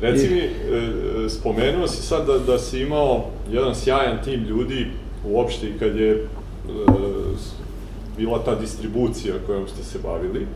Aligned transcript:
Reci 0.00 0.28
mi, 0.30 0.40
e, 0.40 0.48
e, 1.24 1.28
spomenuo 1.28 1.86
si 1.88 2.02
sad 2.02 2.26
da, 2.26 2.38
da 2.38 2.58
si 2.58 2.80
imao 2.80 3.24
jedan 3.52 3.74
sjajan 3.74 4.18
tim 4.24 4.44
ljudi 4.44 4.86
uopšte 5.26 5.66
i 5.68 5.78
kad 5.78 5.96
je 5.96 6.10
e, 6.12 6.18
bila 8.16 8.44
ta 8.44 8.54
distribucija 8.54 9.34
kojom 9.46 9.68
ste 9.68 9.82
se 9.84 9.98
bavili 9.98 10.46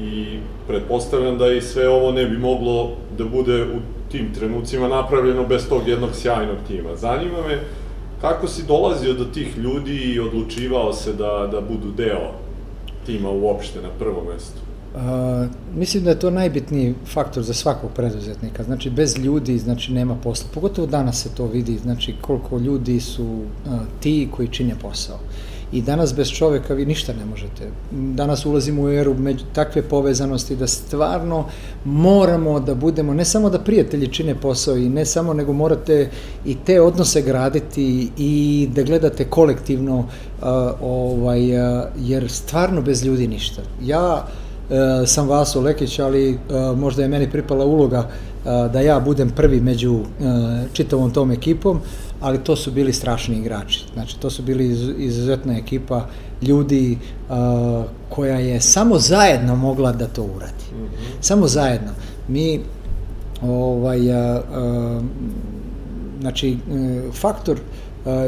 i 0.00 0.38
pretpostavljam 0.66 1.38
da 1.38 1.52
i 1.52 1.60
sve 1.60 1.88
ovo 1.88 2.12
ne 2.12 2.26
bi 2.26 2.38
moglo 2.38 2.90
da 3.18 3.24
bude 3.24 3.62
u 3.62 3.78
tim 4.10 4.34
trenucima 4.34 4.88
napravljeno 4.88 5.46
bez 5.46 5.68
tog 5.68 5.88
jednog 5.88 6.10
sjajnog 6.14 6.56
tima. 6.68 6.96
Zanima 6.96 7.38
me 7.48 7.60
kako 8.20 8.48
si 8.48 8.66
dolazio 8.66 9.12
do 9.12 9.24
tih 9.24 9.58
ljudi 9.58 9.96
i 9.96 10.20
odlučivao 10.20 10.92
se 10.92 11.12
da, 11.12 11.48
da 11.52 11.60
budu 11.60 11.90
deo 11.96 12.32
tima 13.06 13.30
uopšte 13.30 13.82
na 13.82 13.88
prvom 13.98 14.26
mestu? 14.26 14.67
Uh, 14.98 15.46
mislim 15.76 16.04
da 16.04 16.10
je 16.10 16.18
to 16.18 16.30
najbitniji 16.30 16.94
faktor 17.06 17.42
za 17.42 17.54
svakog 17.54 17.90
preduzetnika. 17.94 18.62
Znači, 18.62 18.90
bez 18.90 19.18
ljudi, 19.18 19.58
znači, 19.58 19.92
nema 19.92 20.14
posla. 20.14 20.48
Pogotovo 20.54 20.86
danas 20.86 21.22
se 21.22 21.28
to 21.28 21.46
vidi, 21.46 21.78
znači, 21.78 22.14
koliko 22.20 22.58
ljudi 22.58 23.00
su 23.00 23.24
uh, 23.24 23.72
ti 24.00 24.28
koji 24.36 24.48
čine 24.48 24.74
posao. 24.82 25.18
I 25.72 25.82
danas 25.82 26.14
bez 26.14 26.28
čoveka 26.28 26.74
vi 26.74 26.86
ništa 26.86 27.12
ne 27.12 27.24
možete. 27.24 27.70
Danas 27.90 28.46
ulazimo 28.46 28.82
u 28.82 28.88
eru 28.88 29.14
među 29.14 29.44
takve 29.52 29.82
povezanosti 29.82 30.56
da 30.56 30.66
stvarno 30.66 31.44
moramo 31.84 32.60
da 32.60 32.74
budemo, 32.74 33.14
ne 33.14 33.24
samo 33.24 33.50
da 33.50 33.58
prijatelji 33.58 34.06
čine 34.06 34.34
posao 34.34 34.76
i 34.76 34.88
ne 34.88 35.04
samo, 35.04 35.34
nego 35.34 35.52
morate 35.52 36.10
i 36.46 36.56
te 36.66 36.80
odnose 36.80 37.22
graditi 37.22 38.10
i 38.18 38.68
da 38.74 38.82
gledate 38.82 39.24
kolektivno, 39.24 39.98
uh, 39.98 40.06
ovaj, 40.82 41.42
jer 41.98 42.30
stvarno 42.30 42.82
bez 42.82 43.04
ljudi 43.04 43.28
ništa. 43.28 43.62
Ja 43.82 44.26
sam 45.06 45.28
Vaso 45.28 45.60
Lekić, 45.60 45.98
ali 45.98 46.30
uh, 46.30 46.78
možda 46.78 47.02
je 47.02 47.08
meni 47.08 47.30
pripala 47.30 47.64
uloga 47.64 47.98
uh, 47.98 48.72
da 48.72 48.80
ja 48.80 49.00
budem 49.00 49.30
prvi 49.30 49.60
među 49.60 50.00
čitavom 50.72 51.10
tom 51.10 51.30
ekipom, 51.30 51.80
ali 52.20 52.38
to 52.38 52.56
su 52.56 52.70
bili 52.70 52.92
strašni 52.92 53.36
igrači. 53.36 53.84
Znači, 53.94 54.20
to 54.20 54.30
su 54.30 54.42
bili 54.42 54.94
izuzetna 54.98 55.56
ekipa 55.56 56.06
ljudi 56.42 56.98
koja 58.08 58.38
je 58.38 58.60
samo 58.60 58.98
zajedno 58.98 59.56
mogla 59.56 59.92
da 59.92 60.06
to 60.06 60.22
uradi. 60.22 60.64
Mm 60.72 60.84
-hmm. 60.84 60.88
Samo 61.20 61.48
zajedno. 61.48 61.90
Mi, 62.28 62.60
ovaj, 63.42 64.00
znači, 66.20 66.58
faktor 67.12 67.58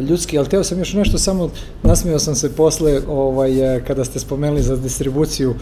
ljudski, 0.08 0.38
ali 0.38 0.48
teo 0.48 0.64
sam 0.64 0.78
još 0.78 0.92
nešto 0.92 1.18
samo, 1.18 1.50
nasmio 1.82 2.18
sam 2.18 2.34
se 2.34 2.56
posle 2.56 3.00
ovaj, 3.08 3.76
e, 3.76 3.84
kada 3.84 4.04
ste 4.04 4.18
spomenuli 4.20 4.62
za 4.62 4.76
distribuciju, 4.76 5.54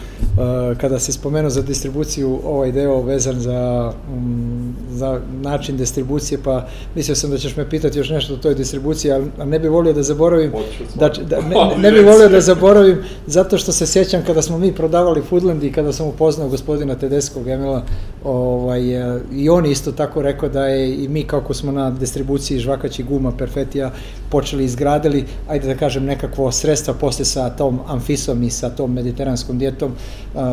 kada 0.77 0.99
se 0.99 1.11
spomenuo 1.11 1.49
za 1.49 1.61
distribuciju 1.61 2.39
ovaj 2.45 2.71
deo 2.71 3.01
vezan 3.01 3.39
za, 3.39 3.93
um, 4.13 4.75
za 4.91 5.19
način 5.41 5.77
distribucije, 5.77 6.39
pa 6.43 6.67
mislio 6.95 7.15
sam 7.15 7.29
da 7.29 7.37
ćeš 7.37 7.55
me 7.55 7.69
pitati 7.69 7.97
još 7.97 8.09
nešto 8.09 8.33
o 8.33 8.37
toj 8.37 8.55
distribuciji, 8.55 9.11
ali 9.11 9.25
ne 9.45 9.59
bi 9.59 9.67
volio 9.67 9.93
da 9.93 10.03
zaboravim, 10.03 10.51
da, 10.95 11.09
da, 11.29 11.41
ne, 11.49 11.77
ne 11.77 11.91
bi 11.91 11.99
volio 11.99 12.29
da 12.29 12.41
zaboravim, 12.41 12.97
zato 13.27 13.57
što 13.57 13.71
se 13.71 13.87
sjećam 13.87 14.23
kada 14.25 14.41
smo 14.41 14.57
mi 14.57 14.73
prodavali 14.75 15.21
Foodland 15.29 15.63
i 15.63 15.71
kada 15.71 15.93
sam 15.93 16.07
upoznao 16.07 16.49
gospodina 16.49 16.95
Tedeskog 16.95 17.47
Emila, 17.47 17.83
ovaj, 18.23 19.15
e, 19.15 19.19
i 19.33 19.49
on 19.49 19.65
isto 19.65 19.91
tako 19.91 20.21
rekao 20.21 20.49
da 20.49 20.65
je 20.65 21.03
i 21.03 21.07
mi 21.07 21.23
kako 21.23 21.53
smo 21.53 21.71
na 21.71 21.91
distribuciji 21.91 22.59
žvakaći 22.59 23.03
guma, 23.03 23.31
perfetija, 23.31 23.91
počeli 24.29 24.63
izgradili, 24.63 25.25
ajde 25.49 25.67
da 25.67 25.75
kažem, 25.75 26.05
nekakvo 26.05 26.51
sredstva 26.51 26.93
posle 26.93 27.25
sa 27.25 27.49
tom 27.49 27.79
amfisom 27.87 28.43
i 28.43 28.49
sa 28.49 28.69
tom 28.69 28.93
mediteranskom 28.93 29.57
dijetom, 29.57 29.91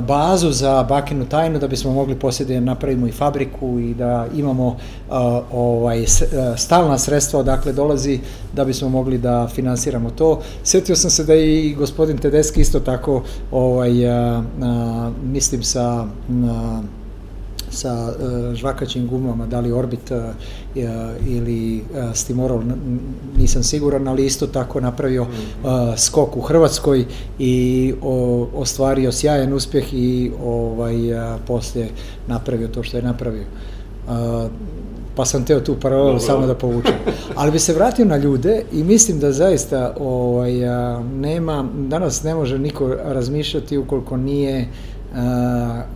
bazu 0.07 0.51
za 0.51 0.83
bakinu 0.83 1.25
tajnu 1.29 1.59
da 1.59 1.69
bismo 1.69 1.93
mogli 1.93 2.15
poslije 2.15 2.47
da 2.47 2.65
napravimo 2.65 3.07
i 3.07 3.13
fabriku 3.13 3.79
i 3.79 3.95
da 3.95 4.27
imamo 4.37 4.77
ovaj, 5.53 6.05
stalna 6.57 6.99
sredstva 6.99 7.41
odakle 7.41 7.73
dolazi 7.73 8.21
da 8.53 8.65
bismo 8.65 8.89
mogli 8.89 9.19
da 9.19 9.49
finansiramo 9.55 10.11
to. 10.11 10.41
Sjetio 10.65 10.97
sam 10.97 11.11
se 11.11 11.25
da 11.25 11.35
i 11.35 11.75
gospodin 11.79 12.19
Tedeski 12.19 12.61
isto 12.61 12.81
tako 12.81 13.23
ovaj, 13.53 13.93
mislim 15.23 15.63
sa 15.63 16.07
sa 17.77 18.09
uh, 18.09 18.55
žvakaćim 18.55 19.07
gumama, 19.07 19.47
da 19.47 19.61
li 19.61 19.73
Orbit 19.73 20.11
uh, 20.11 20.19
ili 21.27 21.77
uh, 21.81 22.15
Stimorol, 22.15 22.63
nisam 23.39 23.63
siguran, 23.63 24.09
ali 24.09 24.27
isto 24.27 24.47
tako 24.47 24.81
napravio 24.81 25.23
uh, 25.23 25.29
skok 25.97 26.37
u 26.37 26.41
Hrvatskoj 26.41 27.05
i 27.39 27.95
o, 28.03 28.49
ostvario 28.55 29.13
sjajan 29.13 29.53
uspjeh 29.53 29.95
i 29.95 30.33
ovaj, 30.45 31.13
uh, 31.13 31.41
poslije 31.47 31.89
napravio 32.27 32.69
to 32.69 32.83
što 32.83 32.97
je 32.97 33.03
napravio. 33.03 33.45
Uh, 34.09 34.51
pa 35.17 35.25
sam 35.25 35.45
teo 35.45 35.61
tu 35.61 35.77
paralelu 35.81 36.19
samo 36.19 36.47
da 36.47 36.55
povučem. 36.55 36.95
Ali 37.35 37.51
bi 37.51 37.59
se 37.59 37.75
vratio 37.75 38.05
na 38.05 38.17
ljude 38.17 38.63
i 38.73 38.85
mislim 38.85 39.21
da 39.21 39.33
zaista 39.33 39.95
ovaj, 40.01 40.53
nema, 41.15 41.69
danas 41.89 42.23
ne 42.23 42.35
može 42.35 42.59
niko 42.59 42.89
razmišljati 42.89 43.79
ukoliko 43.79 44.17
nije 44.17 44.61
uh, 44.61 44.96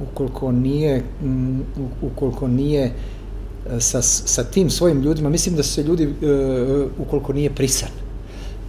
ukoliko 0.03 0.53
nije, 0.53 1.03
ukoliko 2.03 2.49
nije 2.49 2.85
e, 2.85 3.81
sa, 3.81 4.03
sa 4.03 4.45
tim 4.45 4.71
svojim 4.71 5.03
ljudima, 5.03 5.29
mislim 5.29 5.57
da 5.57 5.63
su 5.63 5.73
se 5.73 5.83
ljudi, 5.83 6.05
e, 6.05 6.09
ukoliko 6.99 7.33
nije 7.33 7.51
prisan. 7.51 7.89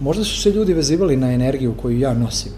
Možda 0.00 0.24
su 0.24 0.40
se 0.40 0.50
ljudi 0.50 0.74
vezivali 0.74 1.16
na 1.16 1.32
energiju 1.32 1.74
koju 1.82 1.98
ja 1.98 2.14
nosim, 2.14 2.52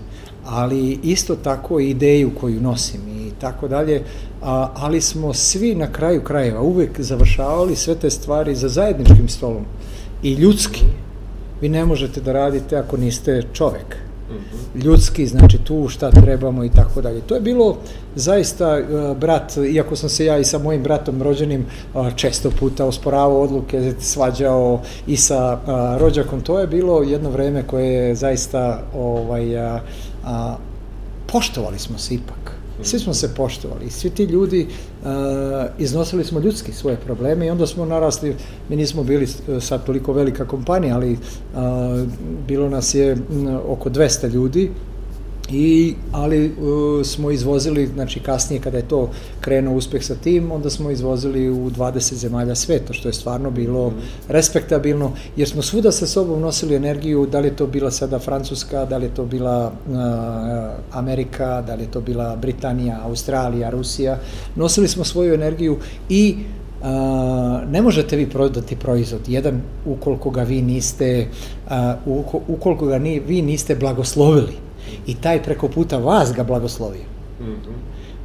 ali 0.45 0.99
isto 1.03 1.37
tako 1.37 1.81
i 1.81 1.91
ideju 1.91 2.31
koju 2.41 2.61
nosim 2.61 3.01
i 3.09 3.31
tako 3.41 3.69
dalje, 3.69 4.03
ali 4.75 5.01
smo 5.01 5.35
svi 5.35 5.75
na 5.75 5.93
kraju 5.93 6.23
krajeva 6.25 6.61
uvek 6.61 7.01
završavali 7.01 7.77
sve 7.77 7.95
te 7.95 8.11
stvari 8.11 8.55
za 8.55 8.69
zajedničkim 8.69 9.29
stolom 9.29 9.65
i 10.23 10.33
ljudski. 10.33 10.85
Vi 11.61 11.69
ne 11.69 11.85
možete 11.85 12.21
da 12.21 12.33
radite 12.33 12.77
ako 12.77 12.97
niste 12.97 13.43
čovek 13.53 13.97
ljudski, 14.75 15.27
znači 15.27 15.59
tu 15.59 15.89
šta 15.89 16.11
trebamo 16.11 16.65
i 16.65 16.69
tako 16.69 17.03
dalje. 17.03 17.21
To 17.21 17.35
je 17.35 17.41
bilo 17.41 17.77
zaista, 18.15 18.79
uh, 18.79 19.17
brat, 19.17 19.57
iako 19.73 19.97
sam 19.97 20.09
se 20.09 20.25
ja 20.25 20.39
i 20.39 20.45
sa 20.45 20.59
mojim 20.59 20.83
bratom 20.83 21.23
rođenim 21.23 21.67
uh, 21.95 22.15
često 22.17 22.51
puta 22.51 22.85
osporavao 22.85 23.43
odluke, 23.43 23.95
svađao 24.01 24.81
i 25.07 25.17
sa 25.17 25.53
uh, 25.53 26.01
rođakom, 26.01 26.41
to 26.41 26.61
je 26.61 26.67
bilo 26.67 27.03
jedno 27.03 27.31
vreme 27.31 27.63
koje 27.63 27.93
je 27.93 28.15
zaista 28.15 28.83
ovaj, 28.97 29.45
poštovali 31.27 31.79
smo 31.79 31.99
se 31.99 32.15
ipak. 32.15 32.54
Svi 32.83 32.99
smo 32.99 33.15
se 33.15 33.35
poštovali, 33.35 33.91
svi 33.91 34.11
ti 34.11 34.25
ljudi 34.25 34.67
uh, 34.67 35.09
iznosili 35.79 36.25
smo 36.25 36.41
ljudski 36.41 36.73
svoje 36.73 36.97
probleme 36.97 37.47
i 37.47 37.51
onda 37.51 37.67
smo 37.67 37.87
narasli, 37.87 38.37
mi 38.69 38.77
nismo 38.77 39.03
bili 39.03 39.27
sad 39.61 39.85
toliko 39.85 40.13
velika 40.13 40.45
kompanija, 40.45 40.95
ali 40.95 41.13
uh, 41.13 41.19
bilo 42.49 42.69
nas 42.69 42.95
je 42.95 43.17
oko 43.69 43.91
200 43.91 44.31
ljudi 44.31 44.71
I, 45.51 45.95
ali 46.13 46.47
uh, 46.47 47.07
smo 47.07 47.31
izvozili, 47.31 47.87
znači 47.87 48.21
kasnije 48.21 48.61
kada 48.61 48.77
je 48.77 48.89
to 48.89 49.11
krenuo 49.41 49.75
uspeh 49.77 50.05
sa 50.05 50.15
tim, 50.15 50.53
onda 50.53 50.71
smo 50.71 50.91
izvozili 50.91 51.51
u 51.51 51.71
20 51.71 52.15
zemalja 52.15 52.55
sveta, 52.55 52.93
što 52.93 53.09
je 53.09 53.13
stvarno 53.13 53.51
bilo 53.51 53.91
mm. 53.91 53.95
respektabilno, 54.29 55.13
jer 55.37 55.49
smo 55.49 55.63
svuda 55.63 55.93
sa 55.93 56.07
sobom 56.07 56.41
nosili 56.41 56.75
energiju, 56.75 57.27
da 57.27 57.41
li 57.41 57.49
je 57.49 57.57
to 57.57 57.67
bila 57.67 57.91
sada 57.91 58.19
Francuska, 58.19 58.85
da 58.85 58.97
li 58.97 59.07
je 59.07 59.15
to 59.15 59.25
bila 59.25 59.67
uh, 59.67 59.97
Amerika, 60.99 61.63
da 61.63 61.75
li 61.75 61.83
je 61.83 61.91
to 61.91 62.01
bila 62.01 62.37
Britanija, 62.37 63.01
Australija, 63.03 63.71
Rusija, 63.71 64.19
nosili 64.57 64.89
smo 64.89 65.05
svoju 65.05 65.35
energiju 65.35 65.79
i 66.09 66.37
Uh, 66.85 66.91
ne 67.71 67.83
možete 67.83 68.17
vi 68.17 68.31
prodati 68.31 68.77
proizvod 68.77 69.21
jedan 69.29 69.63
ukoliko 69.87 70.31
ga 70.31 70.43
vi 70.43 70.63
niste 70.63 71.29
uh, 71.67 72.33
ukoliko 72.49 72.87
ga 72.87 72.99
ni, 72.99 73.21
vi 73.21 73.43
niste 73.43 73.75
blagoslovili 73.75 74.64
i 75.07 75.15
taj 75.15 75.43
preko 75.43 75.69
puta 75.69 75.99
vas 75.99 76.33
ga 76.33 76.45
blagoslovio. 76.45 77.05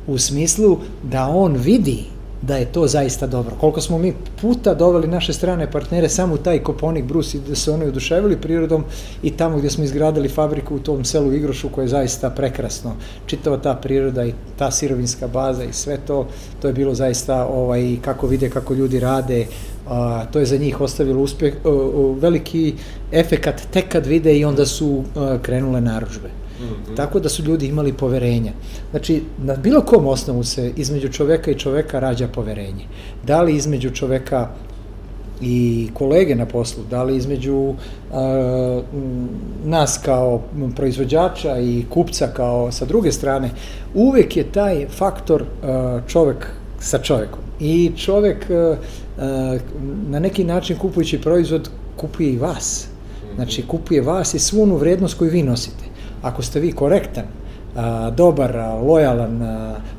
U 0.08 0.18
smislu 0.18 0.78
da 1.04 1.28
on 1.28 1.56
vidi 1.56 2.06
da 2.42 2.58
je 2.58 2.66
to 2.66 2.88
zaista 2.88 3.28
dobro. 3.28 3.56
Koliko 3.60 3.82
smo 3.82 3.98
mi 3.98 4.14
puta 4.42 4.74
doveli 4.74 5.08
naše 5.08 5.34
strane 5.34 5.72
partnere 5.72 6.10
samo 6.10 6.34
u 6.34 6.38
taj 6.38 6.64
Koponik 6.64 7.06
Brus 7.06 7.34
i 7.34 7.40
da 7.40 7.56
se 7.56 7.72
oni 7.72 7.86
oduševili 7.86 8.42
prirodom 8.42 8.84
i 9.24 9.32
tamo 9.32 9.58
gdje 9.58 9.70
smo 9.70 9.84
izgradili 9.84 10.30
fabriku 10.30 10.76
u 10.76 10.80
tom 10.80 11.06
selu 11.06 11.34
Igrošu 11.34 11.70
koje 11.70 11.84
je 11.84 11.90
zaista 11.90 12.30
prekrasno. 12.30 12.96
Čitava 13.26 13.58
ta 13.58 13.74
priroda 13.74 14.26
i 14.26 14.34
ta 14.58 14.72
sirovinska 14.72 15.28
baza 15.28 15.64
i 15.64 15.74
sve 15.74 15.98
to, 16.08 16.28
to 16.62 16.68
je 16.68 16.74
bilo 16.74 16.96
zaista 16.96 17.46
ovaj, 17.46 17.98
kako 18.02 18.28
vide 18.28 18.50
kako 18.50 18.74
ljudi 18.74 19.00
rade, 19.00 19.46
a, 19.88 20.26
to 20.26 20.40
je 20.40 20.46
za 20.46 20.58
njih 20.58 20.82
ostavilo 20.82 21.22
uspjeh, 21.22 21.54
o, 21.64 21.70
o, 21.70 22.16
veliki 22.20 22.74
efekat 23.12 23.62
tek 23.72 23.90
kad 23.90 24.06
vide 24.06 24.38
i 24.38 24.46
onda 24.46 24.66
su 24.66 25.04
a, 25.16 25.38
krenule 25.42 25.82
naručbe. 25.82 26.39
-hmm. 26.60 26.96
Tako 26.96 27.20
da 27.20 27.30
su 27.30 27.44
ljudi 27.44 27.68
imali 27.68 27.94
poverenja. 27.94 28.52
Znači, 28.92 29.24
na 29.38 29.56
bilo 29.56 29.82
kom 29.82 30.08
osnovu 30.08 30.44
se 30.44 30.74
između 30.76 31.10
čoveka 31.10 31.52
i 31.52 31.60
čoveka 31.60 32.00
rađa 32.00 32.28
poverenje. 32.28 32.86
Da 33.24 33.42
li 33.42 33.56
između 33.56 33.90
čoveka 33.90 34.50
i 35.42 35.90
kolege 35.94 36.36
na 36.36 36.46
poslu, 36.46 36.84
da 36.90 37.04
li 37.04 37.18
između 37.18 37.56
uh, 37.56 37.76
nas 39.66 40.00
kao 40.06 40.42
proizvođača 40.76 41.60
i 41.60 41.86
kupca 41.90 42.28
kao 42.28 42.72
sa 42.72 42.86
druge 42.86 43.12
strane, 43.12 43.50
uvek 43.94 44.38
je 44.38 44.52
taj 44.52 44.88
faktor 44.88 45.42
uh, 45.42 45.48
čovek 46.08 46.48
sa 46.80 46.98
čovekom. 46.98 47.40
I 47.60 47.92
čovek 47.98 48.46
na 50.10 50.20
neki 50.20 50.44
način 50.44 50.78
kupujući 50.78 51.22
proizvod 51.22 51.70
kupuje 51.96 52.30
i 52.30 52.38
vas. 52.38 52.88
Znači 53.36 53.64
kupuje 53.68 54.02
vas 54.02 54.34
i 54.34 54.40
svu 54.40 54.64
onu 54.64 54.76
vrednost 54.76 55.18
koju 55.18 55.32
vi 55.32 55.44
nosite. 55.44 55.89
Ako 56.22 56.42
ste 56.42 56.60
vi 56.60 56.72
korektan, 56.72 57.24
dobar, 58.16 58.56
lojalan, 58.84 59.42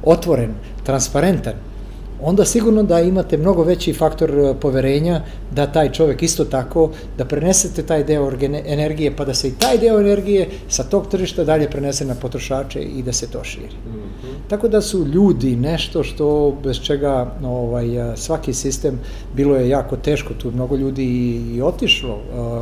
otvoren, 0.05 0.55
transparentan, 0.85 1.55
onda 2.23 2.45
sigurno 2.45 2.83
da 2.83 3.01
imate 3.01 3.37
mnogo 3.37 3.63
veći 3.63 3.93
faktor 3.93 4.55
poverenja 4.61 5.21
da 5.51 5.67
taj 5.67 5.93
čovek 5.93 6.23
isto 6.23 6.45
tako, 6.45 6.91
da 7.19 7.25
prenesete 7.25 7.83
taj 7.83 8.05
deo 8.05 8.31
energije, 8.67 9.17
pa 9.17 9.25
da 9.25 9.35
se 9.35 9.49
i 9.49 9.53
taj 9.53 9.79
deo 9.79 10.01
energije 10.01 10.49
sa 10.69 10.83
tog 10.83 11.09
tržišta 11.09 11.45
dalje 11.45 11.71
prenese 11.71 12.05
na 12.05 12.15
potrošače 12.15 12.81
i 12.81 13.03
da 13.03 13.13
se 13.13 13.31
to 13.31 13.45
širi. 13.45 13.67
Mm 13.87 13.91
-hmm. 13.91 14.49
Tako 14.49 14.69
da 14.69 14.81
su 14.81 15.07
ljudi 15.07 15.57
nešto 15.57 16.03
što 16.03 16.57
bez 16.65 16.81
čega 16.81 17.35
ovaj, 17.45 17.87
svaki 18.17 18.53
sistem, 18.53 19.01
bilo 19.35 19.57
je 19.57 19.69
jako 19.69 19.97
teško, 19.97 20.35
tu 20.35 20.51
mnogo 20.51 20.77
ljudi 20.77 21.05
i, 21.05 21.57
i 21.57 21.63
otišlo, 21.63 22.19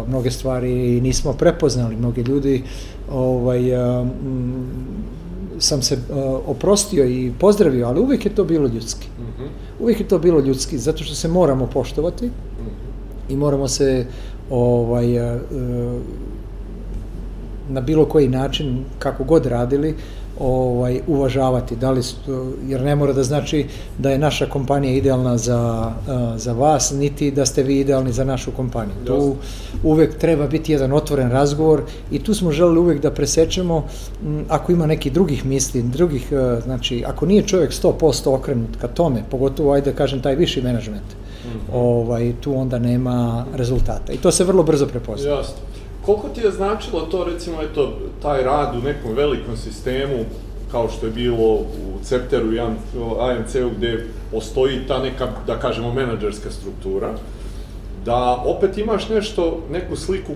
mnoge 0.09 0.31
stvari 0.31 1.01
nismo 1.01 1.33
prepoznali, 1.33 1.97
mnogi 1.97 2.23
ljudi 2.23 2.63
ovaj, 3.13 3.71
sam 5.59 5.83
se 5.83 5.95
uh, 5.95 6.17
oprostio 6.47 7.05
i 7.05 7.33
pozdravio, 7.41 7.87
ali 7.87 8.01
uvijek 8.01 8.25
je 8.25 8.35
to 8.35 8.45
bilo 8.45 8.69
ljudski. 8.69 9.09
Mm 9.19 9.23
-hmm. 9.23 9.49
Uvijek 9.81 10.01
je 10.01 10.09
to 10.09 10.19
bilo 10.19 10.41
ljudski, 10.41 10.79
zato 10.79 11.05
što 11.05 11.15
se 11.15 11.29
moramo 11.29 11.67
poštovati 11.67 12.27
mm 12.27 12.31
-hmm. 12.31 13.33
i 13.33 13.37
moramo 13.37 13.69
se 13.69 14.07
ovaj, 14.51 15.19
uh, 15.21 15.41
na 17.69 17.81
bilo 17.81 18.05
koji 18.05 18.29
način, 18.29 18.85
kako 18.99 19.25
god 19.25 19.47
radili, 19.47 19.95
ovaj, 20.41 21.01
uvažavati, 21.07 21.77
da 21.77 21.91
li, 21.91 22.03
jer 22.67 22.83
ne 22.83 22.97
mora 22.97 23.13
da 23.13 23.23
znači 23.23 23.67
da 23.99 24.11
je 24.11 24.19
naša 24.19 24.47
kompanija 24.47 24.95
idealna 24.95 25.39
za, 25.39 25.93
za 26.37 26.53
vas, 26.53 26.91
niti 26.91 27.31
da 27.31 27.47
ste 27.47 27.63
vi 27.63 27.81
idealni 27.81 28.13
za 28.13 28.25
našu 28.25 28.51
kompaniju. 28.51 28.95
Tu 29.05 29.37
uvek 29.83 30.19
treba 30.19 30.47
biti 30.47 30.73
jedan 30.73 30.93
otvoren 30.93 31.31
razgovor 31.31 31.83
i 32.11 32.19
tu 32.19 32.35
smo 32.35 32.53
želeli 32.53 32.79
uvek 32.79 33.03
da 33.03 33.11
presečemo 33.11 33.85
ako 34.49 34.73
ima 34.73 34.87
neki 34.87 35.11
drugih 35.11 35.47
misli, 35.47 35.83
drugih, 35.83 36.33
znači, 36.65 37.05
ako 37.07 37.27
nije 37.27 37.43
čovjek 37.43 37.71
100% 37.73 38.35
okrenut 38.35 38.77
ka 38.81 38.89
tome, 38.89 39.23
pogotovo, 39.31 39.73
ajde 39.73 39.91
da 39.91 39.97
kažem, 39.97 40.23
taj 40.23 40.35
viši 40.35 40.63
menadžment, 40.63 41.03
mm 41.45 41.49
-hmm. 41.49 41.75
ovaj, 41.75 42.33
tu 42.41 42.59
onda 42.59 42.79
nema 42.79 43.45
rezultata. 43.55 44.13
I 44.13 44.17
to 44.17 44.33
se 44.33 44.45
vrlo 44.45 44.63
brzo 44.63 44.87
prepoznaje. 44.87 45.37
Jasno. 45.37 45.78
Koliko 46.09 46.29
ti 46.29 46.41
je 46.41 46.51
značilo 46.51 47.01
to, 47.01 47.25
recimo, 47.25 47.63
eto, 47.63 47.93
taj 48.23 48.43
rad 48.43 48.77
u 48.77 48.83
nekom 48.83 49.15
velikom 49.15 49.57
sistemu, 49.57 50.25
kao 50.71 50.89
što 50.89 51.07
je 51.07 51.13
bilo 51.13 51.55
u 51.55 52.03
Cepteru 52.03 52.53
i 52.53 52.61
AMC-u, 53.21 53.71
gde 53.77 54.07
postoji 54.33 54.87
ta 54.89 55.03
neka, 55.03 55.29
da 55.47 55.59
kažemo, 55.59 55.93
menadžerska 55.93 56.51
struktura, 56.51 57.13
da 58.05 58.43
opet 58.47 58.79
imaš 58.79 59.09
nešto, 59.09 59.61
neku 59.71 59.97
sliku 59.97 60.33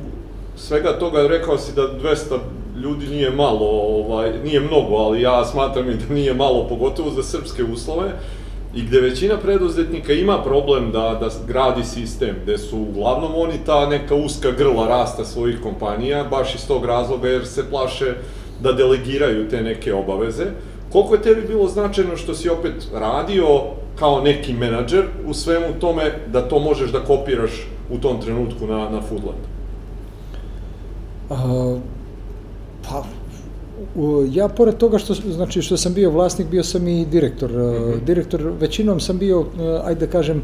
svega 0.56 0.98
toga, 0.98 1.26
rekao 1.26 1.58
si 1.58 1.72
da 1.72 1.82
200 1.82 2.38
ljudi 2.82 3.06
nije 3.06 3.30
malo, 3.30 3.66
ovaj, 3.70 4.32
nije 4.44 4.60
mnogo, 4.60 4.96
ali 4.96 5.22
ja 5.22 5.44
smatram 5.44 5.90
i 5.90 5.94
da 5.94 6.14
nije 6.14 6.34
malo, 6.34 6.68
pogotovo 6.68 7.10
za 7.10 7.22
srpske 7.22 7.64
uslove, 7.64 8.12
i 8.74 8.82
gde 8.82 9.00
većina 9.00 9.36
preduzetnika 9.36 10.12
ima 10.12 10.42
problem 10.42 10.90
da, 10.92 11.18
da 11.20 11.28
gradi 11.46 11.84
sistem, 11.84 12.36
gde 12.42 12.58
su 12.58 12.78
uglavnom 12.78 13.32
oni 13.34 13.54
ta 13.66 13.86
neka 13.86 14.14
uska 14.14 14.50
grla 14.50 14.88
rasta 14.88 15.24
svojih 15.24 15.60
kompanija, 15.62 16.24
baš 16.24 16.54
iz 16.54 16.66
tog 16.66 16.84
razloga 16.84 17.28
jer 17.28 17.46
se 17.46 17.70
plaše 17.70 18.14
da 18.62 18.72
delegiraju 18.72 19.48
te 19.48 19.62
neke 19.62 19.94
obaveze. 19.94 20.44
Koliko 20.92 21.14
je 21.14 21.22
tebi 21.22 21.42
bilo 21.48 21.68
značajno 21.68 22.16
što 22.16 22.34
si 22.34 22.48
opet 22.48 22.74
radio 22.94 23.60
kao 23.98 24.20
neki 24.20 24.52
menadžer 24.52 25.04
u 25.26 25.34
svemu 25.34 25.66
tome 25.80 26.12
da 26.32 26.48
to 26.48 26.58
možeš 26.58 26.90
da 26.90 27.04
kopiraš 27.04 27.68
u 27.90 27.98
tom 27.98 28.20
trenutku 28.20 28.66
na, 28.66 28.90
na 28.90 29.00
Foodlandu? 29.00 29.48
Uh, 31.28 31.78
pa, 32.88 33.04
ja 34.32 34.48
pored 34.48 34.76
toga 34.76 34.98
što 34.98 35.14
znači 35.14 35.62
što 35.62 35.76
sam 35.76 35.94
bio 35.94 36.10
vlasnik, 36.10 36.48
bio 36.48 36.62
sam 36.62 36.88
i 36.88 37.06
direktor. 37.06 37.50
Mm 37.50 37.54
-hmm. 37.54 38.04
Direktor 38.04 38.52
većinom 38.60 39.00
sam 39.00 39.18
bio 39.18 39.40
e, 39.40 39.80
ajde 39.84 40.06
da 40.06 40.12
kažem 40.12 40.38
e, 40.38 40.42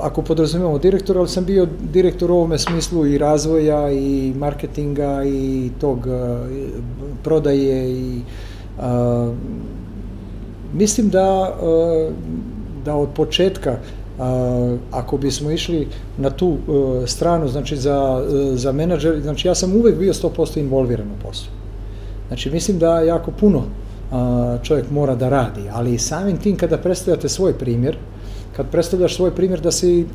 ako 0.00 0.22
podrazumemo 0.22 0.78
direktor, 0.78 1.18
ali 1.18 1.28
sam 1.28 1.44
bio 1.44 1.66
direktor 1.92 2.30
u 2.30 2.34
ovome 2.34 2.58
smislu 2.58 3.06
i 3.06 3.18
razvoja 3.18 3.92
i 3.92 4.32
marketinga 4.36 5.24
i 5.24 5.70
tog 5.80 5.98
prodaje 7.24 7.92
i 7.92 8.20
a, 8.80 9.32
mislim 10.74 11.08
da 11.08 11.56
da 12.84 12.94
od 12.94 13.08
početka 13.14 13.76
a, 14.18 14.76
ako 14.90 15.18
bismo 15.18 15.50
išli 15.50 15.88
na 16.18 16.30
tu 16.30 16.56
a, 16.68 17.06
stranu, 17.06 17.48
znači 17.48 17.76
za, 17.76 18.26
za 18.54 18.72
menadžer, 18.72 19.20
znači 19.22 19.48
ja 19.48 19.54
sam 19.54 19.76
uvek 19.76 19.98
bio 19.98 20.12
100% 20.12 20.58
involviran 20.58 21.06
u 21.06 21.24
poslu. 21.26 21.65
Znači, 22.28 22.50
mislim 22.50 22.78
da 22.78 23.00
jako 23.00 23.30
puno 23.30 23.62
čovjek 24.62 24.90
mora 24.90 25.14
da 25.14 25.28
radi, 25.28 25.62
ali 25.72 25.98
samim 25.98 26.36
tim 26.36 26.56
kada 26.56 26.78
predstavljate 26.78 27.28
svoj 27.28 27.52
primjer, 27.52 27.96
kad 28.56 28.70
predstavljaš 28.70 29.16
svoj 29.16 29.30
primjer 29.30 29.60
da 29.60 29.70
si 29.70 30.06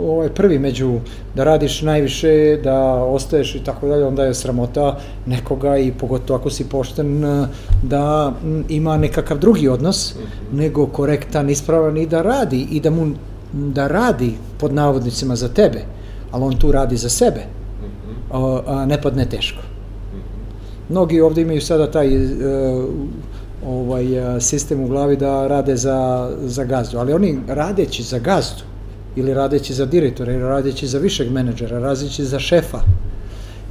ovaj 0.00 0.28
prvi 0.28 0.58
među 0.58 1.00
da 1.34 1.44
radiš 1.44 1.82
najviše, 1.82 2.60
da 2.64 2.78
ostaješ 2.94 3.54
i 3.54 3.64
tako 3.64 3.88
dalje, 3.88 4.04
onda 4.04 4.24
je 4.24 4.34
sramota 4.34 4.98
nekoga 5.26 5.76
i 5.78 5.92
pogotovo 5.92 6.38
ako 6.38 6.50
si 6.50 6.68
pošten 6.68 7.24
da 7.82 8.32
ima 8.68 8.96
nekakav 8.96 9.38
drugi 9.38 9.68
odnos 9.68 10.14
mhm. 10.14 10.56
nego 10.58 10.86
korektan, 10.86 11.50
ispravan 11.50 11.96
i 11.96 12.06
da 12.06 12.22
radi 12.22 12.66
i 12.70 12.80
da 12.80 12.90
mu 12.90 13.10
da 13.52 13.88
radi 13.88 14.34
pod 14.58 14.74
navodnicima 14.74 15.36
za 15.36 15.48
tebe, 15.48 15.84
ali 16.30 16.44
on 16.44 16.56
tu 16.56 16.72
radi 16.72 16.96
za 16.96 17.08
sebe, 17.08 17.40
mhm. 17.82 18.38
a 18.66 18.86
ne 18.86 19.02
padne 19.02 19.28
teško. 19.28 19.71
Mnogi 20.92 21.20
ovde 21.20 21.42
imaju 21.42 21.60
sada 21.60 21.90
taj 21.90 22.16
uh, 22.16 22.84
ovaj, 23.66 24.36
e, 24.36 24.40
sistem 24.40 24.80
u 24.80 24.88
glavi 24.88 25.16
da 25.16 25.46
rade 25.46 25.76
za, 25.76 26.30
za 26.44 26.64
gazdu, 26.64 26.98
ali 26.98 27.12
oni 27.12 27.38
radeći 27.48 28.02
za 28.02 28.18
gazdu, 28.18 28.62
ili 29.16 29.34
radeći 29.34 29.74
za 29.74 29.86
direktora, 29.86 30.32
ili 30.32 30.42
radeći 30.42 30.86
za 30.86 30.98
višeg 30.98 31.30
menadžera, 31.30 31.78
radeći 31.78 32.24
za 32.24 32.38
šefa, 32.38 32.80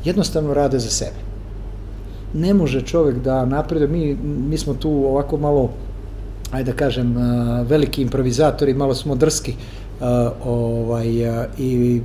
jednostavno 0.06 0.54
rade 0.54 0.80
za 0.80 0.90
sebe. 0.90 1.22
Ne 2.34 2.54
može 2.54 2.82
čovek 2.82 3.20
da 3.20 3.46
napreduje, 3.46 3.88
mi, 3.88 4.18
mi 4.50 4.58
smo 4.58 4.74
tu 4.74 4.90
ovako 4.90 5.38
malo, 5.38 5.70
ajde 6.52 6.72
da 6.72 6.78
kažem, 6.78 7.18
e, 7.18 7.64
veliki 7.64 8.02
improvizatori, 8.02 8.74
malo 8.74 8.96
smo 8.96 9.16
drski 9.16 9.54
ovaj, 10.46 11.08
i, 11.58 12.02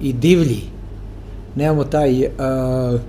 i 0.00 0.12
divlji, 0.12 0.62
nemamo 1.58 1.84
taj 1.84 2.26
uh, 2.26 3.00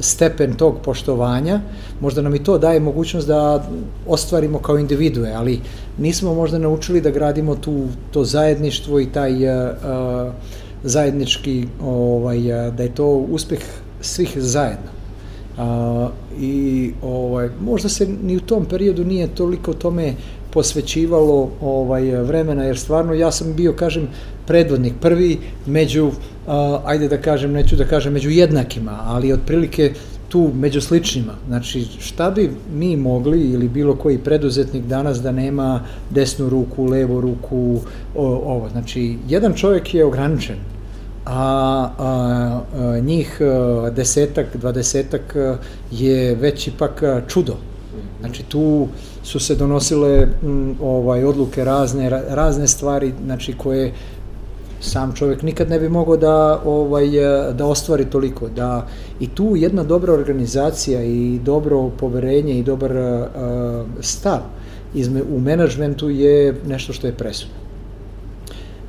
stepen 0.00 0.54
tog 0.54 0.74
poštovanja, 0.84 1.60
možda 2.00 2.22
nam 2.22 2.34
i 2.34 2.44
to 2.44 2.58
daje 2.58 2.80
mogućnost 2.80 3.26
da 3.26 3.64
ostvarimo 4.06 4.58
kao 4.58 4.78
individue, 4.78 5.32
ali 5.34 5.60
nismo 5.98 6.34
možda 6.34 6.58
naučili 6.58 7.00
da 7.00 7.10
gradimo 7.10 7.56
tu, 7.56 7.86
to 8.10 8.24
zajedništvo 8.24 9.00
i 9.00 9.06
taj 9.06 9.32
uh, 9.34 10.32
zajednički, 10.82 11.66
ovaj, 11.84 12.38
da 12.76 12.82
je 12.82 12.94
to 12.94 13.06
uspeh 13.06 13.60
svih 14.00 14.32
zajedno. 14.36 14.90
Uh, 15.58 16.10
I 16.40 16.92
ovaj, 17.02 17.50
možda 17.60 17.88
se 17.88 18.06
ni 18.22 18.36
u 18.36 18.40
tom 18.40 18.64
periodu 18.64 19.04
nije 19.04 19.34
toliko 19.34 19.72
tome 19.72 20.14
posvećivalo 20.52 21.50
ovaj 21.60 22.02
vremena 22.02 22.64
jer 22.64 22.78
stvarno 22.78 23.14
ja 23.14 23.30
sam 23.30 23.54
bio 23.54 23.72
kažem 23.72 24.08
predvodnik 24.50 24.94
prvi 25.00 25.38
među 25.66 26.10
ajde 26.84 27.08
da 27.08 27.20
kažem 27.22 27.52
neću 27.52 27.76
da 27.76 27.84
kažem 27.84 28.12
među 28.12 28.30
jednakima 28.30 28.98
ali 29.04 29.32
otprilike 29.32 29.92
tu 30.28 30.50
među 30.54 30.80
sličnima. 30.80 31.32
Znači, 31.48 31.84
šta 31.98 32.30
bi 32.30 32.50
mi 32.74 32.96
mogli 32.96 33.40
ili 33.40 33.68
bilo 33.68 33.94
koji 33.94 34.18
preduzetnik 34.18 34.84
danas 34.84 35.22
da 35.22 35.32
nema 35.32 35.84
desnu 36.10 36.48
ruku, 36.48 36.84
levu 36.84 37.20
ruku, 37.20 37.80
ovo. 38.16 38.68
Znači, 38.68 39.16
jedan 39.28 39.54
čovjek 39.54 39.94
je 39.94 40.04
ograničen, 40.04 40.56
a, 41.26 41.88
a, 41.98 42.60
a 42.74 42.98
njih 43.00 43.40
desetak, 43.96 44.56
dvadesetak 44.56 45.36
je 45.90 46.34
već 46.34 46.68
ipak 46.68 47.02
čudo. 47.28 47.56
Znači, 48.20 48.42
tu 48.42 48.88
su 49.22 49.40
se 49.40 49.54
donosile 49.54 50.28
m, 50.42 50.76
ovaj 50.82 51.24
odluke 51.24 51.64
razne 51.64 52.10
razne 52.28 52.68
stvari 52.68 53.12
znači 53.24 53.52
koje 53.52 53.92
sam 54.80 55.12
čovjek 55.14 55.42
nikad 55.42 55.70
ne 55.70 55.80
bi 55.80 55.88
mogao 55.88 56.16
da 56.16 56.62
ovaj 56.64 57.06
da 57.52 57.66
ostvari 57.66 58.04
toliko 58.04 58.48
da 58.48 58.86
i 59.20 59.28
tu 59.28 59.56
jedna 59.56 59.84
dobra 59.84 60.12
organizacija 60.12 61.02
i 61.02 61.40
dobro 61.44 61.88
poverenje 61.88 62.58
i 62.58 62.62
dobar 62.62 62.92
uh, 62.92 63.26
stav 64.00 64.40
izme, 64.94 65.22
u 65.22 65.40
menadžmentu 65.40 66.10
je 66.10 66.54
nešto 66.66 66.92
što 66.92 67.06
je 67.06 67.14
presudno. 67.14 67.54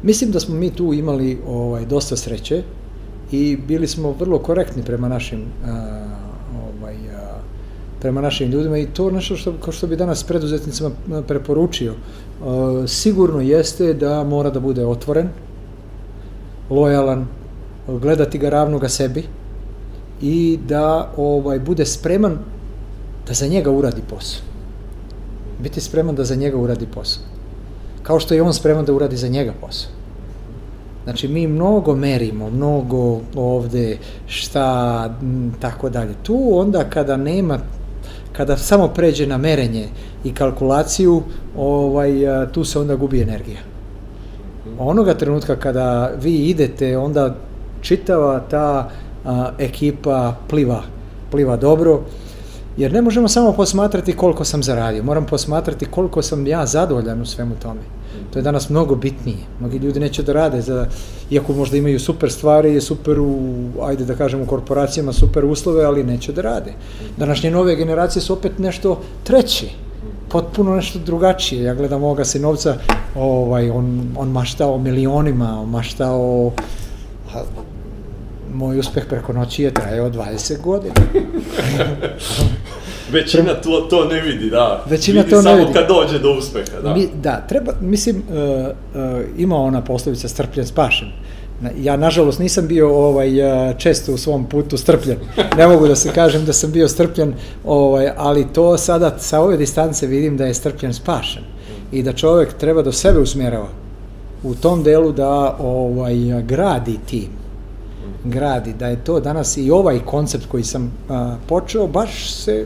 Mislim 0.04 0.32
da 0.32 0.40
smo 0.40 0.56
mi 0.56 0.70
tu 0.70 0.94
imali 0.94 1.40
ovaj 1.48 1.86
dosta 1.86 2.18
sreće 2.18 2.64
i 3.32 3.58
bili 3.68 3.88
smo 3.88 4.12
vrlo 4.12 4.40
korektni 4.40 4.84
prema 4.84 5.08
našim 5.08 5.40
uh, 5.40 5.70
ovaj 6.82 6.96
uh, 6.96 7.22
prema 8.02 8.22
našim 8.22 8.52
ljudima 8.52 8.78
i 8.78 8.86
to 8.86 9.12
nešto 9.12 9.36
što, 9.36 9.54
kao 9.64 9.74
što 9.74 9.88
bi 9.88 9.96
danas 9.96 10.24
preduzetnicima 10.24 10.92
preporučio, 11.28 11.94
sigurno 12.88 13.42
jeste 13.42 13.94
da 13.94 14.24
mora 14.24 14.50
da 14.50 14.60
bude 14.60 14.86
otvoren, 14.86 15.30
lojalan, 16.72 17.28
gledati 17.88 18.38
ga 18.38 18.50
ravnoga 18.50 18.90
sebi 18.90 19.24
i 20.22 20.60
da 20.68 21.12
ovaj 21.18 21.60
bude 21.60 21.86
spreman 21.86 22.38
da 23.28 23.34
za 23.34 23.48
njega 23.48 23.72
uradi 23.72 24.02
posao. 24.10 24.42
Biti 25.60 25.82
spreman 25.82 26.16
da 26.16 26.24
za 26.24 26.36
njega 26.36 26.58
uradi 26.58 26.88
posao. 26.94 27.24
Kao 28.04 28.20
što 28.20 28.34
je 28.34 28.42
on 28.42 28.54
spreman 28.54 28.86
da 28.86 28.94
uradi 28.94 29.18
za 29.18 29.28
njega 29.28 29.54
posao. 29.62 29.92
Znači, 31.04 31.28
mi 31.28 31.48
mnogo 31.48 31.96
merimo, 31.96 32.50
mnogo 32.50 33.20
ovde 33.36 33.98
šta, 34.28 35.16
tako 35.60 35.90
dalje. 35.90 36.14
Tu 36.24 36.50
onda 36.54 36.84
kada 36.90 37.18
nema, 37.18 37.60
kada 38.32 38.58
samo 38.58 38.88
pređe 38.88 39.28
na 39.28 39.38
merenje 39.38 39.88
i 40.24 40.34
kalkulaciju, 40.34 41.22
ovaj, 41.58 42.12
tu 42.52 42.66
se 42.66 42.80
onda 42.80 42.96
gubi 42.96 43.22
energija. 43.22 43.71
Onoga 44.80 45.14
trenutka 45.14 45.56
kada 45.56 46.12
vi 46.22 46.36
idete, 46.36 46.98
onda 46.98 47.36
čitava 47.82 48.40
ta 48.50 48.90
a, 49.26 49.52
ekipa 49.60 50.36
pliva, 50.50 50.82
pliva 51.32 51.58
dobro, 51.58 52.02
jer 52.78 52.94
ne 52.94 53.02
možemo 53.02 53.28
samo 53.28 53.54
posmatrati 53.54 54.14
koliko 54.14 54.44
sam 54.44 54.64
zaradio, 54.64 55.04
moram 55.04 55.26
posmatrati 55.26 55.86
koliko 55.86 56.22
sam 56.22 56.48
ja 56.48 56.66
zadovoljan 56.66 57.22
u 57.22 57.26
svemu 57.26 57.56
tome. 57.62 57.82
To 58.34 58.40
je 58.40 58.44
danas 58.44 58.70
mnogo 58.70 58.96
bitnije. 58.96 59.38
Mnogi 59.60 59.78
ljudi 59.78 60.00
neće 60.00 60.24
da 60.24 60.34
rade, 60.34 60.62
za, 60.62 60.88
iako 61.30 61.54
možda 61.54 61.78
imaju 61.78 62.00
super 62.00 62.32
stvari, 62.32 62.82
super 62.82 63.20
u, 63.20 63.54
ajde 63.84 64.06
da 64.06 64.16
kažem, 64.16 64.42
u 64.42 64.46
korporacijama 64.46 65.14
super 65.14 65.46
uslove, 65.46 65.84
ali 65.84 66.04
neće 66.04 66.32
da 66.32 66.42
rade. 66.42 66.74
Današnje 67.18 67.52
nove 67.52 67.76
generacije 67.76 68.22
su 68.22 68.34
opet 68.34 68.60
nešto 68.60 69.02
treće, 69.24 69.68
potpuno 70.32 70.76
nešto 70.76 71.00
drugačije. 71.00 71.64
Ja 71.64 71.74
gledam 71.74 72.04
ovoga 72.04 72.26
sinovca, 72.26 72.78
ovaj, 73.16 73.70
on, 73.70 74.02
on 74.18 74.30
mašta 74.30 74.68
o 74.68 74.78
milionima, 74.78 75.62
on 75.62 75.70
mašta 75.70 76.12
o... 76.12 76.52
Ha, 77.34 77.42
moj 78.54 78.80
uspeh 78.80 79.06
preko 79.10 79.34
noći 79.34 79.64
je 79.64 79.74
trajao 79.74 80.10
20 80.10 80.62
godina. 80.62 80.94
Većina 83.12 83.54
to, 83.54 83.88
to 83.90 84.06
ne 84.06 84.22
vidi, 84.22 84.50
da. 84.50 84.86
Većina 84.90 85.22
vidi 85.22 85.32
to 85.32 85.42
samo 85.42 85.56
ne 85.56 85.62
vidi. 85.62 85.74
kad 85.74 85.88
dođe 85.88 86.20
do 86.20 86.32
uspeha, 86.38 86.82
da. 86.84 86.94
Mi, 86.94 87.08
da, 87.24 87.46
treba, 87.50 87.72
mislim, 87.82 88.16
uh, 88.16 88.34
uh, 88.36 89.22
ima 89.38 89.56
ona 89.56 89.82
poslovica 89.82 90.28
strpljen 90.28 90.68
spašen. 90.68 91.08
Ja, 91.78 91.98
nažalost, 91.98 92.40
nisam 92.40 92.68
bio 92.68 92.96
ovaj, 92.96 93.42
uh, 93.42 93.78
često 93.78 94.14
u 94.14 94.18
svom 94.18 94.46
putu 94.46 94.78
strpljen. 94.78 95.18
Ne 95.58 95.68
mogu 95.68 95.88
da 95.88 95.96
se 95.96 96.14
kažem 96.14 96.46
da 96.46 96.54
sam 96.54 96.72
bio 96.72 96.88
strpljen, 96.88 97.34
ovaj, 97.66 98.12
ali 98.18 98.48
to 98.54 98.78
sada 98.78 99.16
sa 99.20 99.42
ove 99.42 99.58
distance 99.58 100.08
vidim 100.08 100.38
da 100.38 100.46
je 100.46 100.54
strpljen 100.54 100.94
spašen. 100.94 101.44
I 101.92 102.04
da 102.04 102.14
čovek 102.14 102.54
treba 102.54 102.82
do 102.82 102.92
sebe 102.92 103.20
usmjerava 103.20 103.68
u 104.44 104.56
tom 104.56 104.84
delu 104.84 105.12
da 105.12 105.58
ovaj, 105.60 106.16
gradi 106.44 106.98
tim 107.06 107.42
gradi, 108.24 108.74
da 108.74 108.88
je 108.88 109.04
to 109.04 109.20
danas 109.20 109.58
i 109.58 109.72
ovaj 109.72 110.00
koncept 110.06 110.46
koji 110.46 110.64
sam 110.64 110.92
a, 111.10 111.36
počeo, 111.48 111.88
baš 111.88 112.34
se 112.34 112.66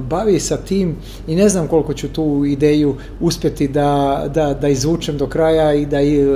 bavi 0.00 0.40
sa 0.40 0.56
tim 0.56 0.96
i 1.26 1.36
ne 1.36 1.48
znam 1.48 1.66
koliko 1.66 1.94
ću 1.94 2.08
tu 2.08 2.44
ideju 2.46 2.94
uspjeti 3.20 3.68
da, 3.68 4.24
da, 4.34 4.54
da 4.54 4.68
izvučem 4.68 5.18
do 5.18 5.26
kraja 5.26 5.74
i 5.74 5.86
da 5.86 6.00
i, 6.00 6.26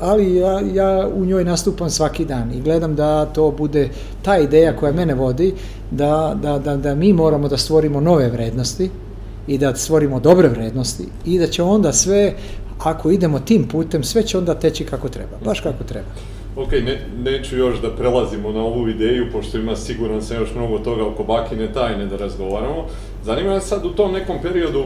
ali 0.00 0.36
ja, 0.36 0.60
ja 0.74 1.08
u 1.14 1.24
njoj 1.24 1.44
nastupam 1.44 1.90
svaki 1.90 2.24
dan 2.24 2.52
i 2.54 2.60
gledam 2.60 2.94
da 2.94 3.26
to 3.26 3.50
bude 3.50 3.88
ta 4.22 4.38
ideja 4.38 4.76
koja 4.76 4.92
mene 4.92 5.14
vodi 5.14 5.54
da, 5.90 6.36
da, 6.42 6.58
da, 6.58 6.76
da 6.76 6.94
mi 6.94 7.12
moramo 7.12 7.48
da 7.48 7.56
stvorimo 7.56 8.00
nove 8.00 8.28
vrednosti 8.28 8.90
i 9.46 9.58
da 9.58 9.74
stvorimo 9.74 10.20
dobre 10.20 10.48
vrednosti 10.48 11.04
i 11.26 11.38
da 11.38 11.46
će 11.46 11.62
onda 11.62 11.92
sve 11.92 12.34
ako 12.78 13.10
idemo 13.10 13.38
tim 13.40 13.68
putem 13.68 14.02
sve 14.04 14.22
će 14.22 14.38
onda 14.38 14.54
teći 14.54 14.84
kako 14.84 15.08
treba, 15.08 15.36
baš 15.44 15.60
kako 15.60 15.84
treba. 15.84 16.08
Ok, 16.58 16.72
ne, 16.72 17.00
neću 17.24 17.56
još 17.56 17.80
da 17.80 17.90
prelazimo 17.90 18.52
na 18.52 18.60
ovu 18.60 18.88
ideju, 18.88 19.32
pošto 19.32 19.58
ima 19.58 19.76
siguran 19.76 20.22
sam 20.22 20.36
još 20.36 20.54
mnogo 20.54 20.78
toga 20.78 21.06
oko 21.06 21.24
bakine 21.24 21.72
tajne 21.72 22.06
da 22.06 22.16
razgovaramo. 22.16 22.86
Zanima 23.24 23.54
me 23.54 23.60
sad 23.60 23.84
u 23.86 23.90
tom 23.90 24.12
nekom 24.12 24.36
periodu 24.42 24.84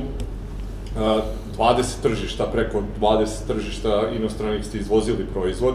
a, 0.98 1.20
20 1.58 2.02
tržišta, 2.02 2.44
preko 2.44 2.82
20 3.00 3.26
tržišta 3.46 4.02
inostranih 4.16 4.64
ste 4.64 4.78
izvozili 4.78 5.26
proizvod 5.32 5.74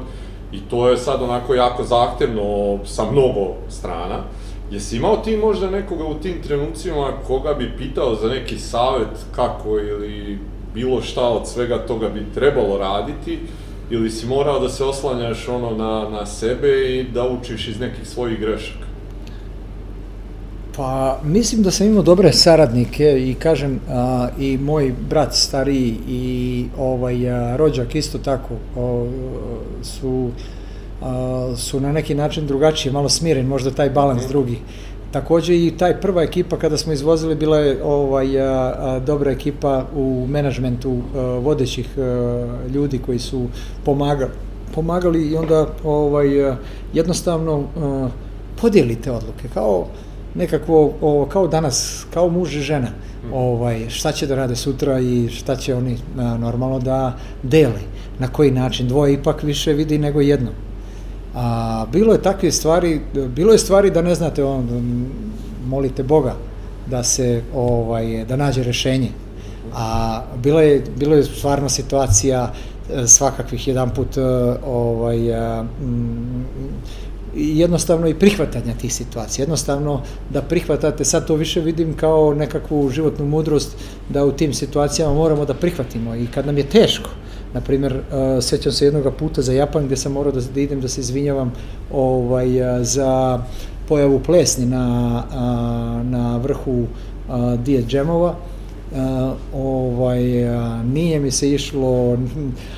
i 0.51 0.60
to 0.70 0.89
je 0.89 0.98
sad 0.98 1.22
onako 1.22 1.56
jako 1.56 1.84
zahtevno 1.84 2.80
sa 2.86 3.12
mnogo 3.12 3.54
strana. 3.70 4.24
Jesi 4.72 4.98
imao 4.98 5.18
ti 5.18 5.38
možda 5.38 5.70
nekoga 5.70 6.06
u 6.06 6.13
tim 6.13 6.42
trenucima 6.44 7.12
koga 7.27 7.54
bi 7.54 7.77
pitao 7.77 8.16
za 8.16 8.27
neki 8.27 8.60
savet 8.60 9.25
kako 9.36 9.80
ili 9.80 10.39
bilo 10.74 11.01
šta 11.01 11.30
od 11.30 11.48
svega 11.48 11.77
toga 11.77 12.10
bi 12.10 12.25
trebalo 12.34 12.77
raditi 12.77 13.39
ili 13.89 14.12
si 14.12 14.25
morao 14.25 14.60
da 14.60 14.70
se 14.70 14.84
oslanjaš 14.84 15.48
ono 15.48 15.72
na, 15.72 16.10
na 16.10 16.25
sebe 16.25 16.67
i 16.67 17.03
da 17.13 17.27
učiš 17.27 17.67
iz 17.67 17.79
nekih 17.79 18.08
svojih 18.08 18.39
grešaka? 18.39 18.88
Pa, 20.75 21.20
mislim 21.24 21.63
da 21.63 21.72
sam 21.72 21.88
imao 21.88 22.03
dobre 22.03 22.34
saradnike 22.34 23.29
i 23.29 23.34
kažem, 23.34 23.79
a, 23.89 24.27
i 24.39 24.58
moj 24.58 24.94
brat 25.10 25.34
stariji 25.34 25.96
i 26.08 26.65
ovaj 26.77 27.29
a, 27.29 27.58
rođak 27.58 27.96
isto 27.96 28.17
tako 28.17 28.53
o, 28.75 29.08
su 29.84 30.29
a, 31.01 31.53
su 31.58 31.79
na 31.79 31.91
neki 31.91 32.15
način 32.15 32.48
drugačije, 32.48 32.91
malo 32.91 33.10
smiren, 33.10 33.46
možda 33.46 33.72
taj 33.72 33.89
balans 33.89 34.25
mm. 34.25 34.29
drugi. 34.29 34.60
Takođe 35.11 35.55
i 35.55 35.73
taj 35.77 36.01
prva 36.01 36.23
ekipa 36.23 36.57
kada 36.57 36.77
smo 36.77 36.93
izvozili 36.93 37.35
bila 37.35 37.57
je 37.57 37.83
ovaj 37.83 38.41
a, 38.41 38.73
a, 38.77 38.99
dobra 38.99 39.31
ekipa 39.31 39.85
u 39.95 40.25
menadžmentu 40.29 40.97
a, 41.15 41.19
vodećih 41.21 41.97
a, 41.97 42.45
ljudi 42.73 42.99
koji 43.05 43.19
su 43.19 43.47
pomagali 43.85 44.31
pomagali 44.75 45.27
i 45.27 45.35
onda 45.35 45.67
ovaj 45.83 46.49
a, 46.49 46.57
jednostavno 46.93 47.63
a, 47.77 48.09
podijelite 48.61 49.11
odluke. 49.11 49.47
Kao 49.53 49.87
nekakvo 50.35 50.93
ovo, 51.01 51.25
kao 51.25 51.47
danas 51.47 52.05
kao 52.13 52.29
muž 52.29 52.55
i 52.55 52.59
žena 52.59 52.87
ovaj 53.33 53.89
šta 53.89 54.11
će 54.11 54.27
da 54.27 54.35
rade 54.35 54.55
sutra 54.55 54.99
i 54.99 55.29
šta 55.29 55.55
će 55.55 55.75
oni 55.75 55.97
a, 56.17 56.37
normalno 56.37 56.79
da 56.79 57.17
dele 57.43 57.81
na 58.19 58.27
koji 58.27 58.51
način. 58.51 58.87
Dvoje 58.87 59.13
ipak 59.13 59.43
više 59.43 59.73
vidi 59.73 59.97
nego 59.97 60.21
jedno 60.21 60.51
A, 61.39 61.86
bilo 61.91 62.13
je 62.13 62.22
takve 62.22 62.51
stvari, 62.51 63.01
bilo 63.36 63.51
je 63.51 63.58
stvari 63.58 63.91
da 63.91 64.01
ne 64.01 64.15
znate, 64.15 64.44
on, 64.44 64.67
molite 65.67 66.03
Boga 66.03 66.34
da 66.89 67.03
se, 67.03 67.41
ovaj, 67.56 68.25
da 68.25 68.36
nađe 68.36 68.63
rešenje. 68.63 69.10
A 69.74 70.22
bilo 70.44 70.62
je, 70.62 70.84
bilo 70.98 71.15
je 71.15 71.24
stvarno 71.24 71.70
situacija 71.70 72.53
e, 72.94 73.08
svakakvih 73.08 73.67
jedan 73.67 73.89
put 73.89 74.17
e, 74.17 74.22
ovaj, 74.65 75.36
a, 75.36 75.65
m, 75.82 76.46
jednostavno 77.36 78.08
i 78.08 78.13
prihvatanja 78.13 78.74
tih 78.82 78.94
situacija. 78.94 79.44
Jednostavno 79.44 80.01
da 80.29 80.41
prihvatate, 80.41 81.06
sad 81.06 81.27
to 81.27 81.36
više 81.36 81.62
vidim 81.62 81.94
kao 81.94 82.34
nekakvu 82.34 82.89
životnu 82.89 83.25
mudrost, 83.25 83.77
da 84.10 84.25
u 84.25 84.32
tim 84.32 84.53
situacijama 84.53 85.13
moramo 85.13 85.46
da 85.46 85.53
prihvatimo 85.53 86.15
i 86.15 86.27
kad 86.27 86.46
nam 86.46 86.58
je 86.58 86.63
teško, 86.63 87.10
Na 87.54 87.62
primjer, 87.62 87.94
uh, 87.94 88.44
sećam 88.44 88.72
se 88.72 88.86
jednog 88.86 89.13
puta 89.20 89.42
za 89.42 89.54
Japan 89.54 89.86
gde 89.86 89.98
sam 89.98 90.12
morao 90.12 90.32
da, 90.32 90.42
da 90.54 90.60
idem 90.62 90.82
da 90.82 90.88
se 90.88 91.01
izvinjavam 91.01 91.54
ovaj, 91.94 92.62
uh, 92.62 92.86
za 92.86 93.42
pojavu 93.88 94.20
plesni 94.20 94.66
na, 94.66 95.24
uh, 95.27 96.06
na 96.06 96.38
vrhu 96.38 96.82
uh, 96.82 97.60
Dijet 97.60 97.88
džemova. 97.88 98.36
Uh, 98.92 98.98
ovaj, 99.54 100.54
uh, 100.56 100.86
nije 100.86 101.20
mi 101.20 101.32
se 101.32 101.51
išlo, 101.51 102.18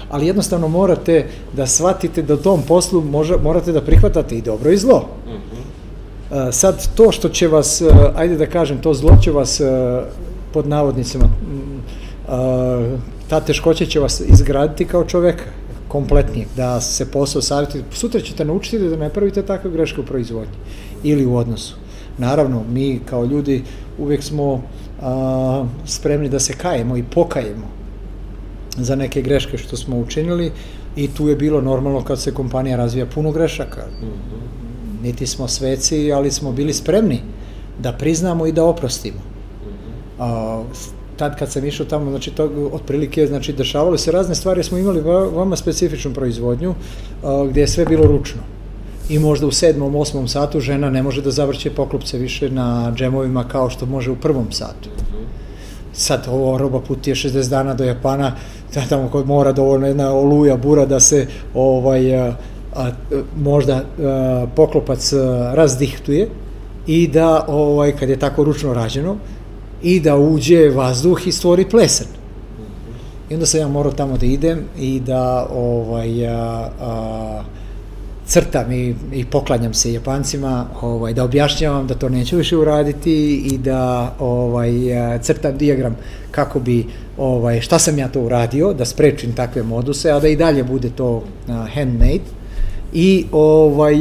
ali 0.10 0.28
jednostavno 0.28 0.68
morate 0.68 1.26
da 1.54 1.68
shvatite 1.68 2.22
da 2.22 2.34
u 2.34 2.38
tom 2.38 2.62
poslu 2.68 3.02
može, 3.02 3.38
morate 3.38 3.72
da 3.72 3.82
prihvatate 3.82 4.38
i 4.38 4.42
dobro 4.42 4.72
i 4.72 4.78
zlo. 4.78 5.06
Mm 5.26 5.30
-hmm. 5.30 6.48
uh, 6.48 6.54
sad, 6.54 6.96
to 6.96 7.12
što 7.12 7.30
će 7.30 7.48
vas, 7.48 7.82
uh, 7.82 7.96
ajde 8.16 8.38
da 8.38 8.46
kažem, 8.46 8.82
to 8.82 8.94
zlo 8.94 9.18
će 9.22 9.32
vas 9.32 9.60
uh, 9.60 9.68
pod 10.54 10.68
navodnicima 10.68 11.26
uh, 11.26 13.00
ta 13.30 13.40
teškoća 13.40 13.86
će 13.86 14.00
vas 14.00 14.22
izgraditi 14.28 14.86
kao 14.86 15.06
čoveka 15.06 15.44
kompletnijeg, 15.88 16.48
da 16.56 16.82
se 16.82 17.12
posao 17.12 17.42
savjeti. 17.42 17.84
Sutra 17.92 18.22
ćete 18.22 18.46
naučiti 18.46 18.90
da 18.90 18.96
ne 18.96 19.10
pravite 19.10 19.42
takve 19.42 19.72
greške 19.72 20.02
u 20.02 20.06
proizvodnji 20.06 20.54
ili 21.04 21.26
u 21.26 21.36
odnosu. 21.36 21.76
Naravno, 22.18 22.64
mi 22.72 23.00
kao 23.06 23.26
ljudi 23.26 23.64
uvek 23.98 24.24
smo 24.24 24.62
a, 25.02 25.66
spremni 25.86 26.30
da 26.30 26.40
se 26.40 26.54
kajemo 26.54 26.98
i 26.98 27.04
pokajemo 27.04 27.68
za 28.78 28.96
neke 28.96 29.22
greške 29.22 29.58
što 29.58 29.78
smo 29.78 30.00
učinili 30.00 30.52
i 30.96 31.08
tu 31.08 31.30
je 31.30 31.36
bilo 31.36 31.62
normalno 31.62 32.04
kad 32.04 32.22
se 32.22 32.34
kompanija 32.34 32.78
razvija 32.78 33.06
puno 33.06 33.32
grešaka. 33.32 33.86
Mhm. 34.02 34.10
Niti 35.04 35.28
smo 35.28 35.48
sveci, 35.48 36.12
ali 36.12 36.32
smo 36.32 36.52
bili 36.52 36.74
spremni 36.74 37.20
da 37.80 37.92
priznamo 37.92 38.46
i 38.46 38.52
da 38.52 38.64
oprostimo. 38.64 39.20
Mhm. 39.66 39.92
A, 40.20 40.64
tad 41.20 41.40
kad 41.40 41.52
sam 41.52 41.66
išao 41.66 41.86
tamo, 41.86 42.10
znači 42.10 42.32
to 42.32 42.50
otprilike, 42.72 43.28
znači 43.28 43.54
dešavalo 43.54 43.98
se 43.98 44.12
razne 44.12 44.36
stvari, 44.36 44.64
smo 44.64 44.78
imali 44.78 45.02
veoma 45.02 45.56
specifičnu 45.56 46.14
proizvodnju, 46.14 46.74
a, 47.24 47.46
gdje 47.50 47.62
je 47.62 47.68
sve 47.68 47.86
bilo 47.86 48.08
ručno. 48.08 48.42
i 49.10 49.20
možda 49.20 49.48
u 49.48 49.52
sedmom, 49.52 49.96
osmom 49.96 50.28
satu 50.28 50.60
žena 50.60 50.90
ne 50.90 51.02
može 51.04 51.22
da 51.26 51.32
zavrće 51.32 51.72
poklopce 51.74 52.18
više 52.18 52.50
na 52.50 52.92
džemovima 52.96 53.44
kao 53.48 53.70
što 53.70 53.86
može 53.86 54.12
u 54.12 54.16
prvom 54.16 54.52
satu. 54.52 54.90
Sad 55.94 56.28
ovo 56.30 56.58
roba 56.58 56.80
putuje 56.80 57.16
60 57.16 57.50
dana 57.50 57.74
do 57.74 57.84
Japana, 57.84 58.36
da 58.74 58.82
tamo 58.90 59.10
kod 59.10 59.26
mora 59.28 59.52
dovoljno 59.52 59.88
jedna 59.88 60.12
oluja, 60.14 60.58
bura 60.58 60.86
da 60.86 61.00
se 61.00 61.26
ovaj, 61.54 62.16
a, 62.16 62.36
a, 62.76 62.92
možda 63.38 63.82
a, 63.82 64.46
poklopac 64.56 65.14
a, 65.14 65.52
razdihtuje 65.56 66.30
i 66.88 67.08
da 67.08 67.46
ovaj, 67.48 67.96
kad 67.98 68.10
je 68.10 68.20
tako 68.20 68.44
ručno 68.44 68.74
rađeno 68.74 69.18
i 69.84 70.00
da 70.00 70.18
uđe 70.18 70.70
vazduh 70.70 71.28
i 71.28 71.32
stvori 71.32 71.70
plesen. 71.70 72.08
I 73.30 73.34
onda 73.34 73.46
sam 73.46 73.60
ja 73.60 73.68
morao 73.68 73.92
tamo 73.92 74.18
da 74.18 74.26
idem 74.26 74.60
i 74.80 75.00
da 75.00 75.48
ovaj, 75.54 76.28
a, 76.28 76.70
a, 76.82 77.44
crtam 78.26 78.72
i, 78.72 78.96
i 79.14 79.26
poklanjam 79.26 79.74
se 79.74 79.94
Japancima, 79.94 80.66
ovaj, 80.82 81.14
da 81.14 81.24
objašnjavam 81.24 81.88
da 81.88 81.96
to 81.96 82.10
neću 82.10 82.38
više 82.38 82.58
uraditi 82.58 83.36
i 83.36 83.58
da 83.58 84.16
ovaj, 84.20 84.72
crtam 85.22 85.58
dijagram 85.58 85.96
kako 86.32 86.60
bi, 86.60 86.86
ovaj, 87.18 87.62
šta 87.62 87.80
sam 87.80 87.98
ja 87.98 88.08
to 88.08 88.22
uradio, 88.22 88.74
da 88.74 88.86
sprečim 88.86 89.34
takve 89.34 89.64
moduse, 89.64 90.12
a 90.12 90.20
da 90.20 90.28
i 90.28 90.36
dalje 90.36 90.64
bude 90.64 90.90
to 90.90 91.12
uh, 91.16 91.24
handmade. 91.74 92.40
I, 92.94 93.26
ovaj, 93.32 93.96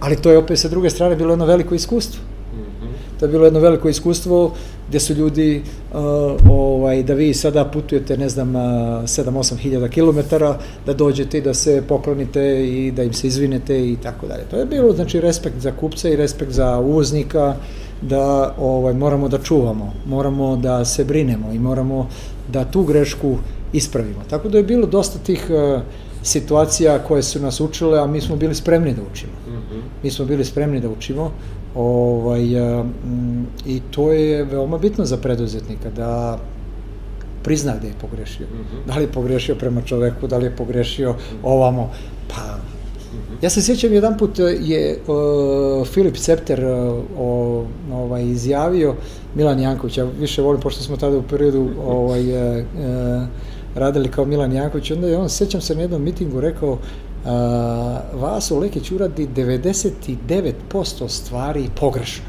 ali 0.00 0.16
to 0.16 0.30
je 0.30 0.38
opet 0.38 0.58
sa 0.58 0.68
druge 0.68 0.90
strane 0.90 1.16
bilo 1.16 1.32
jedno 1.32 1.46
veliko 1.46 1.74
iskustvo. 1.74 2.29
To 3.20 3.26
je 3.26 3.32
bilo 3.32 3.44
jedno 3.44 3.60
veliko 3.60 3.88
iskustvo 3.88 4.52
gde 4.88 5.00
su 5.00 5.14
ljudi, 5.14 5.62
uh, 5.92 5.98
ovaj, 6.50 7.02
da 7.02 7.14
vi 7.14 7.34
sada 7.34 7.64
putujete, 7.64 8.16
ne 8.16 8.28
znam, 8.28 8.52
7-8 8.52 9.56
hiljada 9.56 9.88
kilometara, 9.88 10.58
da 10.86 10.94
dođete 10.94 11.38
i 11.38 11.42
da 11.42 11.54
se 11.54 11.82
poklonite 11.88 12.66
i 12.66 12.90
da 12.90 13.02
im 13.02 13.12
se 13.12 13.26
izvinete 13.26 13.90
i 13.90 13.96
tako 14.02 14.26
dalje. 14.26 14.44
To 14.50 14.56
je 14.56 14.66
bilo, 14.66 14.92
znači, 14.92 15.20
respekt 15.20 15.60
za 15.60 15.72
kupca 15.72 16.08
i 16.08 16.16
respekt 16.16 16.52
za 16.52 16.78
uvoznika, 16.78 17.54
da 18.02 18.54
ovaj, 18.58 18.94
moramo 18.94 19.28
da 19.28 19.38
čuvamo, 19.38 19.92
moramo 20.06 20.56
da 20.56 20.84
se 20.84 21.04
brinemo 21.04 21.52
i 21.52 21.58
moramo 21.58 22.08
da 22.48 22.64
tu 22.64 22.82
grešku 22.82 23.36
ispravimo. 23.72 24.20
Tako 24.30 24.48
da 24.48 24.58
je 24.58 24.64
bilo 24.64 24.86
dosta 24.86 25.18
tih 25.18 25.46
uh, 25.50 25.82
situacija 26.22 26.98
koje 26.98 27.22
su 27.22 27.40
nas 27.40 27.60
učile, 27.60 28.00
a 28.00 28.06
mi 28.06 28.20
smo 28.20 28.36
bili 28.36 28.54
spremni 28.54 28.94
da 28.94 29.02
učimo. 29.12 29.32
Mm 29.48 29.52
-hmm. 29.52 29.80
Mi 30.02 30.10
smo 30.10 30.24
bili 30.24 30.44
spremni 30.44 30.80
da 30.80 30.88
učimo 30.88 31.30
Ovaj, 31.74 32.56
m, 32.56 33.46
I 33.66 33.80
to 33.90 34.12
je 34.12 34.44
veoma 34.44 34.78
bitno 34.78 35.04
za 35.04 35.16
preduzetnika, 35.16 35.90
da 35.90 36.38
prizna 37.42 37.76
da 37.76 37.86
je 37.86 37.94
pogrešio. 38.00 38.46
Mm 38.46 38.58
-hmm. 38.58 38.86
Da 38.86 38.96
li 38.96 39.02
je 39.02 39.12
pogrešio 39.12 39.54
prema 39.54 39.82
čoveku, 39.82 40.26
da 40.26 40.36
li 40.36 40.44
je 40.44 40.56
pogrešio 40.56 41.14
ovamo. 41.42 41.90
Pa, 42.28 42.58
mhm. 43.12 43.34
ja 43.42 43.50
se 43.50 43.62
sjećam, 43.62 43.92
jedan 43.92 44.18
put 44.18 44.38
je 44.60 44.98
uh, 45.06 45.86
Filip 45.86 46.16
Cepter 46.16 46.64
uh, 46.64 47.04
o, 47.18 47.64
ovaj, 47.92 48.24
izjavio, 48.24 48.94
Milan 49.34 49.60
Janković, 49.60 49.98
ja 49.98 50.04
više 50.20 50.42
volim, 50.42 50.60
pošto 50.60 50.82
smo 50.82 50.96
tada 50.96 51.16
u 51.16 51.22
periodu 51.22 51.68
ovaj, 51.86 52.32
uh, 52.32 53.26
radili 53.74 54.08
kao 54.08 54.24
Milan 54.24 54.52
Janković, 54.52 54.90
onda 54.90 55.08
je 55.08 55.18
on, 55.18 55.28
sećam 55.28 55.60
se 55.60 55.74
na 55.74 55.80
jednom 55.80 56.02
mitingu, 56.02 56.40
rekao, 56.40 56.72
a, 56.72 56.76
Vaso 58.12 58.58
Lekić 58.58 58.90
uradi 58.90 59.28
99% 59.36 61.08
stvari 61.08 61.68
pogrešno. 61.80 62.24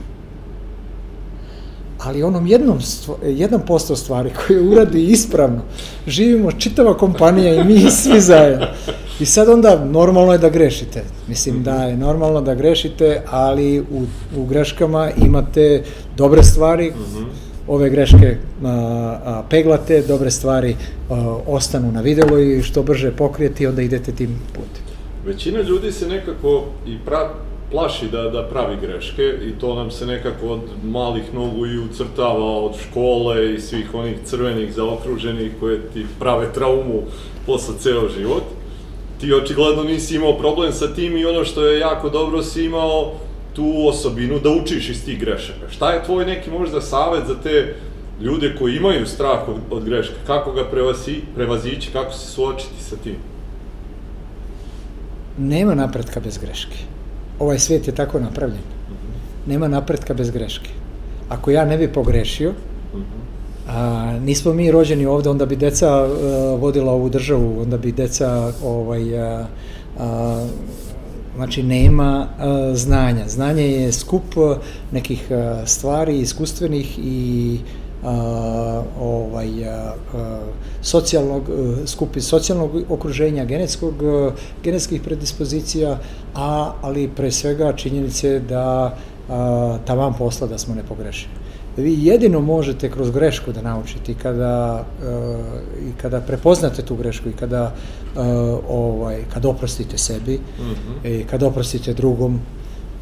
Ali 2.00 2.24
onom 2.24 2.48
jednom, 2.48 2.79
jedan 3.24 3.62
posto 3.65 3.95
stvari 3.95 4.31
koje 4.48 4.62
uradi 4.62 5.05
ispravno, 5.05 5.62
živimo 6.07 6.51
čitava 6.51 6.98
kompanija 6.98 7.55
i 7.55 7.63
mi 7.63 7.91
svi 7.91 8.22
zajedno. 8.22 8.66
I 9.20 9.25
sad 9.25 9.50
onda 9.50 9.85
normalno 9.85 10.31
je 10.31 10.37
da 10.37 10.50
grešite. 10.50 11.03
Mislim 11.27 11.63
da 11.63 11.83
je 11.83 11.98
normalno 11.98 12.42
da 12.42 12.55
grešite, 12.55 13.22
ali 13.29 13.79
u, 13.79 14.05
u 14.37 14.46
greškama 14.46 15.11
imate 15.18 15.83
dobre 16.18 16.44
stvari, 16.44 16.92
mm 16.92 17.18
-hmm 17.18 17.50
ove 17.72 17.90
greške 17.90 18.38
peglate, 19.50 20.01
dobre 20.07 20.31
stvari 20.31 20.75
ostanu 21.48 21.92
na 21.92 22.01
videlu 22.01 22.40
i 22.40 22.64
što 22.64 22.84
brže 22.84 23.12
pokrijeti, 23.12 23.68
onda 23.68 23.81
idete 23.81 24.12
tim 24.12 24.36
putem. 24.53 24.84
Većina 25.25 25.62
ljudi 25.62 25.92
se 25.92 26.07
nekako 26.07 26.64
i 26.88 26.98
plaši 27.72 28.07
da, 28.12 28.22
da 28.22 28.44
pravi 28.44 28.75
greške 28.81 29.24
i 29.48 29.60
to 29.60 29.75
nam 29.75 29.92
se 29.92 30.05
nekako 30.05 30.48
od 30.48 30.62
malih 30.84 31.34
nogu 31.34 31.68
i 31.68 31.79
ucrtava 31.79 32.57
od 32.57 32.75
škole 32.77 33.53
i 33.53 33.60
svih 33.60 33.94
onih 33.94 34.16
crvenih 34.25 34.74
zaokruženih 34.74 35.51
koje 35.60 35.81
ti 35.94 36.05
prave 36.20 36.53
traumu 36.53 37.01
posle 37.46 37.75
ceo 37.79 38.10
život. 38.18 38.44
Ti 39.22 39.34
očigledno 39.34 39.84
nisi 39.84 40.16
imao 40.16 40.38
problem 40.38 40.74
sa 40.74 40.94
tim 40.94 41.18
i 41.18 41.25
ono 41.25 41.46
što 41.46 41.66
je 41.66 41.79
jako 41.79 42.10
dobro 42.10 42.44
si 42.44 42.66
imao 42.66 43.12
tu 43.53 43.87
osobinu 43.87 44.40
da 44.40 44.50
učiš 44.50 44.90
iz 44.90 45.05
tih 45.05 45.20
grešaka. 45.20 45.70
Šta 45.70 45.92
je 45.92 46.03
tvoj 46.03 46.25
neki 46.25 46.50
možda 46.50 46.81
savet 46.81 47.24
za 47.27 47.35
te 47.44 47.75
ljude 48.22 48.55
koji 48.59 48.75
imaju 48.75 49.05
strah 49.05 49.50
od, 49.50 49.57
od 49.72 49.85
greške? 49.85 50.16
Kako 50.27 50.51
ga 50.51 50.66
prevazi, 50.72 51.16
prevazići, 51.35 51.90
kako 51.94 52.14
se 52.14 52.27
suočiti 52.27 52.83
sa 52.83 52.96
tim? 52.96 53.16
Nema 55.37 55.75
napretka 55.75 56.20
bez 56.20 56.37
greške. 56.37 56.77
Ovaj 57.40 57.59
svijet 57.59 57.87
je 57.87 57.96
tako 57.96 58.20
napravljen. 58.20 58.61
Nema 59.48 59.68
napretka 59.68 60.14
bez 60.14 60.31
greške. 60.31 60.70
Ako 61.29 61.51
ja 61.51 61.66
ne 61.66 61.77
bi 61.77 61.94
pogrešio, 61.94 62.53
a, 63.68 64.14
nismo 64.24 64.53
mi 64.53 64.72
rođeni 64.72 65.05
ovde, 65.05 65.29
onda 65.29 65.46
bi 65.46 65.55
deca 65.55 65.87
a, 65.87 66.07
vodila 66.59 66.92
ovu 66.92 67.09
državu, 67.09 67.61
onda 67.61 67.77
bi 67.77 67.92
deca 67.92 68.51
ovaj, 68.64 69.20
a, 69.20 69.46
a, 70.00 70.48
Znači, 71.42 71.64
nema 71.64 72.27
uh, 72.27 72.77
znanja. 72.77 73.27
Znanje 73.27 73.64
je 73.64 73.92
skup 73.92 74.24
nekih 74.92 75.27
uh, 75.30 75.68
stvari, 75.68 76.20
iskustvenih 76.20 77.00
i 77.00 77.58
uh, 78.04 78.10
ovaj, 79.00 79.50
uh, 79.50 79.68
socijalnog, 80.82 81.50
uh, 81.50 81.77
skupi 81.86 82.22
socijalnog 82.22 82.72
okruženja, 82.90 83.46
genetskog, 83.46 84.01
uh, 84.01 84.34
genetskih 84.64 85.01
predispozicija, 85.01 85.98
a, 86.36 86.74
ali 86.82 87.10
pre 87.16 87.32
svega 87.32 87.74
činjenice 87.74 88.40
da 88.40 88.98
uh, 89.27 89.34
tavan 89.86 90.14
posla 90.14 90.48
da 90.48 90.58
smo 90.58 90.75
nepogrešeni 90.75 91.41
vi 91.77 92.05
jedino 92.05 92.40
možete 92.42 92.92
kroz 92.92 93.12
grešku 93.12 93.51
da 93.51 93.62
naučite 93.62 94.12
i 94.12 94.16
kada, 94.16 94.86
uh, 95.03 95.88
i 95.90 95.92
kada 96.01 96.22
prepoznate 96.22 96.81
tu 96.81 96.96
grešku 96.96 97.29
i 97.29 97.34
kada, 97.34 97.74
uh, 98.16 98.22
ovaj, 98.70 99.24
kada 99.34 99.50
oprostite 99.50 99.98
sebi 99.98 100.40
mm 100.60 100.64
-hmm. 100.64 101.07
i 101.07 101.24
kada 101.24 101.48
oprostite 101.48 101.94
drugom 101.94 102.40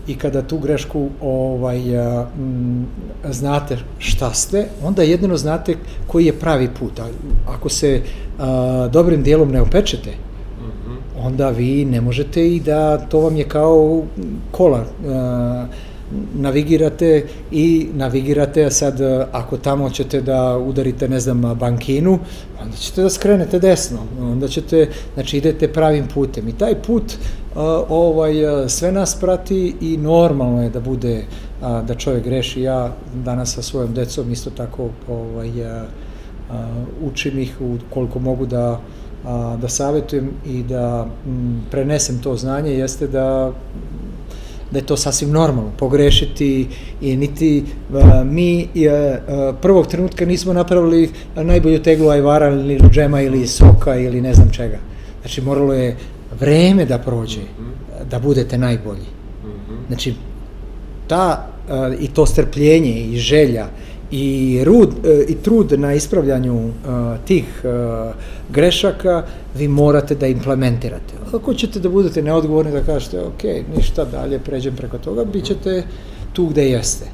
i 0.08 0.16
kada 0.16 0.42
tu 0.42 0.58
grešku 0.58 1.10
ovaj, 1.22 1.98
uh, 1.98 2.28
m, 2.40 2.88
znate 3.30 3.78
šta 3.98 4.34
ste, 4.34 4.66
onda 4.84 5.04
jedino 5.04 5.38
znate 5.38 5.76
koji 6.08 6.26
je 6.26 6.40
pravi 6.40 6.70
put. 6.80 7.00
A, 7.00 7.08
ako 7.48 7.70
se 7.70 8.02
uh, 8.02 8.44
dobrim 8.92 9.24
dijelom 9.24 9.52
ne 9.52 9.62
opečete, 9.62 10.10
mm 10.10 10.64
-hmm. 10.64 11.26
onda 11.26 11.50
vi 11.50 11.86
ne 11.86 12.02
možete 12.02 12.48
i 12.48 12.60
da 12.60 12.98
to 12.98 13.20
vam 13.20 13.38
je 13.38 13.44
kao 13.44 14.04
kola. 14.52 14.80
Uh, 14.80 15.89
navigirate 16.34 17.26
i 17.52 17.88
navigirate, 17.94 18.72
sad 18.72 19.02
ako 19.32 19.58
tamo 19.58 19.90
ćete 19.90 20.22
da 20.22 20.58
udarite, 20.58 21.10
ne 21.10 21.20
znam, 21.20 21.42
bankinu, 21.42 22.20
onda 22.62 22.78
ćete 22.78 23.02
da 23.02 23.10
skrenete 23.10 23.60
desno, 23.60 24.00
onda 24.22 24.48
ćete, 24.48 24.90
znači 25.14 25.38
idete 25.38 25.74
pravim 25.74 26.08
putem 26.14 26.48
i 26.48 26.58
taj 26.58 26.76
put 26.82 27.04
ovaj, 27.90 28.34
sve 28.68 28.92
nas 28.92 29.16
prati 29.20 29.76
i 29.82 29.98
normalno 29.98 30.64
je 30.64 30.70
da 30.70 30.80
bude 30.80 31.24
da 31.62 31.96
čovjek 31.96 32.24
greši. 32.24 32.62
Ja 32.62 32.96
danas 33.26 33.54
sa 33.56 33.62
svojom 33.62 33.94
decom 33.94 34.32
isto 34.32 34.50
tako 34.50 34.90
ovaj, 35.10 35.50
učim 37.04 37.40
ih 37.40 37.58
koliko 37.90 38.20
mogu 38.20 38.46
da 38.46 38.80
da 39.62 39.68
savetujem 39.68 40.30
i 40.46 40.64
da 40.64 41.08
prenesem 41.72 42.20
to 42.22 42.36
znanje 42.36 42.72
jeste 42.72 43.08
da 43.08 43.52
da 44.72 44.80
je 44.80 44.86
to 44.86 44.98
sasvim 44.98 45.32
normalno, 45.32 45.72
pogrešiti 45.78 46.68
i 47.02 47.18
niti 47.18 47.64
uh, 47.94 48.04
mi 48.26 48.64
uh, 48.64 49.56
prvog 49.62 49.88
trenutka 49.88 50.26
nismo 50.26 50.54
napravili 50.54 51.10
najbolju 51.36 51.82
teglu 51.82 52.10
ajvara 52.10 52.50
ili 52.50 52.80
džema 52.92 53.22
ili 53.22 53.48
soka 53.48 53.96
ili 53.96 54.22
ne 54.22 54.34
znam 54.34 54.50
čega. 54.52 54.78
Znači 55.22 55.42
moralo 55.42 55.74
je 55.74 55.98
vreme 56.40 56.86
da 56.86 56.98
prođe, 56.98 57.42
da 58.12 58.20
budete 58.20 58.58
najbolji. 58.58 59.06
Znači, 59.88 60.14
ta 61.08 61.50
uh, 61.70 62.04
i 62.04 62.08
to 62.08 62.26
strpljenje 62.26 63.02
i 63.02 63.18
želja 63.18 63.68
i, 64.12 64.62
rud, 64.66 64.90
i 65.28 65.36
trud 65.36 65.80
na 65.80 65.94
ispravljanju 65.94 66.56
uh, 66.56 66.72
tih 67.26 67.46
uh, 67.64 68.16
grešaka 68.50 69.24
vi 69.56 69.68
morate 69.68 70.16
da 70.16 70.28
implementirate. 70.28 71.14
Ako 71.34 71.54
ćete 71.54 71.80
da 71.80 71.90
budete 71.90 72.22
neodgovorni, 72.22 72.72
da 72.72 72.82
kažete, 72.82 73.22
ok, 73.22 73.44
ništa 73.76 74.06
dalje, 74.06 74.40
pređem 74.40 74.76
preko 74.76 74.98
toga, 74.98 75.26
bit 75.26 75.46
ćete 75.46 75.84
tu 76.34 76.46
gde 76.46 76.70
jeste. 76.70 77.06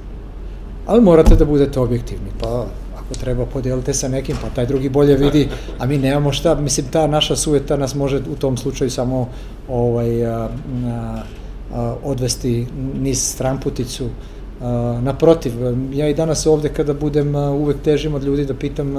Ali 0.86 1.02
morate 1.02 1.36
da 1.36 1.46
budete 1.46 1.80
objektivni, 1.80 2.30
pa 2.40 2.66
ako 3.06 3.14
treba 3.14 3.46
podijelite 3.46 3.94
sa 3.94 4.08
nekim, 4.08 4.36
pa 4.42 4.50
taj 4.50 4.66
drugi 4.66 4.90
bolje 4.90 5.18
vidi, 5.18 5.48
a 5.78 5.86
mi 5.86 5.98
nemamo 5.98 6.32
šta, 6.32 6.56
mislim, 6.56 6.86
ta 6.92 7.08
naša 7.08 7.36
sujeta 7.36 7.78
nas 7.78 7.96
može 7.96 8.18
u 8.32 8.36
tom 8.36 8.58
slučaju 8.58 8.90
samo 8.90 9.30
ovaj, 9.70 10.26
a, 10.26 10.50
a, 11.74 11.96
odvesti 12.04 12.68
niz 13.02 13.22
stramputicu. 13.22 14.10
Naprotiv, 15.02 15.54
ja 15.94 16.10
i 16.10 16.14
danas 16.14 16.46
ovde 16.46 16.70
kada 16.70 16.94
budem 16.94 17.36
uvek 17.36 17.78
težim 17.82 18.14
od 18.14 18.24
ljudi 18.24 18.46
da 18.46 18.54
pitam 18.54 18.96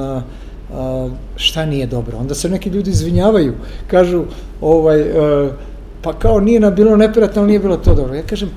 šta 1.37 1.67
nije 1.67 1.87
dobro. 1.87 2.19
Onda 2.19 2.35
se 2.35 2.49
neki 2.49 2.71
ljudi 2.71 2.91
izvinjavaju, 2.91 3.55
kažu 3.91 4.25
ovaj, 4.61 5.05
pa 6.03 6.13
kao 6.13 6.41
nije 6.41 6.61
nam 6.61 6.75
bilo 6.75 6.97
neprijatno, 6.97 7.43
ali 7.43 7.49
nije 7.49 7.61
bilo 7.61 7.77
to 7.77 7.95
dobro. 7.95 8.15
Ja 8.15 8.23
kažem, 8.23 8.51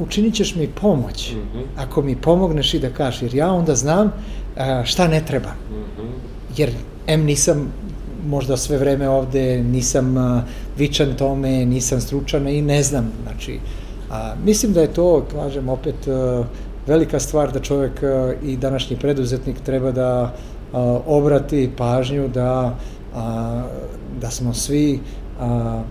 učinit 0.00 0.34
ćeš 0.34 0.54
mi 0.54 0.68
pomoć, 0.68 1.32
-hmm. 1.32 1.62
ako 1.76 2.02
mi 2.02 2.16
pomogneš 2.16 2.74
i 2.74 2.78
da 2.78 2.90
kažeš, 2.90 3.22
jer 3.22 3.34
ja 3.34 3.52
onda 3.52 3.74
znam 3.74 4.12
šta 4.84 5.08
ne 5.08 5.22
treba. 5.26 5.48
-hmm. 5.48 6.06
Jer 6.56 6.70
M 7.06 7.24
nisam 7.24 7.72
možda 8.26 8.56
sve 8.56 8.78
vreme 8.78 9.08
ovde, 9.08 9.62
nisam 9.62 10.16
vičan 10.78 11.14
tome, 11.18 11.66
nisam 11.66 12.00
stručan 12.00 12.48
i 12.48 12.62
ne 12.62 12.82
znam, 12.82 13.12
znači, 13.22 13.58
a, 14.12 14.34
mislim 14.44 14.72
da 14.72 14.80
je 14.80 14.94
to, 14.94 15.26
kažem, 15.32 15.68
opet 15.68 15.94
velika 16.86 17.20
stvar 17.20 17.52
da 17.52 17.60
čovek 17.60 18.02
i 18.42 18.56
današnji 18.56 18.96
preduzetnik 18.96 19.60
treba 19.60 19.90
da 19.90 20.34
a, 20.72 21.00
obrati 21.06 21.70
pažnju 21.76 22.28
da, 22.28 22.76
a, 23.14 23.62
da 24.20 24.30
smo 24.30 24.54
svi 24.54 25.00
a, 25.40 25.82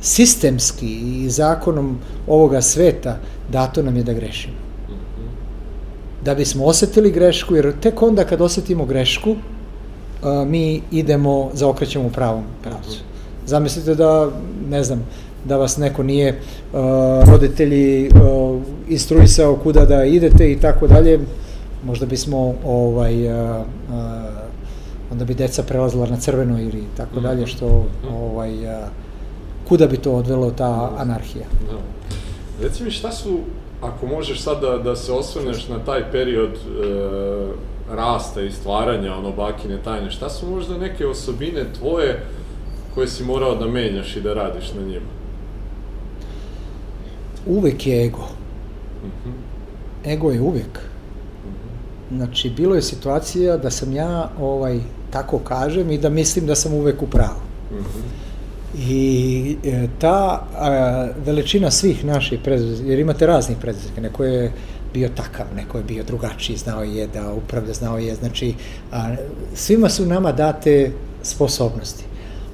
sistemski 0.00 1.22
i 1.24 1.30
zakonom 1.30 1.98
ovoga 2.26 2.62
sveta 2.62 3.16
dato 3.52 3.82
nam 3.82 3.96
je 3.96 4.02
da 4.02 4.12
grešimo. 4.12 4.54
Da 6.24 6.34
bismo 6.34 6.64
osetili 6.64 7.10
grešku, 7.10 7.56
jer 7.56 7.72
tek 7.80 8.02
onda 8.02 8.24
kad 8.24 8.40
osetimo 8.40 8.84
grešku, 8.84 9.36
mi 10.46 10.82
idemo, 10.90 11.50
zaokrećemo 11.54 12.06
u 12.06 12.10
pravom 12.10 12.44
pravcu. 12.62 12.98
Zamislite 13.46 13.94
da, 13.94 14.30
ne 14.68 14.84
znam, 14.84 15.02
da 15.44 15.56
vas 15.56 15.76
neko 15.76 16.02
nije 16.02 16.40
roditelji 17.26 18.10
instruisao 18.88 19.56
kuda 19.56 19.84
da 19.84 20.04
idete 20.04 20.52
i 20.52 20.60
tako 20.60 20.86
dalje, 20.86 21.20
možda 21.84 22.06
bismo 22.06 22.54
ovaj 22.64 23.14
onda 25.12 25.24
bi 25.24 25.34
deca 25.34 25.62
prelazila 25.62 26.06
na 26.06 26.16
crveno 26.16 26.60
ili 26.60 26.84
tako 26.96 27.16
mhm. 27.16 27.22
dalje 27.22 27.46
što 27.46 27.84
ovaj 28.10 28.52
kuda 29.68 29.86
bi 29.86 29.96
to 29.96 30.12
odvelo 30.12 30.50
ta 30.50 30.90
anarhija. 30.98 31.44
Da. 31.70 31.78
Reci 32.62 32.84
mi 32.84 32.90
šta 32.90 33.12
su, 33.12 33.38
ako 33.82 34.06
možeš 34.06 34.40
sad 34.42 34.60
da, 34.60 34.78
da 34.78 34.96
se 34.96 35.12
osvrneš 35.12 35.68
na 35.68 35.78
taj 35.78 36.10
period 36.10 36.50
e, 36.50 36.58
rasta 37.94 38.42
i 38.42 38.50
stvaranja 38.50 39.14
ono 39.14 39.32
bakine 39.32 39.78
tajne, 39.84 40.10
šta 40.10 40.30
su 40.30 40.46
možda 40.46 40.78
neke 40.78 41.06
osobine 41.06 41.64
tvoje 41.78 42.22
koje 42.94 43.08
si 43.08 43.24
morao 43.24 43.54
da 43.54 43.66
menjaš 43.66 44.16
i 44.16 44.20
da 44.20 44.34
radiš 44.34 44.72
na 44.72 44.82
njima? 44.82 45.06
Uvek 47.46 47.86
je 47.86 48.04
ego. 48.06 48.28
Mhm. 49.04 49.34
Ego 50.04 50.30
je 50.30 50.40
uvek. 50.40 50.78
Mhm. 51.44 52.16
Znači, 52.16 52.50
bilo 52.50 52.74
je 52.74 52.82
situacija 52.82 53.56
da 53.56 53.70
sam 53.70 53.92
ja, 53.92 54.30
ovaj, 54.40 54.80
tako 55.10 55.38
kažem, 55.38 55.90
i 55.90 55.98
da 55.98 56.08
mislim 56.08 56.46
da 56.46 56.54
sam 56.54 56.74
uvek 56.74 57.02
u 57.02 57.06
pravu. 57.06 57.40
Mhm. 57.70 58.22
I 58.78 59.56
e, 59.64 59.88
ta 59.98 60.46
a, 60.58 61.08
veličina 61.26 61.70
svih 61.70 62.04
naših 62.04 62.40
preduzetnika, 62.44 62.90
jer 62.90 62.98
imate 62.98 63.26
raznih 63.26 63.58
preduzetnika, 63.60 64.00
neko 64.00 64.24
je 64.24 64.52
bio 64.94 65.08
takav, 65.08 65.46
neko 65.56 65.78
je 65.78 65.84
bio 65.84 66.04
drugačiji, 66.04 66.56
znao 66.56 66.82
je 66.82 67.06
da 67.06 67.32
upravlja, 67.32 67.72
znao 67.72 67.98
je, 67.98 68.14
znači, 68.14 68.54
a, 68.92 69.14
svima 69.54 69.88
su 69.88 70.06
nama 70.06 70.32
date 70.32 70.90
sposobnosti, 71.22 72.04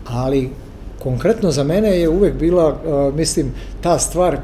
ali 0.07 0.51
konkretno 0.98 1.51
za 1.51 1.64
mene 1.64 2.01
je 2.01 2.09
uvek 2.09 2.35
bila, 2.35 2.68
a, 2.87 3.11
mislim, 3.14 3.53
ta 3.81 3.98
stvar 3.98 4.38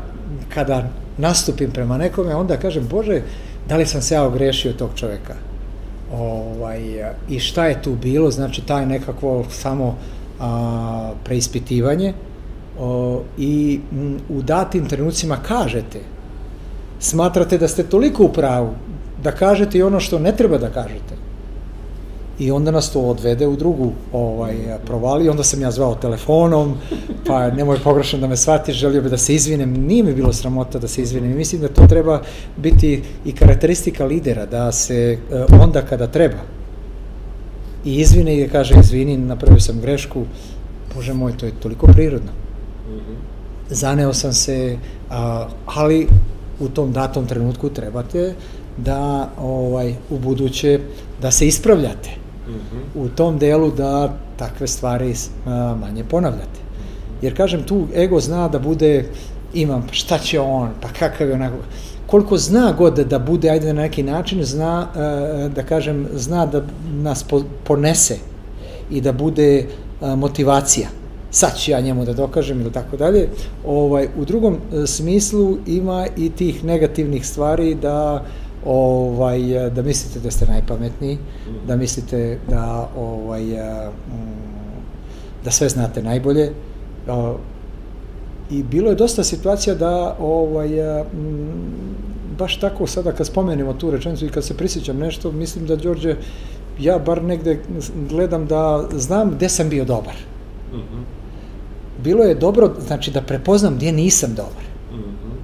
kada 0.55 0.89
nastupim 1.19 1.71
prema 1.71 1.99
nekome, 1.99 2.35
onda 2.35 2.57
kažem, 2.57 2.87
Bože, 2.91 3.23
da 3.69 3.77
li 3.77 3.87
sam 3.87 4.03
se 4.03 4.15
ja 4.15 4.25
ogrešio 4.25 4.73
tog 4.73 4.91
čoveka? 4.95 5.35
Ovaj, 6.13 6.81
I 7.29 7.39
šta 7.39 7.67
je 7.67 7.83
tu 7.83 7.95
bilo? 7.95 8.31
Znači, 8.31 8.67
taj 8.67 8.87
nekakvo 8.87 9.45
samo 9.51 9.97
a, 10.41 11.13
preispitivanje 11.25 12.13
o, 12.79 13.23
i 13.39 13.81
m, 13.93 14.19
u 14.29 14.43
datim 14.43 14.89
trenucima 14.89 15.37
kažete, 15.49 16.01
smatrate 17.01 17.59
da 17.59 17.69
ste 17.69 17.83
toliko 17.83 18.25
u 18.25 18.33
pravu 18.33 18.71
da 19.23 19.33
kažete 19.33 19.79
i 19.79 19.83
ono 19.83 20.01
što 20.01 20.19
ne 20.19 20.33
treba 20.37 20.59
da 20.59 20.71
kažete. 20.71 21.17
I 22.39 22.51
onda 22.51 22.71
nas 22.71 22.93
to 22.93 23.01
odvede 23.01 23.47
u 23.47 23.57
drugu 23.57 23.93
ovaj, 24.13 24.55
provali, 24.87 25.29
onda 25.29 25.43
sam 25.43 25.63
ja 25.63 25.71
zvao 25.71 25.95
telefonom, 25.95 26.75
pa 27.27 27.51
nemoj 27.51 27.79
pogrešno 27.85 28.19
da 28.19 28.27
me 28.27 28.37
shvatiš, 28.37 28.77
želio 28.77 29.03
bi 29.03 29.11
da 29.11 29.19
se 29.19 29.35
izvinem, 29.35 29.73
nije 29.73 30.03
mi 30.03 30.15
bilo 30.15 30.33
sramota 30.33 30.79
da 30.79 30.89
se 30.89 31.03
izvinem 31.03 31.37
mislim 31.37 31.61
da 31.61 31.69
to 31.69 31.87
treba 31.87 32.21
biti 32.57 33.03
i 33.25 33.33
karakteristika 33.33 34.05
lidera, 34.05 34.47
da 34.47 34.73
se 34.73 35.19
e, 35.33 35.45
onda 35.63 35.83
kada 35.83 36.07
treba, 36.07 36.43
i 37.85 37.95
izvine 38.01 38.37
i 38.41 38.49
kaže 38.49 38.75
izvini, 38.81 39.17
napravio 39.17 39.61
sam 39.61 39.81
grešku, 39.81 40.25
bože 40.95 41.15
moj, 41.15 41.37
to 41.37 41.47
je 41.47 41.53
toliko 41.61 41.87
prirodno. 41.87 42.33
Mhm. 42.89 43.13
Zaneo 43.71 44.13
sam 44.13 44.33
se, 44.33 44.79
a, 45.11 45.49
ali 45.67 46.07
u 46.61 46.69
tom 46.69 46.93
datom 46.93 47.27
trenutku 47.27 47.69
trebate 47.69 48.35
da 48.77 49.31
ovaj 49.39 49.95
u 50.11 50.19
buduće 50.19 50.81
da 51.23 51.31
se 51.31 51.47
ispravljate. 51.47 52.24
Mm 52.49 52.53
-hmm. 52.53 53.05
U 53.05 53.09
tom 53.09 53.39
delu 53.39 53.71
da 53.71 54.17
takve 54.37 54.67
stvari 54.67 55.15
a, 55.47 55.77
manje 55.81 56.05
ponavljate. 56.05 56.61
Jer 57.23 57.37
kažem 57.37 57.63
tu 57.63 57.87
ego 57.97 58.21
zna 58.21 58.49
da 58.49 58.59
bude 58.59 59.09
imam 59.55 59.87
šta 59.91 60.19
će 60.19 60.41
on, 60.41 60.71
pa 60.81 60.89
kakav 60.89 61.29
je 61.29 61.35
onako 61.35 61.57
koliko 62.07 62.39
zna 62.39 62.73
god 62.79 62.95
da 62.95 63.19
bude, 63.19 63.51
ajde 63.51 63.73
na 63.73 63.83
neki 63.83 64.03
način, 64.03 64.45
zna, 64.45 64.87
da 65.55 65.63
kažem, 65.63 66.07
zna 66.15 66.47
da 66.47 66.63
nas 66.93 67.25
ponese 67.65 68.17
i 68.91 69.01
da 69.01 69.13
bude 69.13 69.67
motivacija. 70.01 70.89
Sad 71.31 71.59
ću 71.59 71.71
ja 71.71 71.81
njemu 71.81 72.05
da 72.05 72.13
dokažem 72.13 72.61
ili 72.61 72.73
tako 72.73 72.97
dalje. 72.97 73.29
Ovaj, 73.67 74.09
u 74.19 74.25
drugom 74.25 74.55
e, 74.55 74.87
smislu 74.87 75.57
ima 75.67 76.07
i 76.17 76.31
tih 76.31 76.65
negativnih 76.65 77.27
stvari 77.27 77.75
da 77.75 78.25
ovaj, 78.65 79.71
da 79.71 79.83
mislite 79.83 80.21
da 80.21 80.31
ste 80.31 80.47
najpametniji, 80.47 81.19
da 81.67 81.77
mislite 81.77 82.39
da 82.49 82.89
ovaj, 82.97 83.45
da 85.45 85.51
sve 85.51 85.69
znate 85.69 86.03
najbolje, 86.03 86.53
I 88.51 88.63
bilo 88.63 88.91
je 88.91 88.97
dosta 88.97 89.25
situacija 89.25 89.75
da 89.75 90.17
ovaj, 90.21 90.69
baš 92.39 92.61
tako 92.61 92.87
sada 92.87 93.13
kad 93.13 93.27
spomenemo 93.27 93.73
tu 93.73 93.91
rečenicu 93.91 94.27
i 94.27 94.29
kad 94.29 94.45
se 94.45 94.57
prisjećam 94.57 94.99
nešto, 94.99 95.33
mislim 95.33 95.67
da 95.67 95.77
Đorđe, 95.77 96.17
ja 96.81 96.99
bar 96.99 97.23
negde 97.23 97.61
gledam 98.09 98.47
da 98.47 98.89
znam 98.93 99.31
gde 99.31 99.49
sam 99.49 99.69
bio 99.69 99.85
dobar. 99.85 100.15
Mm 100.73 100.77
-hmm. 100.77 101.05
Bilo 102.03 102.25
je 102.25 102.35
dobro, 102.35 102.75
znači 102.87 103.11
da 103.11 103.23
prepoznam 103.23 103.75
gdje 103.77 103.93
nisam 103.93 104.35
dobar. 104.35 104.65
Mm 104.93 104.97
-hmm. 104.97 105.37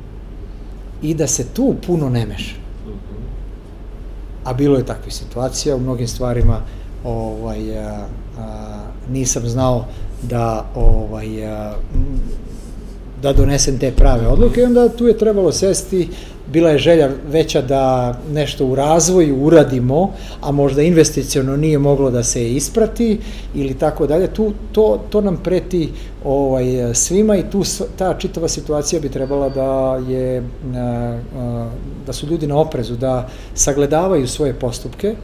I 1.02 1.14
da 1.14 1.26
se 1.26 1.44
tu 1.54 1.74
puno 1.86 2.08
ne 2.08 2.26
meša. 2.26 2.59
A 4.44 4.52
bilo 4.52 4.76
je 4.76 4.86
takvih 4.86 5.14
situacija. 5.14 5.76
U 5.76 5.80
mnogim 5.80 6.08
stvarima 6.08 6.60
ovaj, 7.04 7.78
a, 7.78 8.06
a, 8.38 8.80
nisam 9.10 9.48
znao 9.48 9.84
da 10.22 10.66
ovaj, 10.74 11.46
a, 11.46 11.74
da 13.22 13.32
donesem 13.32 13.78
te 13.78 13.92
prave 13.92 14.28
odluke. 14.28 14.60
I 14.60 14.64
onda 14.64 14.88
tu 14.88 15.06
je 15.06 15.18
trebalo 15.18 15.52
sesti, 15.52 16.08
bila 16.52 16.70
je 16.70 16.78
želja 16.78 17.08
veća 17.28 17.62
da 17.62 18.14
nešto 18.32 18.66
u 18.66 18.74
razvoju 18.74 19.36
uradimo, 19.36 20.12
a 20.40 20.52
možda 20.52 20.82
investiciono 20.82 21.56
nije 21.56 21.78
moglo 21.78 22.10
da 22.10 22.22
se 22.22 22.52
isprati 22.52 23.18
ili 23.54 23.74
tako 23.74 24.06
dalje, 24.06 24.26
tu, 24.26 24.52
to, 24.72 25.00
to 25.10 25.20
nam 25.20 25.36
preti 25.44 25.88
ovaj, 26.24 26.94
svima 26.94 27.36
i 27.36 27.50
tu 27.50 27.62
ta 27.96 28.14
čitava 28.18 28.48
situacija 28.48 29.00
bi 29.00 29.08
trebala 29.08 29.48
da 29.48 30.00
je 30.08 30.42
da 32.06 32.12
su 32.12 32.26
ljudi 32.26 32.46
na 32.46 32.58
oprezu, 32.58 32.96
da 32.96 33.28
sagledavaju 33.54 34.28
svoje 34.28 34.54
postupke 34.54 35.14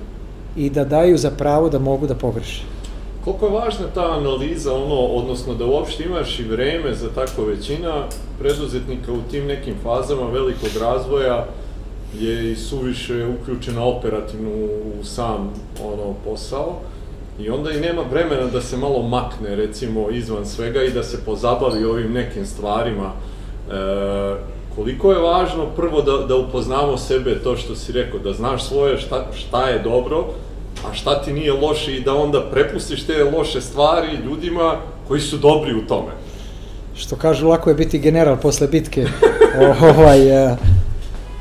i 0.56 0.70
da 0.70 0.84
daju 0.84 1.18
za 1.18 1.30
pravo 1.30 1.68
da 1.68 1.78
mogu 1.78 2.06
da 2.06 2.14
pogreše 2.14 2.75
koliko 3.26 3.46
je 3.46 3.64
važna 3.64 3.86
ta 3.94 4.12
analiza, 4.12 4.74
ono, 4.74 4.94
odnosno 4.94 5.54
da 5.54 5.66
uopšte 5.66 6.04
imaš 6.04 6.38
i 6.38 6.44
vreme 6.44 6.94
za 6.94 7.08
tako 7.14 7.44
većina 7.44 8.04
preduzetnika 8.38 9.12
u 9.12 9.30
tim 9.30 9.46
nekim 9.46 9.74
fazama 9.82 10.30
velikog 10.30 10.68
razvoja 10.80 11.46
je 12.20 12.52
i 12.52 12.56
suviše 12.56 13.26
uključena 13.26 13.84
operativno 13.84 14.50
u 15.00 15.04
sam 15.04 15.52
ono 15.84 16.14
posao. 16.24 16.72
I 17.40 17.50
onda 17.50 17.70
i 17.70 17.80
nema 17.80 18.02
vremena 18.10 18.46
da 18.46 18.60
se 18.60 18.76
malo 18.76 19.02
makne 19.02 19.56
recimo 19.56 20.10
izvan 20.10 20.46
svega 20.46 20.82
i 20.82 20.90
da 20.90 21.02
se 21.02 21.24
pozabavi 21.24 21.84
ovim 21.84 22.12
nekim 22.12 22.46
stvarima. 22.46 23.12
E, 23.12 23.74
koliko 24.74 25.12
je 25.12 25.18
važno 25.18 25.66
prvo 25.76 26.02
da, 26.02 26.16
da 26.18 26.36
upoznamo 26.36 26.96
sebe 26.96 27.42
to 27.42 27.56
što 27.56 27.74
si 27.74 27.92
rekao, 27.92 28.20
da 28.20 28.32
znaš 28.32 28.64
svoje 28.64 28.98
šta, 28.98 29.26
šta 29.34 29.68
je 29.68 29.78
dobro, 29.78 30.24
a 30.90 30.94
šta 30.94 31.22
ti 31.22 31.32
nije 31.32 31.52
loše 31.52 31.96
i 31.96 32.00
da 32.00 32.14
onda 32.14 32.50
prepustiš 32.50 33.06
te 33.06 33.24
loše 33.24 33.60
stvari 33.60 34.08
ljudima 34.24 34.76
koji 35.08 35.20
su 35.20 35.36
dobri 35.36 35.74
u 35.74 35.86
tome. 35.86 36.12
što 36.94 37.16
kažu, 37.16 37.48
lako 37.48 37.70
je 37.70 37.74
biti 37.74 37.98
general 37.98 38.36
posle 38.36 38.68
bitke. 38.68 39.06
ovaj, 39.82 40.50
uh, 40.52 40.58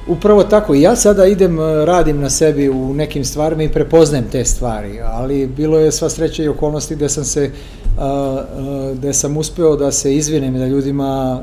Upravo 0.07 0.43
tako, 0.43 0.75
i 0.75 0.81
ja 0.81 0.95
sada 0.95 1.25
idem, 1.25 1.59
radim 1.85 2.21
na 2.21 2.29
sebi 2.29 2.69
u 2.69 2.93
nekim 2.93 3.25
stvarima 3.25 3.63
i 3.63 3.71
prepoznajem 3.71 4.25
te 4.31 4.45
stvari, 4.45 4.99
ali 5.03 5.47
bilo 5.47 5.79
je 5.79 5.91
sva 5.91 6.09
sreća 6.09 6.43
i 6.43 6.47
okolnosti 6.47 6.95
gde 6.95 7.09
sam 7.09 7.23
se, 7.23 7.51
gde 8.93 9.13
sam 9.13 9.37
uspeo 9.37 9.75
da 9.75 9.91
se 9.91 10.15
izvinem 10.15 10.55
i 10.55 10.59
da 10.59 10.67
ljudima 10.67 11.41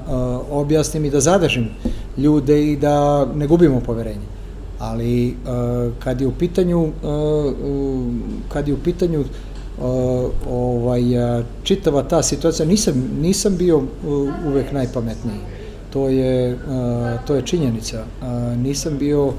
objasnim 0.50 1.04
i 1.04 1.10
da 1.10 1.20
zadržim 1.20 1.68
ljude 2.16 2.72
i 2.72 2.76
da 2.76 3.26
ne 3.34 3.46
gubimo 3.46 3.80
poverenje. 3.80 4.41
Ali 4.82 5.36
kad 5.98 6.20
je 6.20 6.26
u 6.26 6.32
pitanju, 6.32 6.88
kad 8.48 8.68
je 8.68 8.74
u 8.74 8.78
pitanju 8.84 9.24
ovaj, 10.50 11.02
čitava 11.62 12.02
ta 12.02 12.22
situacija, 12.22 12.66
nisam, 12.66 13.10
nisam 13.20 13.56
bio 13.56 13.82
uvek 14.46 14.72
najpametniji. 14.72 15.40
To 15.92 16.08
je, 16.08 16.58
to 17.26 17.34
je 17.34 17.42
činjenica. 17.42 18.04
Nisam 18.56 18.98
bio 18.98 19.32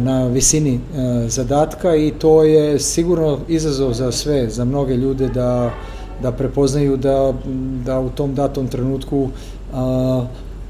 na 0.00 0.26
visini 0.26 0.80
zadatka 1.26 1.96
i 1.96 2.10
to 2.18 2.44
je 2.44 2.78
sigurno 2.78 3.38
izazov 3.48 3.92
za 3.92 4.12
sve, 4.12 4.50
za 4.50 4.64
mnoge 4.64 4.96
ljude 4.96 5.28
da, 5.28 5.70
da 6.22 6.32
prepoznaju 6.32 6.96
da, 6.96 7.32
da 7.84 8.00
u 8.00 8.08
tom 8.08 8.34
datom 8.34 8.68
trenutku 8.68 9.28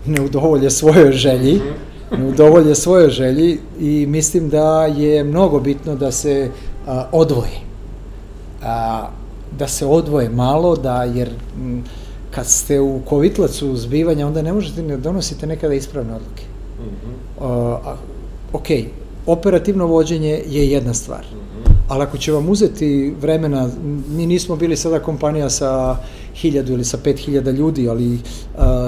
ne 0.07 0.21
udovolje 0.21 0.71
svojoj 0.71 1.13
želji, 1.13 1.61
ne 2.19 2.27
udovolje 2.27 2.75
svojoj 2.75 3.11
želji 3.11 3.59
i 3.81 4.07
mislim 4.07 4.49
da 4.49 4.87
je 4.87 5.25
mnogo 5.25 5.61
bitno 5.61 5.95
da 5.97 6.13
se 6.13 6.51
odvoji. 7.13 7.61
Da 9.59 9.69
se 9.69 9.87
odvoje 9.87 10.29
malo, 10.29 10.77
da 10.77 11.05
jer 11.05 11.31
kad 12.31 12.47
ste 12.47 12.81
u 12.81 13.01
kovitlacu 13.09 13.77
zbivanja, 13.77 14.27
onda 14.27 14.43
ne 14.43 14.53
možete, 14.53 14.83
ne 14.83 14.97
donosite 14.97 15.47
nekada 15.47 15.75
ispravne 15.75 16.15
odluke. 16.15 16.43
Mm 16.81 16.85
-hmm. 16.85 17.75
uh, 17.75 17.99
ok, 18.53 18.67
operativno 19.27 19.87
vođenje 19.87 20.43
je 20.47 20.71
jedna 20.71 20.95
stvar, 20.95 21.21
mm 21.21 21.37
-hmm. 21.37 21.50
Ali 21.91 22.03
ako 22.03 22.19
će 22.19 22.33
vam 22.33 22.49
uzeti 22.49 23.15
vremena, 23.21 23.69
mi 24.09 24.27
nismo 24.27 24.57
bili 24.57 24.77
sada 24.77 24.99
kompanija 24.99 25.51
sa 25.51 25.97
hiljadu 26.35 26.73
ili 26.73 26.85
sa 26.85 26.99
pet 27.05 27.19
hiljada 27.19 27.51
ljudi, 27.51 27.89
ali 27.89 28.15
uh, 28.15 28.21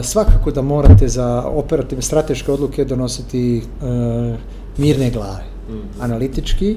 svakako 0.02 0.50
da 0.50 0.62
morate 0.62 1.08
za 1.08 1.44
operativne 1.46 2.02
strateške 2.02 2.52
odluke 2.52 2.84
donositi 2.84 3.62
uh, 3.62 4.38
mirne 4.76 5.10
glave, 5.10 5.44
mm 5.68 5.72
-hmm. 5.72 6.04
analitički, 6.04 6.76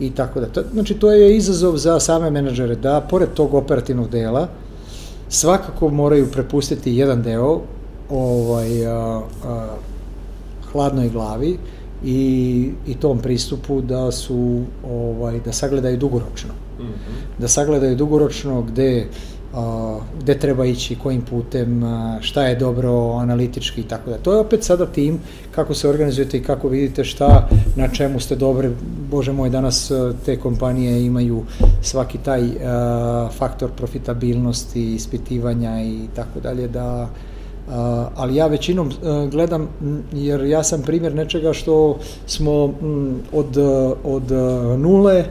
i 0.00 0.10
tako 0.10 0.40
da. 0.40 0.62
Znači, 0.72 0.94
to 0.94 1.12
je 1.12 1.36
izazov 1.36 1.76
za 1.76 2.00
same 2.00 2.30
menadžere, 2.30 2.76
da 2.76 3.00
pored 3.00 3.28
tog 3.34 3.54
operativnog 3.54 4.10
dela, 4.10 4.48
svakako 5.28 5.88
moraju 5.88 6.30
prepustiti 6.32 6.96
jedan 6.96 7.22
deo 7.22 7.60
ovaj, 8.10 8.86
a, 8.86 9.22
a, 9.44 9.66
hladnoj 10.72 11.08
glavi 11.08 11.58
i, 12.04 12.70
i 12.86 12.94
tom 12.94 13.18
pristupu 13.18 13.80
da 13.80 14.12
su 14.12 14.62
ovaj 14.90 15.40
da 15.40 15.52
sagledaju 15.52 15.96
dugoročno. 15.96 16.50
Mm 16.78 16.82
-hmm. 16.82 17.40
Da 17.40 17.48
sagledaju 17.48 17.96
dugoročno 17.96 18.62
gde 18.62 19.06
a, 19.54 19.98
gde 20.20 20.38
treba 20.38 20.64
ići, 20.66 20.96
kojim 20.96 21.22
putem, 21.22 21.82
a, 21.82 22.18
šta 22.20 22.42
je 22.42 22.56
dobro 22.56 23.12
analitički 23.12 23.80
i 23.80 23.84
tako 23.84 24.10
da. 24.10 24.18
To 24.18 24.32
je 24.32 24.40
opet 24.40 24.64
sada 24.64 24.86
tim 24.86 25.18
kako 25.54 25.74
se 25.74 25.88
organizujete 25.88 26.38
i 26.38 26.42
kako 26.42 26.68
vidite 26.68 27.04
šta, 27.04 27.48
na 27.76 27.88
čemu 27.88 28.20
ste 28.20 28.36
dobri. 28.36 28.70
Bože 29.10 29.32
moj, 29.32 29.50
danas 29.50 29.92
te 30.24 30.36
kompanije 30.36 31.06
imaju 31.06 31.44
svaki 31.82 32.18
taj 32.18 32.42
a, 32.64 33.28
faktor 33.38 33.70
profitabilnosti, 33.70 34.94
ispitivanja 34.94 35.82
i 35.82 36.08
tako 36.16 36.40
dalje 36.40 36.68
da 36.68 37.08
ali 38.14 38.36
ja 38.36 38.46
većinom 38.46 38.86
uh, 38.86 39.30
gledam, 39.30 39.68
jer 40.12 40.44
ja 40.44 40.62
sam 40.62 40.82
primjer 40.82 41.14
nečega 41.14 41.52
što 41.52 41.98
smo 42.26 42.74
od, 43.32 43.56
od 44.04 44.30
nule 44.78 45.24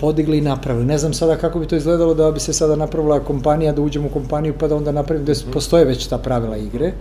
podigli 0.00 0.38
i 0.38 0.40
napravili. 0.40 0.86
Ne 0.86 0.98
znam 0.98 1.12
sada 1.12 1.36
kako 1.36 1.58
bi 1.58 1.66
to 1.66 1.76
izgledalo 1.76 2.14
da 2.14 2.30
bi 2.30 2.40
se 2.40 2.52
sada 2.52 2.76
napravila 2.76 3.20
kompanija, 3.20 3.72
da 3.72 3.82
uđemo 3.82 4.06
u 4.06 4.12
kompaniju 4.12 4.54
pa 4.60 4.68
da 4.68 4.76
onda 4.76 4.92
napravimo 4.92 5.24
gde 5.24 5.32
mhm. 5.32 5.52
postoje 5.52 5.84
već 5.84 6.06
ta 6.06 6.18
pravila 6.18 6.56
igre. 6.56 6.92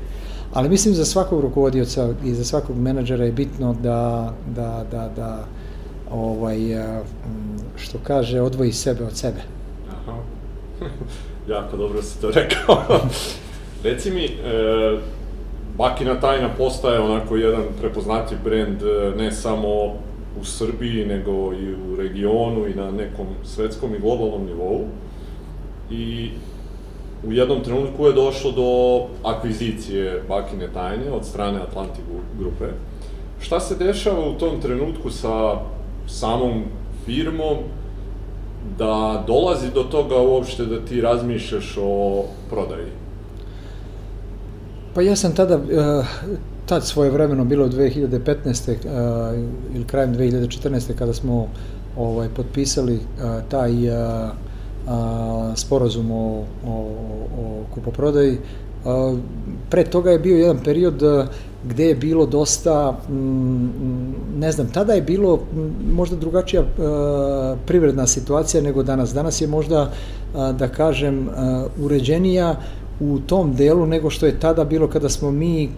Ali 0.54 0.70
mislim 0.70 0.94
za 0.94 1.06
svakog 1.06 1.42
rukovodioca 1.42 2.10
i 2.24 2.34
za 2.34 2.44
svakog 2.44 2.78
menadžera 2.78 3.26
je 3.26 3.32
bitno 3.32 3.76
da, 3.84 4.34
da, 4.56 4.86
da, 4.92 5.10
da 5.16 5.46
ovaj, 6.12 6.58
što 7.76 7.98
kaže, 8.04 8.42
odvoji 8.42 8.72
sebe 8.72 9.04
od 9.04 9.18
sebe. 9.18 9.42
Aha. 9.92 10.18
jako 11.56 11.78
dobro 11.78 12.02
si 12.02 12.22
to 12.22 12.32
rekao. 12.32 12.84
Reci 13.84 14.12
mi, 14.12 14.26
e, 14.26 14.30
Bakina 15.78 16.20
tajna 16.20 16.50
postaje 16.58 17.00
onako 17.00 17.36
jedan 17.36 17.64
prepoznatljiv 17.80 18.40
brend 18.44 18.84
e, 18.84 19.12
ne 19.18 19.32
samo 19.32 19.68
u 20.42 20.44
Srbiji, 20.44 21.06
nego 21.06 21.54
i 21.54 21.74
u 21.74 21.96
regionu 21.96 22.68
i 22.68 22.76
na 22.76 22.92
nekom 22.92 23.28
svetskom 23.44 23.96
i 23.96 24.00
globalnom 24.00 24.46
nivou. 24.46 24.82
I 25.92 26.30
u 27.28 27.32
jednom 27.32 27.64
trenutku 27.64 28.06
je 28.06 28.14
došlo 28.14 28.52
do 28.52 29.02
akvizicije 29.30 30.24
Bakine 30.30 30.68
tajne 30.74 31.12
od 31.12 31.26
strane 31.26 31.60
Atlantic 31.60 32.04
grupe. 32.40 32.66
Šta 33.40 33.60
se 33.60 33.76
dešava 33.76 34.30
u 34.30 34.34
tom 34.34 34.62
trenutku 34.62 35.10
sa 35.10 35.60
samom 36.08 36.64
firmom 37.06 37.58
da 38.78 39.24
dolazi 39.28 39.72
do 39.74 39.84
toga 39.84 40.18
uopšte 40.18 40.66
da 40.66 40.86
ti 40.86 41.02
razmišljaš 41.02 41.78
o 41.82 42.24
prodaji? 42.50 42.97
Pa 44.98 45.02
ja 45.02 45.16
sam 45.16 45.32
tada, 45.32 45.56
uh, 45.56 46.06
tad 46.66 46.86
svoje 46.86 47.12
vremeno 47.12 47.46
bilo 47.46 47.68
2015. 47.68 48.70
Uh, 48.70 49.76
ili 49.76 49.84
krajem 49.86 50.16
2014. 50.16 50.94
kada 50.98 51.14
smo 51.14 51.48
ovaj, 51.98 52.30
potpisali 52.30 52.96
uh, 52.96 53.50
taj 53.50 53.72
sporazum 55.56 56.12
o, 56.12 56.44
o, 56.68 56.74
o 57.40 57.64
kupoprodaji. 57.74 58.38
Pre 59.70 59.84
toga 59.84 60.12
je 60.12 60.20
bio 60.20 60.38
jedan 60.38 60.64
period 60.64 61.04
gde 61.70 61.86
je 61.86 61.96
bilo 61.96 62.26
dosta, 62.26 62.92
mm, 63.10 63.70
ne 64.38 64.52
znam, 64.52 64.68
tada 64.74 64.94
je 64.94 65.02
bilo 65.02 65.40
možda 65.94 66.16
drugačija 66.16 66.64
privredna 67.66 68.08
situacija 68.08 68.64
nego 68.64 68.84
danas. 68.84 69.14
Danas 69.14 69.42
je 69.42 69.48
možda, 69.48 69.92
da 70.34 70.68
kažem, 70.68 71.30
uređenija 71.82 72.56
u 73.00 73.20
tom 73.20 73.56
delu 73.56 73.86
nego 73.86 74.10
što 74.10 74.26
je 74.26 74.40
tada 74.40 74.64
bilo 74.64 74.88
kada 74.88 75.10
smo 75.10 75.32
mi 75.32 75.70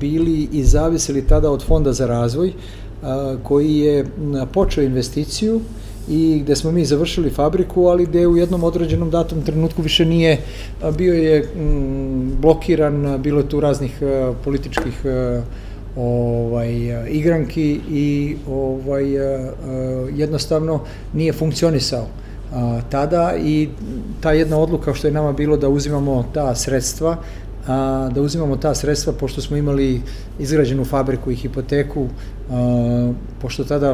bili 0.00 0.48
i 0.52 0.64
zavisili 0.64 1.26
tada 1.26 1.50
od 1.50 1.64
Fonda 1.64 1.92
za 1.92 2.06
razvoj 2.06 2.52
koji 3.42 3.76
je 3.76 4.06
počeo 4.52 4.84
investiciju 4.84 5.60
i 6.08 6.40
gde 6.42 6.56
smo 6.56 6.72
mi 6.72 6.84
završili 6.84 7.30
fabriku, 7.30 7.86
ali 7.86 8.06
gde 8.06 8.26
u 8.26 8.36
jednom 8.36 8.64
određenom 8.64 9.10
datom 9.10 9.42
trenutku 9.42 9.82
više 9.82 10.04
nije, 10.04 10.38
bio 10.98 11.14
je 11.14 11.48
blokiran, 12.40 13.22
bilo 13.22 13.40
je 13.40 13.48
tu 13.48 13.60
raznih 13.60 14.02
političkih 14.44 15.04
ovaj 15.96 16.72
igranki 17.10 17.80
i 17.90 18.36
ovaj 18.50 19.04
jednostavno 20.16 20.80
nije 21.12 21.32
funkcionisao 21.32 22.06
a, 22.54 22.80
tada 22.90 23.34
i 23.36 23.68
ta 24.20 24.32
jedna 24.32 24.58
odluka 24.58 24.94
što 24.94 25.06
je 25.06 25.12
nama 25.12 25.32
bilo 25.32 25.56
da 25.56 25.68
uzimamo 25.68 26.24
ta 26.34 26.54
sredstva, 26.54 27.16
a, 27.66 28.08
da 28.14 28.20
uzimamo 28.22 28.56
ta 28.56 28.74
sredstva 28.74 29.12
pošto 29.12 29.40
smo 29.40 29.56
imali 29.56 30.02
izgrađenu 30.38 30.84
fabriku 30.84 31.30
i 31.30 31.34
hipoteku, 31.34 32.06
a, 32.50 33.12
pošto 33.40 33.64
tada 33.64 33.90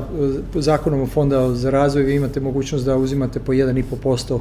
e, 0.57 0.61
zakonom 0.61 1.07
fonda 1.07 1.55
za 1.55 1.71
razvoj 1.71 2.03
vi 2.03 2.14
imate 2.14 2.40
mogućnost 2.40 2.85
da 2.85 2.97
uzimate 2.97 3.40
po 3.40 3.53
1,5% 3.53 4.38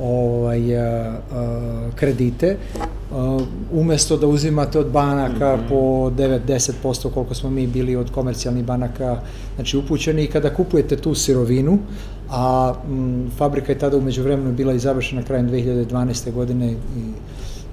ovaj, 0.00 0.78
a, 0.78 1.18
a, 1.32 1.88
kredite, 1.96 2.56
a, 3.12 3.38
umesto 3.72 4.16
da 4.16 4.26
uzimate 4.26 4.78
od 4.78 4.90
banaka 4.90 5.56
mm 5.56 5.60
-hmm. 5.60 5.68
po 5.68 5.76
9-10% 6.22 7.10
koliko 7.10 7.34
smo 7.34 7.50
mi 7.50 7.66
bili 7.66 7.96
od 7.96 8.10
komercijalnih 8.10 8.64
banaka 8.64 9.20
znači 9.54 9.76
upućeni 9.76 10.24
i 10.24 10.30
kada 10.30 10.54
kupujete 10.54 10.96
tu 10.96 11.14
sirovinu, 11.14 11.78
a 12.30 12.74
m, 12.88 13.30
fabrika 13.36 13.72
je 13.72 13.78
tada 13.78 13.96
umeđu 13.96 14.22
vremenu 14.22 14.52
bila 14.52 14.72
i 14.72 14.78
završena 14.78 15.22
krajem 15.22 15.50
2012. 15.50 16.32
godine 16.32 16.72
i, 16.72 16.76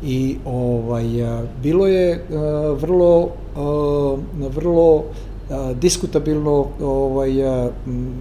i 0.03 0.37
ovaj, 0.45 1.23
a, 1.23 1.43
bilo 1.63 1.87
je 1.87 2.13
a, 2.13 2.75
vrlo, 2.81 3.29
a, 3.55 4.17
vrlo 4.55 5.03
a, 5.49 5.73
diskutabilno 5.73 6.65
ovaj, 6.81 7.47
a, 7.47 7.69
m, 7.87 8.13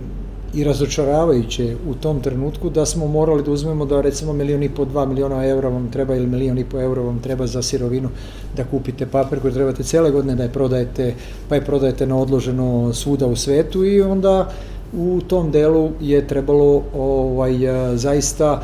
i 0.56 0.64
razočaravajuće 0.64 1.76
u 1.88 1.94
tom 1.94 2.20
trenutku 2.20 2.70
da 2.70 2.86
smo 2.86 3.06
morali 3.06 3.42
da 3.42 3.50
uzmemo 3.50 3.84
da 3.84 4.00
recimo 4.00 4.32
milion 4.32 4.62
i 4.62 4.68
po, 4.68 4.84
dva 4.84 5.06
miliona 5.06 5.46
evra 5.46 5.68
vam 5.68 5.90
treba 5.90 6.16
ili 6.16 6.26
milion 6.26 6.58
i 6.58 6.64
po 6.64 6.80
evra 6.80 7.02
vam 7.02 7.18
treba 7.18 7.46
za 7.46 7.62
sirovinu 7.62 8.08
da 8.56 8.64
kupite 8.64 9.06
koji 9.42 9.54
trebate 9.54 9.82
cele 9.82 10.10
godine 10.10 10.34
da 10.34 10.42
je 10.42 10.52
prodajete, 10.52 11.14
pa 11.48 11.54
je 11.54 11.64
prodajete 11.64 12.06
na 12.06 12.16
odloženo 12.16 12.92
svuda 12.92 13.26
u 13.26 13.36
svetu 13.36 13.84
i 13.84 14.00
onda 14.02 14.52
u 14.96 15.20
tom 15.20 15.50
delu 15.50 15.90
je 16.00 16.26
trebalo 16.26 16.82
ovaj, 16.94 17.54
zaista 17.94 18.62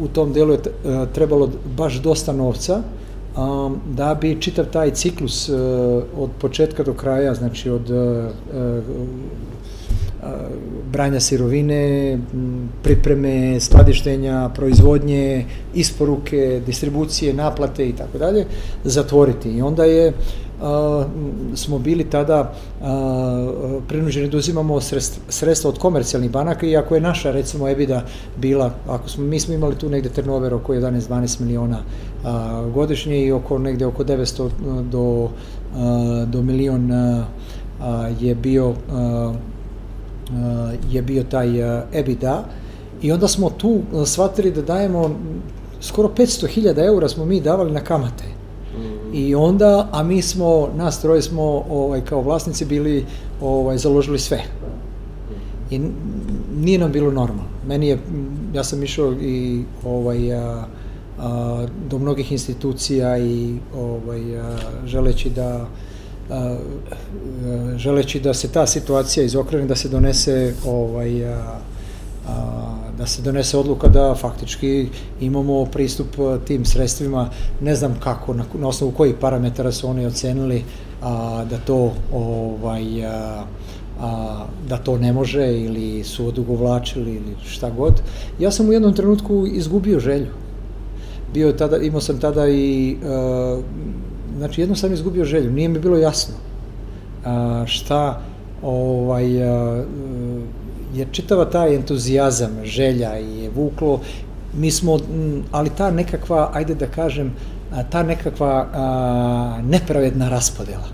u 0.00 0.08
tom 0.08 0.32
delu 0.32 0.52
je 0.52 0.58
trebalo 1.14 1.50
baš 1.76 1.94
dosta 2.02 2.32
novca, 2.32 2.82
da 3.96 4.18
bi 4.20 4.40
čitav 4.40 4.64
taj 4.64 4.90
ciklus 4.90 5.48
od 6.18 6.30
početka 6.40 6.82
do 6.82 6.94
kraja, 6.94 7.34
znači 7.34 7.70
od 7.70 7.90
branja 10.92 11.20
sirovine, 11.20 12.18
pripreme, 12.82 13.60
skladištenja, 13.60 14.50
proizvodnje, 14.54 15.44
isporuke, 15.74 16.60
distribucije, 16.66 17.34
naplate 17.34 17.88
i 17.88 17.92
tako 17.92 18.18
dalje, 18.18 18.46
zatvoriti. 18.84 19.50
I 19.50 19.62
onda 19.62 19.84
je 19.84 20.12
smo 21.54 21.78
bili 21.78 22.10
tada 22.10 22.52
prinuđeni 23.88 24.28
da 24.28 24.36
uzimamo 24.36 24.80
sredstva 25.28 25.70
od 25.70 25.78
komercijalnih 25.78 26.30
banaka, 26.30 26.66
iako 26.66 26.94
je 26.94 27.00
naša, 27.00 27.30
recimo, 27.30 27.68
EBITDA 27.68 28.02
bila, 28.36 28.70
ako 28.88 29.08
smo, 29.08 29.24
mi 29.24 29.40
smo 29.40 29.54
imali 29.54 29.74
tu 29.74 29.88
negde 29.88 30.08
turnover 30.08 30.54
oko 30.54 30.74
11-12 30.74 31.40
miliona 31.40 31.78
godišnje 32.74 33.24
i 33.24 33.32
oko 33.32 33.58
negde 33.58 33.86
oko 33.86 34.04
900 34.04 34.50
do, 34.90 35.28
do 36.26 36.42
milion 36.42 36.90
je 38.20 38.34
bio 38.34 38.74
je 40.90 41.02
bio 41.02 41.24
taj 41.24 41.48
EBITDA 41.92 42.44
i 43.02 43.12
onda 43.12 43.28
smo 43.28 43.50
tu 43.50 43.80
shvatili 44.06 44.50
da 44.50 44.62
dajemo 44.62 45.10
skoro 45.80 46.08
500.000 46.08 46.86
eura 46.86 47.08
smo 47.08 47.24
mi 47.24 47.40
davali 47.40 47.72
na 47.72 47.80
kamate. 47.80 48.35
I 49.12 49.34
onda, 49.34 49.88
a 49.92 50.02
mi 50.02 50.22
smo, 50.22 50.68
nas 50.76 51.00
troje 51.00 51.22
smo 51.22 51.42
ovaj, 51.70 52.00
kao 52.00 52.22
vlasnici 52.22 52.64
bili 52.64 53.04
ovaj, 53.40 53.78
založili 53.78 54.18
sve. 54.18 54.42
I 55.70 55.80
nije 56.56 56.78
nam 56.78 56.92
bilo 56.92 57.10
normalno. 57.10 57.50
Meni 57.66 57.88
je, 57.88 57.98
ja 58.54 58.64
sam 58.64 58.82
išao 58.82 59.12
i 59.12 59.64
ovaj, 59.84 60.34
a, 60.34 60.66
a, 61.18 61.66
do 61.90 61.98
mnogih 61.98 62.32
institucija 62.32 63.18
i 63.18 63.58
ovaj, 63.76 64.40
a, 64.40 64.56
želeći 64.86 65.30
da 65.30 65.66
želeći 67.76 68.20
da 68.20 68.34
se 68.34 68.48
ta 68.48 68.66
situacija 68.66 69.24
izokrene, 69.24 69.66
da 69.66 69.76
se 69.76 69.88
donese 69.88 70.54
ovaj, 70.66 71.26
a, 71.26 71.58
a, 72.28 72.85
da 72.98 73.06
se 73.06 73.22
donese 73.22 73.58
odluka 73.58 73.88
da 73.88 74.14
faktički 74.14 74.88
imamo 75.20 75.64
pristup 75.64 76.06
tim 76.46 76.64
sredstvima, 76.64 77.30
ne 77.60 77.74
znam 77.74 77.96
kako, 78.00 78.34
na, 78.34 78.44
na 78.58 78.68
osnovu 78.68 78.92
kojih 78.92 79.14
parametara 79.20 79.72
su 79.72 79.88
oni 79.88 80.06
ocenili 80.06 80.64
a, 81.02 81.44
da 81.50 81.58
to 81.58 81.92
ovaj, 82.12 83.06
a, 83.06 83.44
a, 84.00 84.46
da 84.68 84.76
to 84.76 84.98
ne 84.98 85.12
može 85.12 85.52
ili 85.58 86.04
su 86.04 86.26
odugovlačili 86.26 87.10
ili 87.10 87.36
šta 87.44 87.70
god. 87.70 88.02
Ja 88.38 88.50
sam 88.50 88.68
u 88.68 88.72
jednom 88.72 88.94
trenutku 88.94 89.46
izgubio 89.46 90.00
želju. 90.00 90.32
Bio 91.34 91.52
tada, 91.52 91.76
imao 91.76 92.00
sam 92.00 92.18
tada 92.18 92.48
i 92.48 92.96
a, 93.04 93.60
znači 94.38 94.60
jedno 94.60 94.76
sam 94.76 94.92
izgubio 94.92 95.24
želju, 95.24 95.52
nije 95.52 95.68
mi 95.68 95.78
bilo 95.78 95.96
jasno 95.96 96.34
a, 97.24 97.64
šta 97.66 98.20
ovaj, 98.62 99.42
a, 99.42 99.84
je 100.96 101.06
čitava 101.12 101.44
taj 101.44 101.74
entuzijazam, 101.74 102.64
želja 102.64 103.08
je 103.08 103.50
vuklo, 103.50 104.00
mi 104.54 104.70
smo, 104.70 104.98
ali 105.50 105.70
ta 105.70 105.90
nekakva, 105.90 106.50
ajde 106.54 106.74
da 106.74 106.86
kažem, 106.86 107.32
ta 107.90 108.02
nekakva 108.02 108.66
a, 108.72 109.60
nepravedna 109.62 110.28
raspodela 110.28 110.88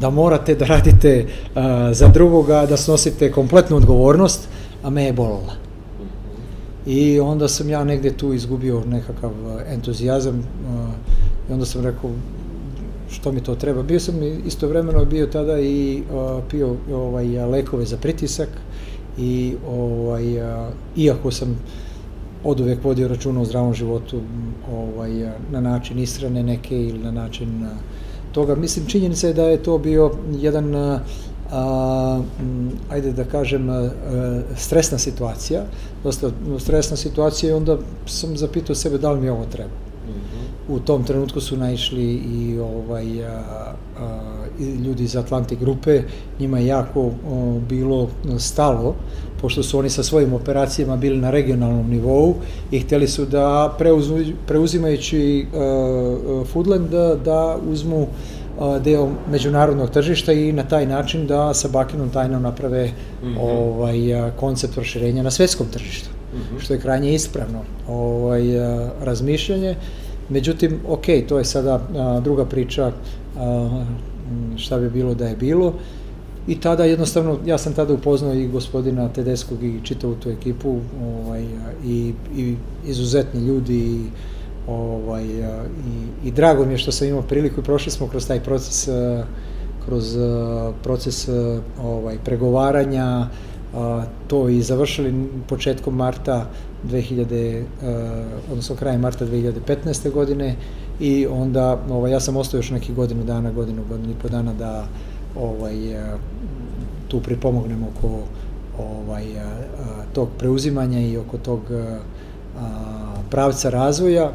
da 0.00 0.10
morate 0.10 0.54
da 0.54 0.64
radite 0.64 1.26
a, 1.54 1.90
za 1.94 2.08
drugoga, 2.08 2.66
da 2.66 2.76
snosite 2.76 3.32
kompletnu 3.32 3.76
odgovornost, 3.76 4.48
a 4.82 4.90
me 4.90 5.04
je 5.04 5.12
bolila. 5.12 5.54
I 6.86 7.20
onda 7.20 7.48
sam 7.48 7.70
ja 7.70 7.84
negde 7.84 8.12
tu 8.12 8.32
izgubio 8.32 8.82
nekakav 8.86 9.32
entuzijazam 9.68 10.42
a, 10.68 10.86
i 11.50 11.52
onda 11.52 11.66
sam 11.66 11.82
rekao, 11.82 12.10
što 13.10 13.32
mi 13.32 13.40
to 13.40 13.54
treba. 13.54 13.82
Bio 13.82 14.00
sam 14.00 14.14
istovremeno 14.46 15.04
bio 15.04 15.26
tada 15.26 15.60
i 15.60 16.02
uh, 16.02 16.42
pio 16.50 16.76
ovaj 16.92 17.26
lekove 17.26 17.84
za 17.84 17.96
pritisak 17.96 18.48
i 19.18 19.54
ovaj 19.68 20.24
iako 20.96 21.30
sam 21.30 21.58
od 22.44 22.60
uvek 22.60 22.84
vodio 22.84 23.08
računa 23.08 23.40
o 23.40 23.44
zdravom 23.44 23.74
životu 23.74 24.20
ovaj 24.72 25.10
na 25.50 25.60
način 25.60 25.98
ishrane 25.98 26.42
neke 26.42 26.82
ili 26.82 26.98
na 26.98 27.10
način 27.10 27.66
toga 28.32 28.54
mislim 28.54 28.86
činjenica 28.86 29.26
je 29.26 29.34
da 29.34 29.42
je 29.42 29.62
to 29.62 29.78
bio 29.78 30.10
jedan 30.40 30.74
uh, 30.74 31.00
a, 31.52 32.22
ajde 32.90 33.12
da 33.12 33.24
kažem, 33.24 33.70
a, 33.70 33.90
stresna 34.56 34.98
situacija, 34.98 35.62
dosta 36.04 36.30
stresna 36.58 36.96
situacija 36.96 37.50
i 37.50 37.54
onda 37.54 37.78
sam 38.06 38.36
zapitao 38.36 38.74
sebe 38.74 38.98
da 38.98 39.12
li 39.12 39.20
mi 39.20 39.28
ovo 39.28 39.46
treba 39.46 39.83
u 40.68 40.78
tom 40.78 41.04
trenutku 41.04 41.40
su 41.40 41.56
naišli 41.56 42.04
i 42.14 42.58
ovaj 42.58 43.26
a, 43.26 43.42
a, 44.00 44.34
i 44.60 44.64
ljudi 44.64 45.04
iz 45.04 45.16
Atlantik 45.16 45.60
grupe, 45.60 46.02
njima 46.40 46.58
je 46.58 46.66
jako 46.66 47.00
o, 47.00 47.12
bilo 47.68 48.08
stalo, 48.38 48.94
pošto 49.40 49.62
su 49.62 49.78
oni 49.78 49.90
sa 49.90 50.02
svojim 50.02 50.32
operacijama 50.32 50.96
bili 50.96 51.16
na 51.16 51.30
regionalnom 51.30 51.90
nivou 51.90 52.34
i 52.70 52.80
hteli 52.80 53.08
su 53.08 53.26
da 53.26 53.74
preuzmu, 53.78 54.18
preuzimajući 54.46 55.46
uh, 55.46 56.46
Foodland 56.46 56.88
da, 56.90 57.14
da 57.24 57.58
uzmu 57.70 58.00
uh, 58.00 58.82
deo 58.82 59.08
međunarodnog 59.30 59.90
tržišta 59.90 60.32
i 60.32 60.52
na 60.52 60.62
taj 60.62 60.86
način 60.86 61.26
da 61.26 61.54
sa 61.54 61.68
bakinom 61.68 62.10
tajnom 62.10 62.42
naprave 62.42 62.86
mm 62.86 63.26
-hmm. 63.26 63.38
ovaj, 63.40 64.32
koncept 64.36 64.74
proširenja 64.74 65.22
na 65.22 65.30
svetskom 65.30 65.66
tržištu, 65.72 66.08
mm 66.34 66.38
-hmm. 66.38 66.60
što 66.64 66.74
je 66.74 66.80
krajnje 66.80 67.14
ispravno 67.14 67.60
ovaj, 67.88 68.42
razmišljanje. 69.02 69.76
Međutim, 70.28 70.80
ok, 70.88 71.04
to 71.28 71.38
je 71.38 71.44
sada 71.44 71.80
a, 71.96 72.20
druga 72.20 72.44
priča 72.44 72.92
a, 73.38 73.84
šta 74.56 74.78
bi 74.78 74.90
bilo 74.90 75.14
da 75.14 75.26
je 75.26 75.36
bilo. 75.36 75.74
I 76.46 76.60
tada 76.60 76.84
jednostavno, 76.84 77.38
ja 77.46 77.58
sam 77.58 77.72
tada 77.72 77.94
upoznao 77.94 78.34
i 78.34 78.48
gospodina 78.48 79.08
Tedeskog 79.08 79.62
i 79.64 79.80
čitavu 79.82 80.14
tu 80.14 80.30
ekipu 80.30 80.78
ovaj, 81.02 81.44
i, 81.84 82.12
i 82.36 82.56
izuzetni 82.86 83.40
ljudi 83.40 83.78
i, 83.78 84.04
ovaj, 84.68 85.24
i, 85.24 86.28
i 86.28 86.30
drago 86.30 86.64
mi 86.64 86.72
je 86.72 86.78
što 86.78 86.92
sam 86.92 87.08
imao 87.08 87.22
priliku 87.22 87.60
i 87.60 87.64
prošli 87.64 87.92
smo 87.92 88.08
kroz 88.08 88.26
taj 88.26 88.40
proces 88.40 88.88
kroz 89.86 90.16
proces 90.82 91.28
ovaj, 91.82 92.16
pregovaranja, 92.24 93.28
to 94.26 94.48
i 94.48 94.62
završili 94.62 95.28
početkom 95.48 95.94
marta 95.96 96.46
2000, 96.90 97.62
odnosno 98.50 98.76
krajem 98.76 99.00
marta 99.00 99.26
2015. 99.26 100.10
godine 100.10 100.56
i 101.00 101.26
onda 101.26 101.78
ovaj, 101.90 102.12
ja 102.12 102.20
sam 102.20 102.36
ostao 102.36 102.58
još 102.58 102.70
neki 102.70 102.92
godinu 102.92 103.24
dana, 103.24 103.50
godinu, 103.52 103.82
godinu 103.88 104.10
i 104.10 104.22
po 104.22 104.28
dana 104.28 104.52
da 104.54 104.86
ovaj, 105.40 105.76
tu 107.08 107.20
pripomognem 107.20 107.82
oko 107.82 108.18
ovaj, 108.78 109.24
tog 110.12 110.28
preuzimanja 110.38 111.00
i 111.00 111.16
oko 111.16 111.38
tog 111.38 111.60
pravca 113.30 113.70
razvoja 113.70 114.32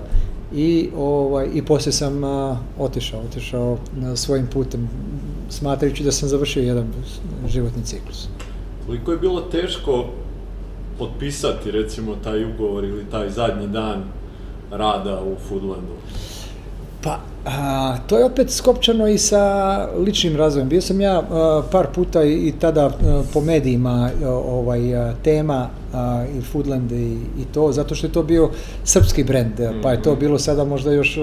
i 0.53 0.89
ovaj 0.97 1.47
i 1.53 1.65
posle 1.65 1.91
sam 1.91 2.23
a, 2.23 2.57
otišao, 2.79 3.21
otišao 3.21 3.77
na 3.95 4.15
svojim 4.15 4.47
putem 4.47 4.89
smatrajući 5.49 6.03
da 6.03 6.11
sam 6.11 6.29
završio 6.29 6.63
jedan 6.63 6.87
životni 7.47 7.83
ciklus. 7.83 8.27
Koliko 8.89 9.11
je 9.11 9.17
bilo 9.17 9.41
teško 9.41 10.05
potpisati 10.97 11.71
recimo 11.71 12.15
taj 12.23 12.45
ugovor 12.45 12.83
ili 12.83 13.05
taj 13.11 13.29
zadnji 13.29 13.67
dan 13.67 14.03
rada 14.71 15.21
u 15.21 15.35
Foodlandu? 15.49 15.93
Pa, 17.03 17.19
a, 17.45 17.97
to 18.07 18.17
je 18.17 18.25
opet 18.25 18.51
skopčano 18.51 19.07
i 19.07 19.17
sa 19.17 19.87
ličnim 19.97 20.35
razvojem. 20.35 20.69
Bio 20.69 20.81
sam 20.81 21.01
ja 21.01 21.19
a, 21.19 21.61
par 21.71 21.87
puta 21.95 22.23
i, 22.23 22.33
i 22.33 22.53
tada 22.59 22.85
a, 22.85 23.23
po 23.33 23.41
medijima 23.41 24.09
a, 24.23 24.29
ovaj 24.29 24.95
a, 24.95 25.13
tema 25.23 25.69
a, 25.93 26.25
i 26.37 26.41
Foodland 26.41 26.91
i, 26.91 27.17
i 27.41 27.45
to, 27.53 27.71
zato 27.71 27.95
što 27.95 28.07
je 28.07 28.13
to 28.13 28.23
bio 28.23 28.49
srpski 28.83 29.23
brend, 29.23 29.59
mm 29.59 29.63
-hmm. 29.63 29.81
pa 29.83 29.91
je 29.91 30.01
to 30.01 30.11
mhm. 30.11 30.19
bilo 30.19 30.39
sada 30.39 30.63
možda 30.63 30.91
još 30.91 31.19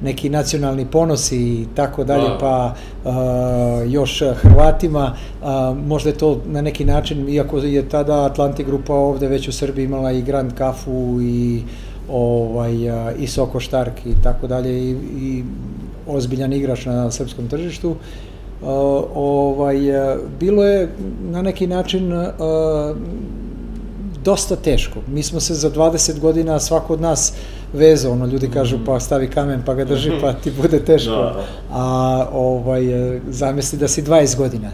neki 0.00 0.28
nacionalni 0.28 0.86
ponos 0.86 1.32
i 1.32 1.66
tako 1.74 2.04
dalje, 2.04 2.28
da. 2.28 2.38
pa 2.40 2.74
a, 3.04 3.84
još 3.88 4.22
Hrvatima, 4.34 5.16
a, 5.42 5.74
možda 5.86 6.10
je 6.10 6.18
to 6.18 6.40
na 6.46 6.62
neki 6.62 6.84
način, 6.84 7.28
iako 7.28 7.58
je 7.58 7.88
tada 7.88 8.24
Atlantik 8.24 8.66
grupa 8.66 8.94
ovde 8.94 9.28
već 9.28 9.48
u 9.48 9.52
Srbiji 9.52 9.84
imala 9.84 10.12
i 10.12 10.22
Grand 10.22 10.54
Kafu 10.54 11.18
i 11.22 11.62
ovaj, 12.08 12.72
i 13.18 13.26
Soko 13.26 13.60
Štark 13.60 14.06
i 14.06 14.14
tako 14.22 14.46
dalje 14.46 14.90
i, 14.90 14.90
i 15.20 15.44
ozbiljan 16.06 16.52
igrač 16.52 16.86
na 16.86 17.10
srpskom 17.10 17.48
tržištu. 17.48 17.96
ovaj, 19.14 19.76
bilo 20.40 20.64
je 20.64 20.88
na 21.30 21.42
neki 21.42 21.66
način 21.66 22.12
dosta 24.24 24.56
teško. 24.56 24.98
Mi 25.08 25.22
smo 25.22 25.40
se 25.40 25.54
za 25.54 25.70
20 25.70 26.20
godina 26.20 26.60
svako 26.60 26.92
od 26.92 27.00
nas 27.00 27.32
vezao, 27.72 28.12
ono 28.12 28.26
ljudi 28.26 28.50
kažu 28.50 28.78
pa 28.86 29.00
stavi 29.00 29.30
kamen 29.30 29.62
pa 29.66 29.74
ga 29.74 29.84
drži 29.84 30.12
pa 30.20 30.32
ti 30.32 30.50
bude 30.50 30.84
teško. 30.84 31.10
Da, 31.10 31.22
da. 31.22 31.44
A 31.70 32.26
ovaj, 32.32 32.82
zamisli 33.28 33.78
da 33.78 33.88
si 33.88 34.02
20 34.02 34.36
godina. 34.36 34.70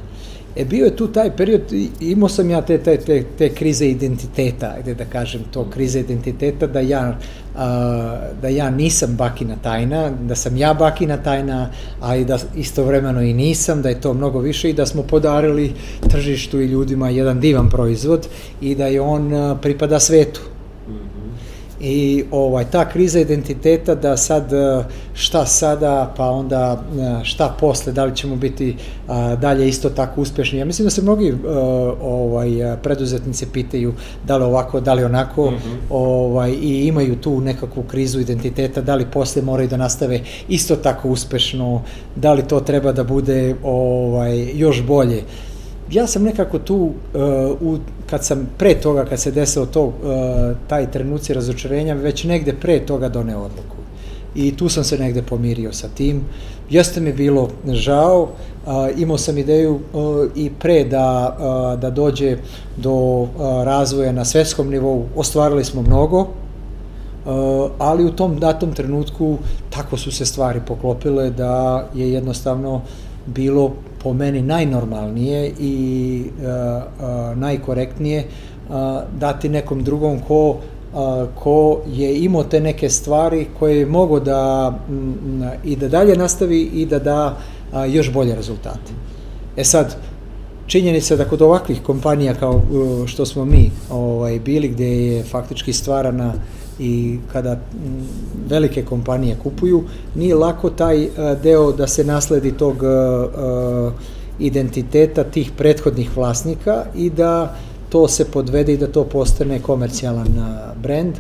E 0.57 0.65
bio 0.65 0.85
je 0.85 0.97
tu 0.97 1.07
taj 1.07 1.37
period, 1.37 1.61
imao 2.01 2.29
sam 2.29 2.51
ja 2.51 2.63
te, 2.63 2.79
te, 2.79 2.97
te, 2.97 3.25
te 3.39 3.49
krize 3.49 3.87
identiteta, 3.87 4.73
ajde 4.77 4.95
da 4.95 5.05
kažem 5.05 5.43
to, 5.51 5.71
krize 5.71 6.01
identiteta, 6.01 6.67
da 6.67 6.81
ja, 6.81 7.19
a, 7.57 8.19
da 8.43 8.49
ja 8.49 8.71
nisam 8.71 9.17
bakina 9.17 9.57
tajna, 9.63 10.11
da 10.11 10.35
sam 10.35 10.57
ja 10.57 10.75
bakina 10.75 11.17
tajna, 11.17 11.71
a 12.01 12.17
i 12.17 12.25
da 12.25 12.39
istovremeno 12.57 13.23
i 13.23 13.33
nisam, 13.33 13.83
da 13.83 13.89
je 13.89 14.01
to 14.01 14.15
mnogo 14.15 14.39
više 14.39 14.71
i 14.71 14.73
da 14.73 14.87
smo 14.87 15.03
podarili 15.03 15.73
tržištu 16.11 16.61
i 16.61 16.67
ljudima 16.67 17.11
jedan 17.11 17.41
divan 17.41 17.69
proizvod 17.71 18.29
i 18.61 18.75
da 18.75 18.87
je 18.87 19.01
on 19.01 19.31
pripada 19.63 20.01
svetu 20.01 20.41
i 21.81 22.25
ovaj 22.31 22.65
ta 22.65 22.89
kriza 22.89 23.21
identiteta 23.21 23.95
da 23.95 24.17
sad 24.17 24.53
e, 24.53 24.85
šta 25.15 25.47
sada 25.47 26.15
pa 26.17 26.31
onda 26.31 26.83
e, 27.21 27.25
šta 27.25 27.57
posle 27.61 27.93
da 27.93 28.05
li 28.05 28.17
ćemo 28.17 28.37
biti 28.37 28.77
dalje 29.41 29.69
isto 29.69 29.91
tako 29.91 30.21
uspešni 30.21 30.59
ja 30.59 30.65
mislim 30.65 30.87
da 30.87 30.91
se 30.91 31.03
mnogi 31.03 31.29
e, 31.29 31.35
ovaj 32.03 32.77
preduzetnici 32.83 33.47
pitaju 33.53 33.95
da 34.27 34.37
li 34.37 34.45
ovako 34.45 34.81
da 34.81 34.95
li 34.95 35.05
onako 35.05 35.51
mm 35.51 35.55
-hmm. 35.55 35.79
ovaj 35.91 36.51
i 36.51 36.87
imaju 36.87 37.17
tu 37.17 37.41
nekakvu 37.41 37.83
krizu 37.83 38.21
identiteta 38.21 38.81
da 38.81 38.95
li 38.95 39.07
posle 39.13 39.43
moraju 39.43 39.69
da 39.69 39.77
nastave 39.77 40.21
isto 40.49 40.77
tako 40.77 41.09
uspešno 41.09 41.83
da 42.17 42.33
li 42.33 42.43
to 42.43 42.61
treba 42.61 42.93
da 42.93 43.05
bude 43.05 43.55
ovaj 43.63 44.51
još 44.55 44.83
bolje 44.87 45.23
ja 45.91 46.07
sam 46.07 46.23
nekako 46.23 46.59
tu, 46.59 46.77
uh, 46.77 46.93
u, 47.61 47.79
kad 48.11 48.25
sam 48.25 48.49
pre 48.59 48.75
toga, 48.75 49.05
kad 49.05 49.21
se 49.21 49.31
desilo 49.31 49.67
to, 49.67 49.85
uh, 49.85 49.93
taj 50.69 50.91
trenuci 50.91 51.35
razočarenja, 51.35 51.95
već 51.95 52.25
negde 52.25 52.53
pre 52.53 52.87
toga 52.87 53.09
doneo 53.09 53.39
odluku. 53.39 53.77
I 54.35 54.57
tu 54.57 54.69
sam 54.69 54.85
se 54.85 54.99
negde 54.99 55.23
pomirio 55.23 55.73
sa 55.73 55.89
tim. 55.89 56.21
Jeste 56.71 57.01
mi 57.01 57.13
bilo 57.13 57.49
žao, 57.73 58.23
uh, 58.23 58.73
imao 58.97 59.19
sam 59.19 59.39
ideju 59.39 59.75
uh, 59.93 60.27
i 60.35 60.51
pre 60.51 60.85
da, 60.85 61.37
uh, 61.39 61.81
da 61.81 61.91
dođe 61.91 62.37
do 62.77 62.93
uh, 62.93 63.29
razvoja 63.65 64.13
na 64.13 64.25
svetskom 64.25 64.71
nivou, 64.71 65.07
ostvarili 65.17 65.65
smo 65.65 65.83
mnogo, 65.83 66.27
Uh, 67.29 67.71
ali 67.79 68.05
u 68.05 68.13
tom 68.13 68.39
datom 68.39 68.73
trenutku 68.73 69.39
tako 69.71 69.97
su 69.97 70.13
se 70.13 70.27
stvari 70.27 70.61
poklopile 70.67 71.31
da 71.31 71.85
je 71.95 72.13
jednostavno 72.13 72.81
bilo 73.27 73.73
po 74.03 74.13
meni 74.13 74.43
najnormalnije 74.43 75.53
i 75.59 76.25
uh, 76.25 76.45
uh, 76.45 77.39
najkorektnije 77.39 78.25
uh, 78.25 78.75
dati 79.19 79.49
nekom 79.49 79.85
drugom 79.85 80.21
ko 80.21 80.57
ko 81.35 81.81
je 81.87 82.25
imao 82.25 82.45
te 82.45 82.61
neke 82.61 82.89
stvari 82.89 83.47
koje 83.59 83.79
je 83.79 83.87
mogo 83.87 84.21
da 84.21 84.73
m, 84.89 85.51
i 85.65 85.77
da 85.77 85.89
dalje 85.89 86.17
nastavi 86.17 86.63
i 86.63 86.87
da 86.87 86.99
da 86.99 87.37
još 87.87 88.13
bolje 88.13 88.35
rezultate. 88.35 88.93
E 89.57 89.65
sad, 89.65 89.97
činjenica 90.67 91.17
da 91.17 91.25
kod 91.25 91.43
ovakvih 91.43 91.83
kompanija 91.83 92.35
kao 92.35 92.63
što 93.07 93.27
smo 93.27 93.45
mi 93.45 93.71
ovaj, 93.91 94.39
bili, 94.41 94.69
gde 94.69 95.07
je 95.07 95.23
faktički 95.23 95.73
stvarana 95.73 96.33
i 96.79 97.19
kada 97.33 97.61
velike 98.49 98.85
kompanije 98.85 99.37
kupuju, 99.43 99.85
nije 100.15 100.35
lako 100.35 100.71
taj 100.71 101.03
e, 101.05 101.09
deo 101.43 101.73
da 101.73 101.87
se 101.87 102.05
nasledi 102.05 102.53
tog 102.53 102.83
e, 102.83 102.87
e, 102.87 103.91
identiteta 104.39 105.25
tih 105.25 105.53
prethodnih 105.59 106.17
vlasnika 106.17 106.85
i 106.95 107.11
da 107.11 107.57
to 107.89 108.09
se 108.09 108.25
podvede 108.25 108.73
i 108.73 108.77
da 108.77 108.87
to 108.87 109.05
postane 109.05 109.63
komercijalan 109.63 110.29
brend. 110.83 111.15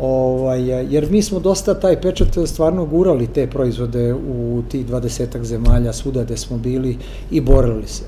Ovaj, 0.00 0.64
jer 0.94 1.10
mi 1.10 1.22
smo 1.22 1.40
dosta 1.40 1.74
taj 1.74 2.00
pečat 2.00 2.28
stvarno 2.46 2.84
gurali 2.84 3.26
te 3.26 3.46
proizvode 3.46 4.14
u 4.14 4.62
tih 4.70 4.86
dvadesetak 4.86 5.44
zemalja, 5.44 5.92
svuda 5.92 6.24
gde 6.24 6.36
smo 6.36 6.58
bili 6.58 6.98
i 7.30 7.40
borili 7.40 7.86
se. 7.86 8.02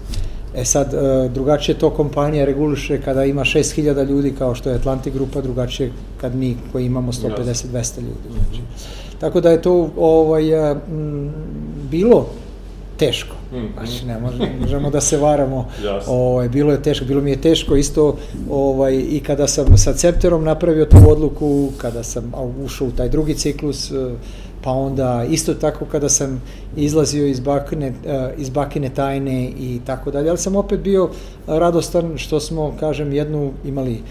E 0.57 0.65
sad, 0.65 0.95
e, 0.95 1.29
drugačije 1.29 1.79
to 1.79 1.91
kompanija 1.91 2.45
reguliše 2.45 3.01
kada 3.01 3.25
ima 3.25 3.45
6000 3.45 4.09
ljudi 4.09 4.35
kao 4.39 4.55
što 4.55 4.71
je 4.71 4.77
Atlantic 4.77 5.15
grupa, 5.15 5.41
drugačije 5.41 5.93
kad 6.21 6.35
mi 6.35 6.57
koji 6.73 6.87
imamo 6.87 7.13
150-200 7.13 8.01
ljudi. 8.01 8.29
Znači. 8.31 8.63
Tako 9.21 9.41
da 9.41 9.51
je 9.51 9.63
to 9.63 9.91
ovaj, 9.97 10.53
m, 10.73 11.33
bilo 11.91 12.27
teško. 12.97 13.37
Mhm. 13.53 13.67
Znači, 13.75 14.07
ne 14.07 14.19
možemo 14.61 14.91
da 14.91 15.01
se 15.01 15.17
varamo. 15.19 15.69
ovaj, 16.07 16.49
bilo 16.49 16.73
je 16.73 16.83
teško, 16.83 17.05
bilo 17.05 17.21
mi 17.21 17.31
je 17.31 17.41
teško 17.41 17.77
isto 17.77 18.17
ovaj, 18.51 18.95
i 19.11 19.21
kada 19.27 19.47
sam 19.47 19.77
sa 19.77 19.93
Cepterom 19.93 20.45
napravio 20.45 20.85
tu 20.85 20.97
odluku, 21.09 21.69
kada 21.79 22.03
sam 22.03 22.33
ušao 22.65 22.87
u 22.87 22.91
taj 22.91 23.09
drugi 23.09 23.35
ciklus, 23.35 23.93
pa 24.65 24.71
onda 24.71 25.25
isto 25.31 25.55
tako 25.55 25.85
kada 25.85 26.09
sam 26.09 26.43
izlazio 26.77 27.27
iz 27.27 27.41
bakine, 27.41 27.93
eh, 28.07 28.35
iz 28.37 28.51
bakine 28.51 28.89
tajne 28.95 29.45
i 29.45 29.81
tako 29.87 30.11
dalje, 30.11 30.29
ali 30.29 30.39
sam 30.39 30.57
opet 30.57 30.81
bio 30.81 31.11
radostan 31.47 32.19
što 32.19 32.41
smo, 32.41 32.75
kažem, 32.81 33.13
jednu 33.13 33.53
imali 33.65 34.03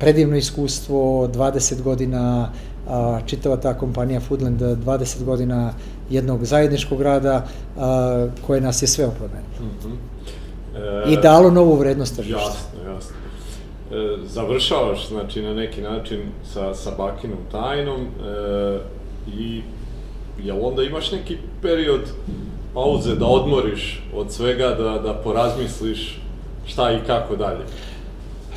predivno 0.00 0.36
iskustvo, 0.36 1.28
20 1.28 1.82
godina, 1.82 2.52
a, 2.88 3.20
čitava 3.26 3.56
ta 3.56 3.74
kompanija 3.78 4.20
Foodland, 4.20 4.60
20 4.60 5.24
godina 5.24 5.72
jednog 6.10 6.44
zajedničkog 6.44 7.02
rada 7.02 7.46
a, 7.78 8.28
koje 8.46 8.60
nas 8.60 8.82
je 8.82 8.88
sve 8.88 9.06
oplemenilo. 9.06 9.60
Mm 9.60 9.88
-hmm. 9.88 11.08
e, 11.08 11.12
I 11.12 11.16
dalo 11.22 11.50
novu 11.50 11.76
vrednost 11.76 12.16
tržišta. 12.16 12.40
Jasno, 12.40 12.92
jasno. 12.94 13.16
E, 13.92 14.26
završavaš, 14.26 15.08
znači, 15.08 15.42
na 15.42 15.54
neki 15.54 15.82
način 15.82 16.20
sa, 16.52 16.74
sa 16.74 16.90
bakinom 16.98 17.38
tajnom 17.52 18.00
e, 18.00 18.78
i 19.26 19.62
jel 20.44 20.66
onda 20.66 20.82
imaš 20.82 21.12
neki 21.12 21.36
period 21.62 22.00
pauze 22.74 23.14
da 23.14 23.26
odmoriš 23.26 24.02
od 24.14 24.32
svega, 24.32 24.68
da, 24.68 24.98
da 24.98 25.14
porazmisliš 25.24 26.20
šta 26.66 26.92
i 26.92 26.98
kako 27.06 27.36
dalje? 27.36 27.64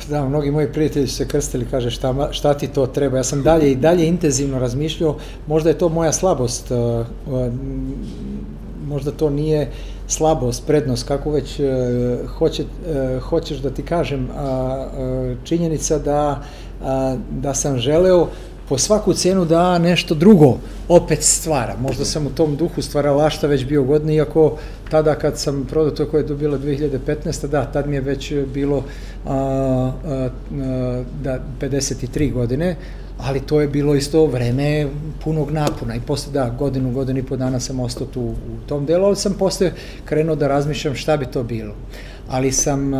Da, 0.08 0.28
mnogi 0.28 0.50
moji 0.50 0.72
prijatelji 0.72 1.06
su 1.06 1.16
se 1.16 1.28
krstili, 1.28 1.66
kaže 1.70 1.90
šta, 1.90 2.28
šta 2.32 2.54
ti 2.54 2.68
to 2.68 2.86
treba. 2.86 3.16
Ja 3.16 3.24
sam 3.24 3.42
dalje 3.42 3.72
i 3.72 3.76
dalje 3.76 4.06
intenzivno 4.08 4.58
razmišljao, 4.58 5.16
možda 5.46 5.68
je 5.68 5.78
to 5.78 5.88
moja 5.88 6.12
slabost, 6.12 6.70
uh, 6.70 7.06
uh, 7.32 7.52
možda 8.86 9.10
to 9.10 9.30
nije 9.30 9.70
slabost, 10.06 10.66
prednost, 10.66 11.08
kako 11.08 11.30
već 11.30 11.60
uh, 11.60 11.66
hoće, 12.30 12.64
hoćeš 13.20 13.58
da 13.58 13.70
ti 13.70 13.82
kažem, 13.82 14.28
činjenica 15.44 15.98
da, 15.98 16.42
da 17.30 17.54
sam 17.54 17.78
želeo 17.78 18.28
po 18.68 18.78
svaku 18.78 19.12
cenu 19.12 19.44
da 19.44 19.78
nešto 19.78 20.14
drugo 20.14 20.58
opet 20.88 21.22
stvara. 21.22 21.76
Možda 21.80 22.04
sam 22.04 22.26
u 22.26 22.30
tom 22.30 22.56
duhu 22.56 22.82
stvaralašta 22.82 23.46
već 23.46 23.64
bio 23.64 23.82
godin, 23.82 24.10
iako 24.10 24.56
tada 24.90 25.14
kad 25.14 25.38
sam 25.38 25.64
prodao 25.70 25.90
to 25.90 26.06
koje 26.06 26.20
je 26.20 26.26
to 26.26 26.34
bilo 26.34 26.58
2015. 26.58 27.46
da, 27.46 27.64
tad 27.64 27.88
mi 27.88 27.96
je 27.96 28.00
već 28.00 28.32
bilo 28.54 28.84
a, 29.26 29.32
a, 29.34 30.28
a, 30.60 31.02
da, 31.22 31.38
53 31.60 32.32
godine, 32.32 32.76
ali 33.18 33.40
to 33.40 33.60
je 33.60 33.68
bilo 33.68 33.94
isto 33.94 34.26
vreme 34.26 34.86
punog 35.24 35.50
napuna 35.50 35.94
i 35.94 36.00
posle 36.00 36.32
da, 36.32 36.50
godinu, 36.58 36.92
godinu 36.92 37.18
i 37.18 37.22
po 37.22 37.36
dana 37.36 37.60
sam 37.60 37.80
ostao 37.80 38.06
tu 38.06 38.20
u 38.22 38.68
tom 38.68 38.86
delu, 38.86 39.04
ali 39.04 39.16
sam 39.16 39.34
posle 39.38 39.72
krenuo 40.04 40.36
da 40.36 40.48
razmišljam 40.48 40.94
šta 40.94 41.16
bi 41.16 41.26
to 41.26 41.42
bilo 41.42 41.74
ali 42.28 42.52
sam 42.52 42.92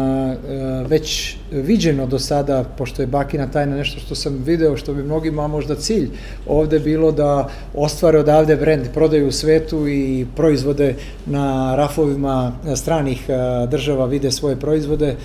već 0.89 1.37
viđeno 1.51 2.07
do 2.07 2.19
sada, 2.19 2.65
pošto 2.79 3.03
je 3.03 3.07
bakina 3.07 3.47
tajna 3.47 3.77
nešto 3.77 4.01
što 4.01 4.15
sam 4.15 4.43
video, 4.45 4.77
što 4.77 4.95
bi 4.95 5.03
mnogima 5.03 5.47
možda 5.47 5.75
cilj 5.75 6.09
ovde 6.47 6.79
bilo 6.79 7.13
da 7.13 7.49
ostvare 7.75 8.19
odavde 8.19 8.57
brend, 8.57 8.89
prodaju 8.95 9.29
u 9.29 9.33
svetu 9.33 9.89
i 9.89 10.27
proizvode 10.37 10.95
na 11.27 11.77
rafovima 11.77 12.53
stranih 12.77 13.27
država 13.71 14.07
vide 14.07 14.31
svoje 14.31 14.57
proizvode, 14.57 15.17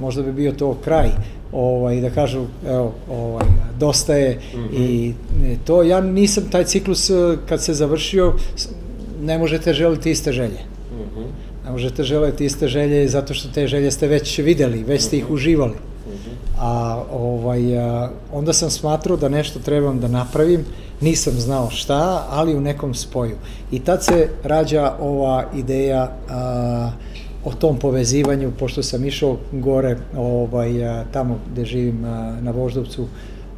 možda 0.00 0.22
bi 0.22 0.32
bio 0.32 0.52
to 0.52 0.76
kraj 0.84 1.08
ovaj, 1.52 2.00
da 2.00 2.10
kažu, 2.10 2.46
evo, 2.68 2.94
ovaj, 3.10 3.46
dosta 3.78 4.14
je 4.14 4.38
mm 4.54 4.58
-hmm. 4.58 4.78
i 4.78 5.14
to, 5.64 5.82
ja 5.82 6.00
nisam 6.00 6.44
taj 6.50 6.64
ciklus 6.64 7.10
kad 7.48 7.62
se 7.62 7.74
završio, 7.74 8.34
ne 9.20 9.38
možete 9.38 9.72
želiti 9.72 10.10
iste 10.10 10.32
želje. 10.32 10.77
Ne 11.68 11.72
možete 11.72 12.02
želeti 12.02 12.44
iste 12.44 12.68
želje 12.68 13.08
zato 13.08 13.34
što 13.34 13.48
te 13.48 13.66
želje 13.66 13.90
ste 13.90 14.06
već 14.08 14.38
videli, 14.38 14.84
već 14.84 15.02
ste 15.02 15.16
ih 15.16 15.24
mhm. 15.24 15.34
uživali. 15.34 15.74
Mhm. 16.06 16.30
A, 16.60 17.02
ovaj, 17.12 17.78
a, 17.78 18.10
onda 18.32 18.52
sam 18.52 18.70
smatrao 18.70 19.16
da 19.16 19.28
nešto 19.28 19.58
trebam 19.58 20.00
da 20.00 20.08
napravim, 20.08 20.64
nisam 21.00 21.32
znao 21.32 21.70
šta, 21.70 22.26
ali 22.30 22.56
u 22.56 22.60
nekom 22.60 22.94
spoju. 22.94 23.36
I 23.72 23.80
tad 23.80 24.04
se 24.04 24.28
rađa 24.44 24.92
ova 25.00 25.44
ideja 25.54 26.12
a, 26.30 26.90
o 27.44 27.52
tom 27.52 27.78
povezivanju, 27.78 28.52
pošto 28.58 28.82
sam 28.82 29.04
išao 29.04 29.36
gore, 29.52 29.96
ovaj, 30.16 30.84
a, 30.84 31.04
tamo 31.12 31.38
gde 31.52 31.64
živim 31.64 32.04
a, 32.04 32.36
na 32.40 32.50
Voždovcu, 32.50 33.06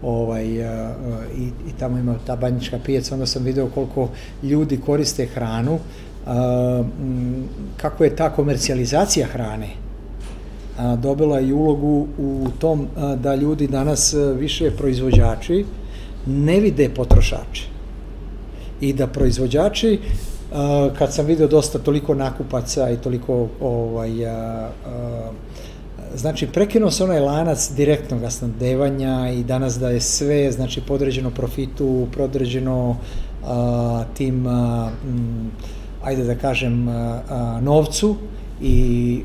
ovaj, 0.03 0.65
a, 0.65 0.95
i, 1.39 1.43
i 1.43 1.73
tamo 1.79 1.99
ima 1.99 2.15
ta 2.27 2.37
banjička 2.37 2.79
pijaca, 2.85 3.15
onda 3.15 3.27
sam 3.27 3.45
video 3.45 3.69
koliko 3.69 4.09
ljudi 4.43 4.81
koriste 4.81 5.27
hranu, 5.27 5.79
kako 7.77 8.05
je 8.05 8.17
ta 8.17 8.31
komercijalizacija 8.31 9.27
hrane 9.27 9.69
dobila 10.97 11.41
i 11.41 11.53
ulogu 11.53 12.07
u 12.19 12.47
tom 12.59 12.87
da 13.17 13.35
ljudi 13.35 13.67
danas 13.67 14.15
više 14.39 14.71
proizvođači 14.71 15.65
ne 16.27 16.61
vide 16.61 16.89
potrošače. 16.89 17.69
I 18.81 18.93
da 18.93 19.07
proizvođači 19.07 19.99
kad 20.99 21.15
sam 21.15 21.27
vidio 21.27 21.49
dosta 21.49 21.79
toliko 21.79 22.15
nakupaca 22.15 22.91
i 22.91 22.97
toliko 22.97 23.49
ovaj, 23.61 24.27
a, 24.27 24.71
a, 24.87 25.31
znači 26.15 26.47
prekinuo 26.47 26.91
se 26.91 27.05
onaj 27.05 27.21
lanac 27.21 27.71
direktnog 27.77 28.33
snadevanja 28.33 29.31
i 29.31 29.45
danas 29.45 29.79
da 29.79 29.91
je 29.91 30.01
sve 30.01 30.53
znači 30.53 30.81
podređeno 30.81 31.31
profitu, 31.31 32.07
podređeno 32.17 32.97
a, 33.47 34.05
tim 34.15 34.47
a, 34.47 34.91
m, 35.05 35.51
ajde 36.03 36.25
da 36.25 36.35
kažem 36.35 36.89
novcu 37.63 38.17
i 38.63 39.23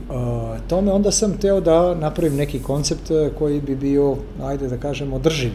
tome 0.67 0.91
onda 0.91 1.11
sam 1.11 1.37
teo 1.37 1.61
da 1.61 1.95
napravim 1.95 2.35
neki 2.35 2.59
koncept 2.59 3.11
koji 3.37 3.61
bi 3.61 3.75
bio 3.75 4.15
ajde 4.43 4.67
da 4.67 4.77
kažem 4.77 5.13
održiv 5.13 5.51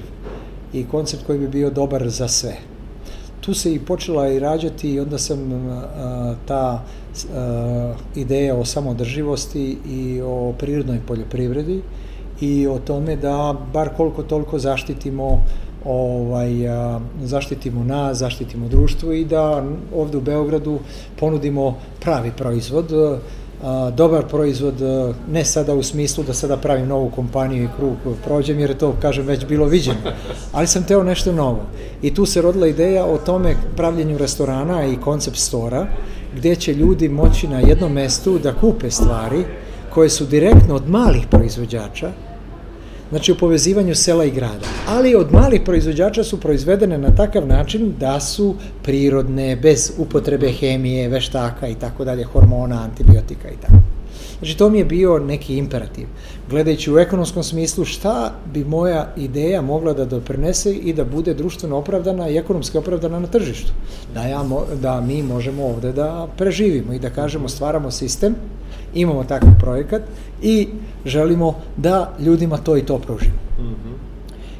i 0.72 0.84
koncept 0.84 1.26
koji 1.26 1.38
bi 1.38 1.48
bio 1.48 1.70
dobar 1.70 2.08
za 2.08 2.28
sve. 2.28 2.56
Tu 3.40 3.54
se 3.54 3.74
i 3.74 3.78
počela 3.78 4.28
i 4.28 4.38
rađati 4.38 4.90
i 4.90 5.00
onda 5.00 5.18
sam 5.18 5.38
ta 6.46 6.82
ideja 8.16 8.56
o 8.56 8.64
samodrživosti 8.64 9.78
i 9.88 10.20
o 10.24 10.52
prirodnoj 10.58 11.00
poljoprivredi 11.06 11.82
i 12.40 12.66
o 12.66 12.78
tome 12.78 13.16
da 13.16 13.56
bar 13.72 13.88
koliko 13.96 14.22
toliko 14.22 14.58
zaštitimo 14.58 15.44
ovaj, 15.84 16.68
a, 16.68 17.00
zaštitimo 17.22 17.84
nas, 17.84 18.18
zaštitimo 18.18 18.68
društvo 18.68 19.12
i 19.12 19.24
da 19.24 19.64
ovde 19.94 20.16
u 20.16 20.20
Beogradu 20.20 20.78
ponudimo 21.18 21.76
pravi 22.00 22.32
proizvod, 22.36 22.92
a, 23.62 23.90
dobar 23.90 24.26
proizvod, 24.26 24.74
ne 25.30 25.44
sada 25.44 25.74
u 25.74 25.82
smislu 25.82 26.24
da 26.24 26.34
sada 26.34 26.56
pravim 26.56 26.88
novu 26.88 27.10
kompaniju 27.10 27.64
i 27.64 27.68
krug 27.76 28.16
prođem, 28.24 28.60
jer 28.60 28.70
je 28.70 28.78
to, 28.78 28.94
kažem, 29.02 29.26
već 29.26 29.46
bilo 29.46 29.66
viđeno, 29.66 29.98
ali 30.52 30.66
sam 30.66 30.84
teo 30.84 31.02
nešto 31.02 31.32
novo. 31.32 31.60
I 32.02 32.14
tu 32.14 32.26
se 32.26 32.42
rodila 32.42 32.66
ideja 32.66 33.04
o 33.04 33.18
tome 33.18 33.56
pravljenju 33.76 34.18
restorana 34.18 34.86
i 34.86 34.96
koncept 34.96 35.36
stora, 35.36 35.86
gde 36.36 36.56
će 36.56 36.74
ljudi 36.74 37.08
moći 37.08 37.48
na 37.48 37.60
jednom 37.60 37.92
mestu 37.92 38.38
da 38.38 38.54
kupe 38.54 38.90
stvari 38.90 39.44
koje 39.94 40.08
su 40.08 40.24
direktno 40.24 40.74
od 40.74 40.88
malih 40.88 41.26
proizvođača, 41.30 42.10
znači 43.10 43.32
u 43.32 43.36
povezivanju 43.36 43.94
sela 43.94 44.24
i 44.24 44.30
grada. 44.30 44.66
Ali 44.88 45.14
od 45.14 45.32
malih 45.32 45.60
proizvođača 45.64 46.24
su 46.24 46.40
proizvedene 46.40 46.98
na 46.98 47.14
takav 47.14 47.46
način 47.46 47.94
da 48.00 48.20
su 48.20 48.54
prirodne, 48.82 49.56
bez 49.56 49.92
upotrebe 49.98 50.52
hemije, 50.52 51.08
veštaka 51.08 51.68
i 51.68 51.74
tako 51.74 52.04
dalje, 52.04 52.24
hormona, 52.24 52.82
antibiotika 52.82 53.48
i 53.48 53.56
tako. 53.60 53.78
Znači 54.38 54.58
to 54.58 54.70
mi 54.70 54.78
je 54.78 54.84
bio 54.84 55.18
neki 55.18 55.56
imperativ. 55.56 56.06
Gledajući 56.50 56.92
u 56.92 56.98
ekonomskom 56.98 57.42
smislu 57.42 57.84
šta 57.84 58.32
bi 58.52 58.64
moja 58.64 59.12
ideja 59.16 59.62
mogla 59.62 59.92
da 59.92 60.04
doprinese 60.04 60.72
i 60.72 60.92
da 60.92 61.04
bude 61.04 61.34
društveno 61.34 61.76
opravdana 61.76 62.28
i 62.28 62.36
ekonomski 62.36 62.78
opravdana 62.78 63.18
na 63.18 63.26
tržištu. 63.26 63.72
Da, 64.14 64.22
ja, 64.22 64.44
da 64.82 65.00
mi 65.00 65.22
možemo 65.22 65.66
ovde 65.66 65.92
da 65.92 66.28
preživimo 66.36 66.92
i 66.92 66.98
da 66.98 67.10
kažemo 67.10 67.48
stvaramo 67.48 67.90
sistem 67.90 68.34
imamo 68.94 69.24
takav 69.24 69.50
projekat 69.60 70.02
i 70.42 70.68
želimo 71.04 71.54
da 71.76 72.12
ljudima 72.18 72.56
to 72.56 72.76
i 72.76 72.82
to 72.82 72.98
pružimo. 72.98 73.38
Mm 73.58 73.62
-hmm. 73.62 74.10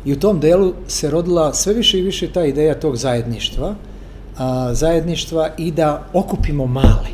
I 0.05 0.13
u 0.13 0.19
tom 0.19 0.41
delu 0.41 0.73
se 0.89 1.11
rodila 1.11 1.55
sve 1.55 1.75
više 1.75 1.99
i 1.99 2.03
više 2.03 2.33
ta 2.33 2.45
ideja 2.45 2.81
tog 2.81 2.97
zajedništva, 2.97 3.75
a, 4.39 4.75
zajedništva 4.75 5.51
i 5.59 5.71
da 5.71 6.05
okupimo 6.13 6.67
male. 6.67 7.09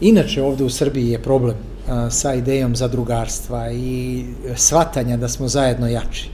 Inače 0.00 0.42
ovde 0.42 0.64
u 0.64 0.70
Srbiji 0.70 1.08
je 1.08 1.22
problem 1.22 1.56
a, 1.88 2.10
sa 2.10 2.34
idejom 2.34 2.76
zadrugarstva 2.76 3.70
i 3.72 4.24
svatanja 4.56 5.16
da 5.16 5.28
smo 5.28 5.48
zajedno 5.48 5.88
jači. 5.88 6.30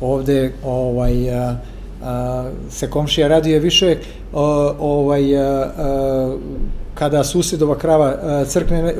Ovde 0.00 0.52
ovaj, 0.64 1.30
a, 1.30 1.56
a, 2.02 2.50
se 2.70 2.90
komšija 2.90 3.28
raduje 3.28 3.58
više 3.58 3.96
o, 4.32 4.74
ovaj, 4.78 5.38
a, 5.38 5.70
a, 5.78 6.36
kada 6.94 7.24
susedova 7.24 7.78
krava 7.78 8.10
e, 8.10 8.44
crkne 8.46 8.94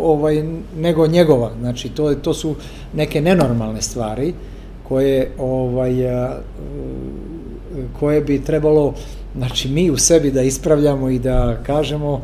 ovaj, 0.00 0.44
nego 0.78 1.06
njegova. 1.06 1.50
Znači, 1.60 1.88
to, 1.88 2.14
to 2.14 2.34
su 2.34 2.54
neke 2.94 3.20
nenormalne 3.20 3.82
stvari 3.82 4.34
koje, 4.88 5.30
ovaj, 5.38 6.00
e, 6.00 6.28
koje 8.00 8.20
bi 8.20 8.44
trebalo 8.44 8.94
znači, 9.36 9.68
mi 9.68 9.90
u 9.90 9.96
sebi 9.96 10.30
da 10.30 10.42
ispravljamo 10.42 11.10
i 11.10 11.18
da 11.18 11.56
kažemo 11.66 12.20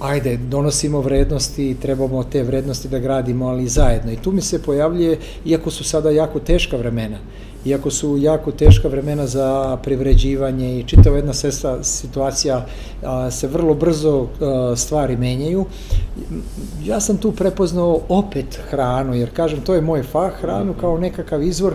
ajde, 0.00 0.36
donosimo 0.36 1.00
vrednosti 1.00 1.70
i 1.70 1.74
trebamo 1.74 2.24
te 2.24 2.42
vrednosti 2.42 2.88
da 2.88 2.98
gradimo, 2.98 3.46
ali 3.46 3.68
zajedno. 3.68 4.12
I 4.12 4.16
tu 4.16 4.32
mi 4.32 4.40
se 4.40 4.62
pojavljuje, 4.62 5.18
iako 5.44 5.70
su 5.70 5.84
sada 5.84 6.10
jako 6.10 6.40
teška 6.40 6.76
vremena, 6.76 7.18
iako 7.64 7.90
su 7.90 8.16
jako 8.16 8.52
teška 8.52 8.88
vremena 8.88 9.26
za 9.26 9.78
privređivanje 9.82 10.78
i 10.78 10.84
čitava 10.84 11.16
jedna 11.16 11.32
sesta 11.32 11.84
situacija 11.84 12.66
se 13.30 13.46
vrlo 13.46 13.74
brzo 13.74 14.26
stvari 14.76 15.16
menjaju. 15.16 15.64
Ja 16.84 17.00
sam 17.00 17.16
tu 17.16 17.32
prepoznao 17.32 18.00
opet 18.08 18.60
hranu, 18.70 19.14
jer 19.14 19.30
kažem, 19.36 19.60
to 19.60 19.74
je 19.74 19.80
moj 19.80 20.02
fah, 20.02 20.32
hranu 20.40 20.74
kao 20.80 20.98
nekakav 20.98 21.42
izvor 21.42 21.74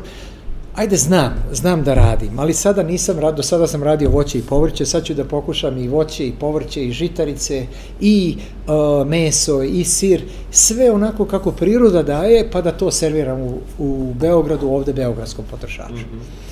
ajde 0.79 0.97
znam, 0.97 1.33
znam 1.51 1.83
da 1.83 1.93
radim, 1.93 2.39
ali 2.39 2.53
sada 2.53 2.83
nisam 2.83 3.19
radio, 3.19 3.35
do 3.35 3.43
sada 3.43 3.67
sam 3.67 3.83
radio 3.83 4.09
voće 4.09 4.39
i 4.39 4.41
povrće, 4.41 4.85
sad 4.85 5.03
ću 5.03 5.13
da 5.13 5.25
pokušam 5.25 5.77
i 5.77 5.87
voće 5.87 6.27
i 6.27 6.33
povrće 6.39 6.85
i 6.85 6.91
žitarice 6.91 7.65
i 8.01 8.37
uh, 8.37 9.07
meso 9.07 9.63
i 9.63 9.83
sir, 9.83 10.21
sve 10.51 10.91
onako 10.91 11.25
kako 11.25 11.51
priroda 11.51 12.03
daje, 12.03 12.51
pa 12.51 12.61
da 12.61 12.71
to 12.71 12.91
serviram 12.91 13.41
u, 13.41 13.59
u 13.79 14.13
Beogradu, 14.13 14.67
ovde 14.67 14.93
beogradskom 14.93 15.45
potrošaču. 15.51 15.93
Mm 15.93 16.15
-hmm. 16.15 16.49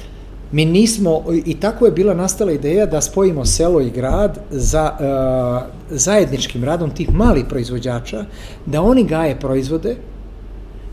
Mi 0.51 0.65
nismo, 0.65 1.23
i 1.45 1.59
tako 1.59 1.85
je 1.85 1.91
bila 1.91 2.13
nastala 2.13 2.51
ideja 2.51 2.85
da 2.85 3.01
spojimo 3.01 3.45
selo 3.45 3.81
i 3.81 3.89
grad 3.89 4.39
za 4.51 4.91
uh, 4.91 5.97
zajedničkim 5.97 6.63
radom 6.63 6.89
tih 6.89 7.13
malih 7.13 7.45
proizvođača, 7.49 8.25
da 8.65 8.81
oni 8.81 9.03
gaje 9.03 9.39
proizvode, 9.39 9.95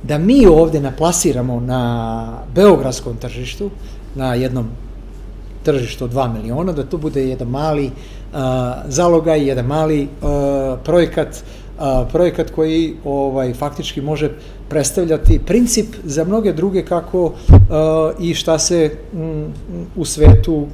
da 0.09 0.19
mi 0.19 0.47
ovde 0.47 0.81
naplasiramo 0.81 1.61
na 1.61 2.39
beogradskom 2.55 3.17
tržištu, 3.17 3.71
na 4.15 4.35
jednom 4.35 4.69
tržištu 5.63 6.05
od 6.05 6.13
2 6.13 6.33
miliona, 6.33 6.73
da 6.73 6.85
to 6.85 6.99
bude 6.99 7.25
jedan 7.29 7.49
mali 7.49 7.87
uh, 7.87 8.41
zalogaj, 8.89 9.49
jedan 9.49 9.67
mali 9.67 10.03
uh, 10.03 10.79
projekat, 10.85 11.45
uh, 11.79 12.09
projekat 12.13 12.51
koji 12.51 12.95
ovaj 13.05 13.55
faktički 13.55 14.01
može 14.01 14.31
predstavljati 14.69 15.39
princip 15.39 15.87
za 16.05 16.25
mnoge 16.25 16.53
druge 16.53 16.85
kako 16.85 17.33
i 18.19 18.35
šta 18.35 18.59
se 18.59 18.91
um, 19.13 19.45
u 19.97 20.05
svetu 20.05 20.67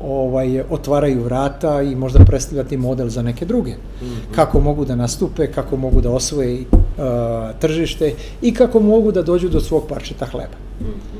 ovaj 0.00 0.60
otvaraju 0.70 1.22
vrata 1.22 1.82
i 1.82 1.94
možda 1.96 2.24
predstavljati 2.24 2.76
model 2.76 3.08
za 3.08 3.22
neke 3.22 3.44
druge. 3.44 3.70
Mm 3.70 4.04
-hmm. 4.04 4.34
Kako 4.34 4.60
mogu 4.60 4.84
da 4.84 4.96
nastupe, 4.96 5.46
kako 5.46 5.76
mogu 5.76 6.00
da 6.00 6.10
osvoje 6.10 6.64
tržište 7.60 8.14
i 8.42 8.54
kako 8.54 8.80
mogu 8.80 9.12
da 9.12 9.22
dođu 9.22 9.48
do 9.48 9.60
svog 9.60 9.86
parčeta 9.88 10.26
hleba. 10.26 10.56
Mm 10.80 10.84
-hmm. 10.84 11.15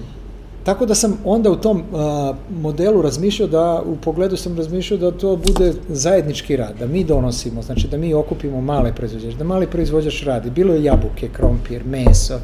Tako 0.67 0.87
da 0.87 0.95
sam 0.95 1.19
onda 1.25 1.51
u 1.51 1.57
tom 1.57 1.83
a, 1.95 2.35
modelu 2.62 3.03
razmišljao 3.03 3.49
da, 3.49 3.83
u 3.87 3.97
pogledu 3.97 4.37
sam 4.37 4.57
razmišljao 4.57 4.99
da 4.99 5.19
to 5.19 5.37
bude 5.37 5.73
zajednički 5.89 6.57
rad, 6.57 6.75
da 6.79 6.87
mi 6.87 7.05
donosimo, 7.05 7.62
znači 7.62 7.89
da 7.89 7.97
mi 7.97 8.14
okupimo 8.14 8.61
male 8.61 8.93
proizvođače, 8.95 9.37
da 9.37 9.45
mali 9.45 9.67
proizvođač 9.67 10.23
radi, 10.25 10.51
bilo 10.51 10.75
je 10.75 10.85
jabuke, 10.85 11.29
krompir, 11.29 11.85
meso, 11.85 12.39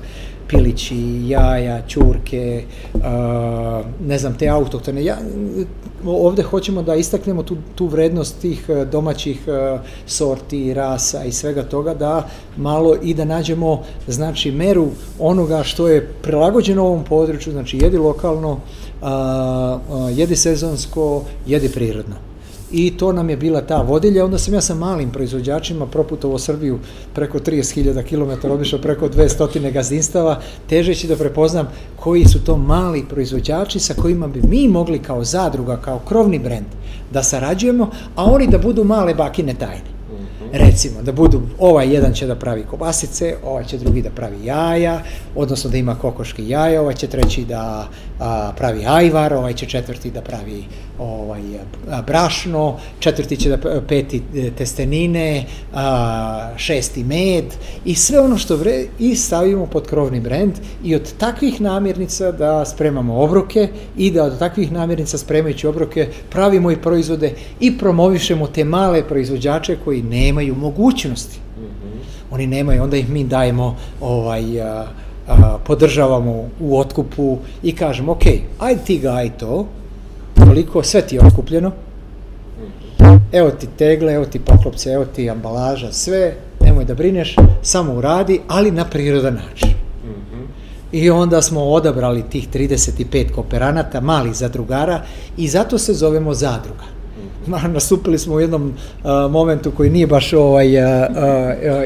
pilići, 0.49 1.23
jaja, 1.27 1.83
ćurke, 1.89 2.65
a, 3.03 3.83
ne 4.07 4.19
znam, 4.19 4.39
te 4.39 4.49
autoktone. 4.49 5.05
Ja, 5.05 5.19
ovde 6.07 6.43
hoćemo 6.43 6.83
da 6.83 6.95
istaknemo 6.95 7.43
tu, 7.43 7.57
tu 7.75 7.87
vrednost 7.87 8.41
tih 8.41 8.65
e, 8.69 8.85
domaćih 8.85 9.49
e, 9.49 9.79
sorti, 10.07 10.75
rasa 10.75 11.25
i 11.25 11.33
svega 11.33 11.63
toga, 11.63 11.95
da 11.95 12.29
malo 12.57 12.97
i 13.03 13.15
da 13.15 13.25
nađemo, 13.25 13.83
znači, 14.09 14.51
meru 14.51 14.89
onoga 15.19 15.63
što 15.63 15.89
je 15.89 16.09
prilagođeno 16.23 16.85
ovom 16.85 17.05
području, 17.05 17.53
znači, 17.53 17.79
jedi 17.83 17.99
lokalno, 17.99 18.59
jedi 20.15 20.37
sezonsko, 20.37 21.23
jedi 21.47 21.69
prirodno 21.69 22.32
i 22.73 22.97
to 22.97 23.13
nam 23.13 23.31
je 23.31 23.37
bila 23.37 23.61
ta 23.61 23.83
vodilja. 23.83 24.25
Onda 24.25 24.39
sam 24.39 24.55
ja 24.55 24.61
sa 24.61 24.75
malim 24.75 25.11
proizvođačima 25.11 25.87
proputovao 25.87 26.39
Srbiju 26.39 26.79
preko 27.15 27.39
30.000 27.39 28.03
km, 28.03 28.51
obišao 28.51 28.81
preko 28.81 29.09
200 29.09 29.73
gazdinstava, 29.73 30.41
težeći 30.69 31.09
da 31.09 31.17
prepoznam 31.17 31.69
koji 31.97 32.25
su 32.25 32.45
to 32.45 32.57
mali 32.57 33.05
proizvođači 33.11 33.81
sa 33.81 33.95
kojima 33.95 34.29
bi 34.29 34.43
mi 34.49 34.69
mogli 34.69 34.99
kao 34.99 35.25
zadruga, 35.25 35.77
kao 35.77 35.99
krovni 35.99 36.39
brend 36.39 36.67
da 37.11 37.23
sarađujemo, 37.23 37.91
a 38.17 38.25
oni 38.25 38.47
da 38.47 38.59
budu 38.59 38.85
male 38.85 39.15
bakine 39.15 39.55
tajne. 39.55 40.02
Recimo, 40.53 41.03
da 41.03 41.13
budu, 41.13 41.43
ovaj 41.59 41.95
jedan 41.95 42.13
će 42.13 42.27
da 42.27 42.35
pravi 42.35 42.65
kobasice, 42.71 43.37
ovaj 43.45 43.65
će 43.65 43.79
drugi 43.79 44.03
da 44.03 44.11
pravi 44.11 44.45
jaja, 44.45 45.01
odnosno 45.35 45.71
da 45.71 45.77
ima 45.77 45.95
kokoške 45.95 46.49
jaja, 46.49 46.81
ovaj 46.81 46.95
će 46.95 47.07
treći 47.07 47.45
da 47.45 47.89
a, 48.21 48.53
pravi 48.57 48.85
ajvar, 48.87 49.35
ovaj 49.35 49.55
će 49.55 49.67
četvrti 49.67 50.11
da 50.11 50.21
pravi 50.21 50.65
ovaj, 50.99 51.41
brašno, 52.07 52.79
četvrti 52.99 53.37
će 53.37 53.49
da 53.49 53.81
peti 53.89 54.23
e, 54.37 54.51
testenine, 54.51 55.45
a, 55.75 56.51
šesti 56.57 57.05
med 57.05 57.45
i 57.85 57.95
sve 57.95 58.21
ono 58.21 58.39
što 58.39 58.57
vre, 58.57 58.85
i 58.99 59.17
stavimo 59.17 59.67
pod 59.67 59.87
krovni 59.87 60.21
brend 60.21 60.53
i 60.85 60.95
od 60.95 61.13
takvih 61.19 61.61
namirnica 61.61 62.33
da 62.33 62.65
spremamo 62.65 63.23
obroke 63.23 63.69
i 63.97 64.11
da 64.11 64.25
od 64.25 64.39
takvih 64.39 64.73
namirnica 64.73 65.19
spremajući 65.19 65.67
obroke 65.67 66.09
pravimo 66.31 66.71
i 66.71 66.77
proizvode 66.77 67.33
i 67.61 67.79
promovišemo 67.79 68.47
te 68.47 68.65
male 68.65 69.09
proizvođače 69.09 69.77
koji 69.85 70.03
nemaju 70.03 70.42
mogućnosti. 70.51 71.39
Mm 71.59 71.63
-hmm. 71.63 72.35
Oni 72.35 72.47
nemaju, 72.47 72.83
onda 72.83 72.97
ih 72.97 73.11
mi 73.11 73.25
dajemo 73.25 73.77
ovaj, 74.01 74.61
a, 74.61 74.87
a, 75.29 75.59
podržavamo 75.65 76.49
u 76.61 76.79
otkupu 76.79 77.39
i 77.63 77.77
kažemo, 77.77 78.13
ok, 78.13 78.23
ajde 78.59 78.81
ti 78.85 78.99
gaj 78.99 79.31
to, 79.31 79.67
toliko, 80.35 80.83
sve 80.83 81.03
ti 81.03 81.15
je 81.15 81.27
otkupljeno, 81.27 81.73
evo 83.33 83.51
ti 83.51 83.67
tegle, 83.79 84.13
evo 84.13 84.25
ti 84.25 84.39
poklopce, 84.39 84.91
evo 84.91 85.05
ti 85.05 85.31
ambalaža, 85.31 85.93
sve, 85.93 86.35
nemoj 86.61 86.85
da 86.85 86.95
brineš, 86.95 87.37
samo 87.63 87.95
uradi, 87.95 88.41
ali 88.49 88.71
na 88.71 88.85
prirodan 88.85 89.35
način. 89.35 89.69
I 90.93 91.11
onda 91.11 91.43
smo 91.43 91.61
odabrali 91.61 92.23
tih 92.23 92.49
35 92.49 93.33
kooperanata, 93.33 94.01
malih 94.01 94.35
zadrugara 94.35 95.03
i 95.37 95.49
zato 95.49 95.79
se 95.79 95.95
zovemo 95.95 96.35
zadruga. 96.35 96.85
Nastupili 97.47 98.19
smo 98.19 98.35
u 98.35 98.41
jednom 98.41 98.69
uh, 98.69 98.75
momentu 99.31 99.71
koji 99.71 99.91
nije 99.91 100.07
baš 100.07 100.33
ovaj, 100.33 100.79
uh, 100.79 100.85
uh, 101.11 101.17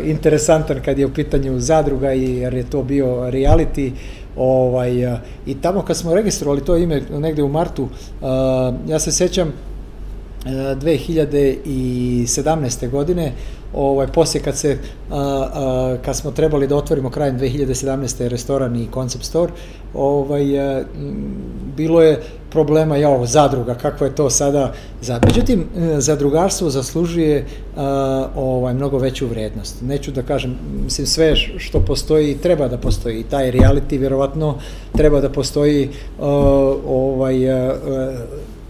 interesantan 0.09 0.77
kad 0.85 0.99
je 0.99 1.07
u 1.07 1.15
pitanju 1.15 1.61
zadruga 1.61 2.13
i 2.13 2.37
jer 2.37 2.55
je 2.55 2.71
to 2.71 2.83
bio 2.83 3.07
reality 3.07 3.91
ovaj, 4.37 5.19
i 5.47 5.55
tamo 5.55 5.83
kad 5.83 5.97
smo 5.97 6.15
registrovali 6.15 6.65
to 6.65 6.77
ime 6.77 7.03
negde 7.19 7.43
u 7.43 7.49
martu, 7.49 7.89
ja 8.89 8.99
se 8.99 9.13
sećam 9.13 9.53
2017. 10.45 12.91
godine, 12.91 13.33
ovaj, 13.75 14.07
poslije 14.07 14.43
kad 14.43 14.57
se, 14.57 14.79
a, 15.11 15.49
a, 15.55 15.97
kad 16.05 16.17
smo 16.17 16.31
trebali 16.31 16.67
da 16.67 16.77
otvorimo 16.77 17.11
krajem 17.11 17.39
2017. 17.39 18.29
restoran 18.29 18.77
i 18.77 18.89
concept 18.95 19.25
store, 19.25 19.53
ovaj, 19.95 20.61
a, 20.61 20.85
bilo 21.77 22.03
je 22.03 22.23
problema, 22.51 22.97
ja 22.97 23.09
ovo, 23.09 23.27
zadruga, 23.27 23.75
kako 23.75 24.05
je 24.05 24.15
to 24.15 24.31
sada 24.31 24.73
za... 25.03 25.21
Međutim, 25.27 25.65
zadrugarstvo 25.99 26.71
zaslužuje 26.71 27.47
a, 27.77 28.29
ovaj, 28.37 28.75
mnogo 28.75 28.99
veću 28.99 29.27
vrednost. 29.27 29.83
Neću 29.83 30.13
da 30.13 30.23
kažem, 30.23 30.59
mislim, 30.85 31.07
sve 31.07 31.37
što 31.37 31.81
postoji, 31.81 32.39
treba 32.39 32.69
da 32.69 32.79
postoji. 32.79 33.23
Taj 33.23 33.53
reality, 33.53 33.99
vjerovatno, 33.99 34.59
treba 34.97 35.21
da 35.21 35.29
postoji 35.29 35.91
a, 36.21 36.27
ovaj, 36.87 37.51
a, 37.51 37.75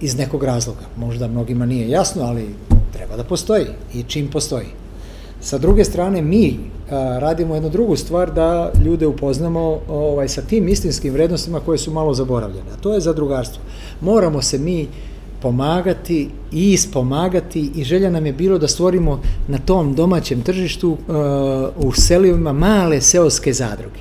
iz 0.00 0.18
nekog 0.18 0.44
razloga. 0.44 0.82
Možda 0.96 1.28
mnogima 1.28 1.66
nije 1.66 1.90
jasno, 1.90 2.22
ali 2.24 2.54
treba 2.92 3.16
da 3.16 3.24
postoji 3.24 3.66
i 3.94 4.02
čim 4.02 4.30
postoji. 4.30 4.66
Sa 5.40 5.58
druge 5.58 5.84
strane, 5.84 6.22
mi 6.22 6.58
a, 6.90 7.18
radimo 7.18 7.54
jednu 7.54 7.70
drugu 7.70 7.96
stvar 7.96 8.32
da 8.32 8.72
ljude 8.84 9.06
upoznamo 9.06 9.80
ovaj, 9.88 10.28
sa 10.28 10.42
tim 10.42 10.68
istinskim 10.68 11.12
vrednostima 11.12 11.60
koje 11.60 11.78
su 11.78 11.90
malo 11.90 12.14
zaboravljene. 12.14 12.70
A 12.74 12.80
to 12.80 12.94
je 12.94 13.00
zadrugarstvo. 13.00 13.62
Moramo 14.00 14.42
se 14.42 14.58
mi 14.58 14.88
pomagati 15.42 16.28
i 16.52 16.72
ispomagati 16.72 17.70
i 17.74 17.84
želja 17.84 18.10
nam 18.10 18.26
je 18.26 18.32
bilo 18.32 18.58
da 18.58 18.68
stvorimo 18.68 19.20
na 19.48 19.58
tom 19.58 19.94
domaćem 19.94 20.42
tržištu 20.42 20.90
uh, 20.90 20.98
u 21.76 21.92
selima 21.92 22.52
male 22.52 23.00
seoske 23.00 23.52
zadruge 23.52 24.00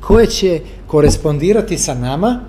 koje 0.00 0.26
će 0.26 0.60
korespondirati 0.86 1.78
sa 1.78 1.94
nama 1.94 2.40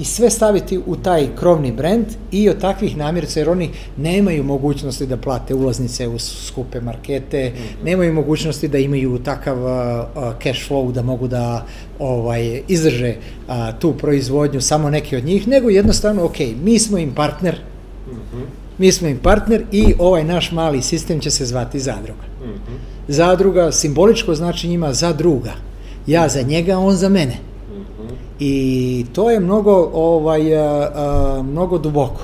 i 0.00 0.04
sve 0.04 0.30
staviti 0.30 0.80
u 0.86 0.96
taj 0.96 1.28
krovni 1.36 1.72
brend 1.72 2.06
i 2.32 2.48
od 2.48 2.60
takvih 2.60 2.96
namirca, 2.96 3.40
jer 3.40 3.50
oni 3.50 3.70
nemaju 3.96 4.44
mogućnosti 4.44 5.06
da 5.06 5.16
plate 5.16 5.54
ulaznice 5.54 6.08
u 6.08 6.18
skupe 6.18 6.80
markete, 6.80 7.50
mm 7.50 7.58
-hmm. 7.58 7.84
nemaju 7.84 8.12
mogućnosti 8.12 8.68
da 8.68 8.78
imaju 8.78 9.18
takav 9.18 9.58
uh, 9.58 10.04
cash 10.42 10.70
flow 10.70 10.92
da 10.92 11.02
mogu 11.02 11.28
da 11.28 11.66
ovaj 11.98 12.62
izdrže 12.68 13.14
uh, 13.48 13.54
tu 13.78 13.92
proizvodnju 13.92 14.60
samo 14.60 14.90
neki 14.90 15.16
od 15.16 15.24
njih, 15.24 15.48
nego 15.48 15.70
jednostavno, 15.70 16.24
ok, 16.24 16.38
mi 16.62 16.78
smo 16.78 16.98
im 16.98 17.14
partner, 17.14 17.56
mm 18.06 18.12
-hmm. 18.12 18.44
mi 18.78 18.92
smo 18.92 19.08
im 19.08 19.18
partner 19.18 19.64
i 19.72 19.94
ovaj 19.98 20.24
naš 20.24 20.52
mali 20.52 20.82
sistem 20.82 21.20
će 21.20 21.30
se 21.30 21.46
zvati 21.46 21.80
zadruga. 21.80 22.24
Mm 22.44 22.48
-hmm. 22.48 22.76
Zadruga 23.08 23.72
simboličko 23.72 24.34
znači 24.34 24.68
njima 24.68 24.92
za 24.92 25.12
druga. 25.12 25.52
Ja 26.06 26.28
za 26.28 26.42
njega, 26.42 26.78
on 26.78 26.96
za 26.96 27.08
mene. 27.08 27.49
I 28.40 29.06
to 29.12 29.30
je 29.30 29.40
mnogo, 29.40 29.90
ovaj, 29.92 30.56
a, 30.56 30.90
a, 30.94 31.42
mnogo 31.42 31.78
duboko. 31.78 32.22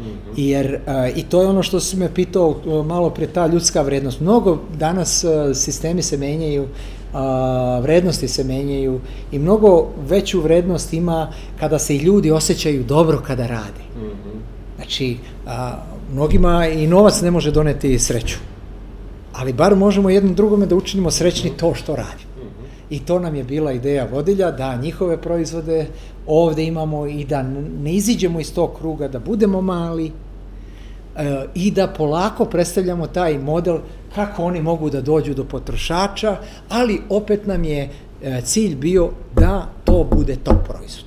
Mhm. 0.00 0.08
Jer, 0.36 0.78
a, 0.86 1.08
i 1.08 1.22
to 1.22 1.42
je 1.42 1.48
ono 1.48 1.62
što 1.62 1.80
si 1.80 1.96
me 1.96 2.14
pitao 2.14 2.56
malo 2.86 3.10
pre, 3.10 3.26
ta 3.26 3.46
ljudska 3.46 3.82
vrednost. 3.82 4.20
Mnogo 4.20 4.58
danas 4.78 5.24
a, 5.24 5.54
sistemi 5.54 6.02
se 6.02 6.16
menjaju, 6.16 6.66
a, 7.12 7.80
vrednosti 7.82 8.28
se 8.28 8.44
menjaju 8.44 9.00
i 9.32 9.38
mnogo 9.38 9.86
veću 10.08 10.40
vrednost 10.40 10.92
ima 10.92 11.32
kada 11.60 11.78
se 11.78 11.96
i 11.96 11.98
ljudi 11.98 12.30
osjećaju 12.30 12.84
dobro 12.84 13.22
kada 13.26 13.46
rade. 13.46 13.82
Mm 13.96 14.04
-hmm. 14.04 14.38
Znači, 14.76 15.16
a, 15.46 15.76
mnogima 16.12 16.66
i 16.68 16.86
novac 16.86 17.20
ne 17.20 17.30
može 17.30 17.50
doneti 17.50 17.98
sreću. 17.98 18.36
Ali 19.32 19.52
bar 19.52 19.76
možemo 19.76 20.10
jednom 20.10 20.34
drugome 20.34 20.66
da 20.66 20.76
učinimo 20.76 21.10
srećni 21.10 21.50
to 21.50 21.74
što 21.74 21.96
radi. 21.96 22.35
I 22.90 22.98
to 22.98 23.18
nam 23.18 23.34
je 23.34 23.44
bila 23.44 23.72
ideja 23.72 24.08
vodilja, 24.12 24.50
da 24.50 24.76
njihove 24.76 25.16
proizvode 25.22 25.86
ovde 26.26 26.64
imamo 26.64 27.06
i 27.06 27.24
da 27.24 27.42
ne 27.82 27.94
iziđemo 27.94 28.40
iz 28.40 28.54
tog 28.54 28.70
kruga, 28.78 29.08
da 29.08 29.18
budemo 29.18 29.60
mali 29.60 30.06
e, 30.06 31.46
i 31.54 31.70
da 31.70 31.86
polako 31.86 32.44
predstavljamo 32.44 33.06
taj 33.06 33.38
model 33.38 33.78
kako 34.14 34.44
oni 34.44 34.62
mogu 34.62 34.90
da 34.90 35.00
dođu 35.00 35.34
do 35.34 35.44
potrošača, 35.44 36.36
ali 36.68 37.00
opet 37.08 37.46
nam 37.46 37.64
je 37.64 37.90
e, 38.22 38.40
cilj 38.44 38.76
bio 38.76 39.10
da 39.34 39.68
to 39.84 40.06
bude 40.10 40.36
top 40.36 40.56
proizvod. 40.68 41.05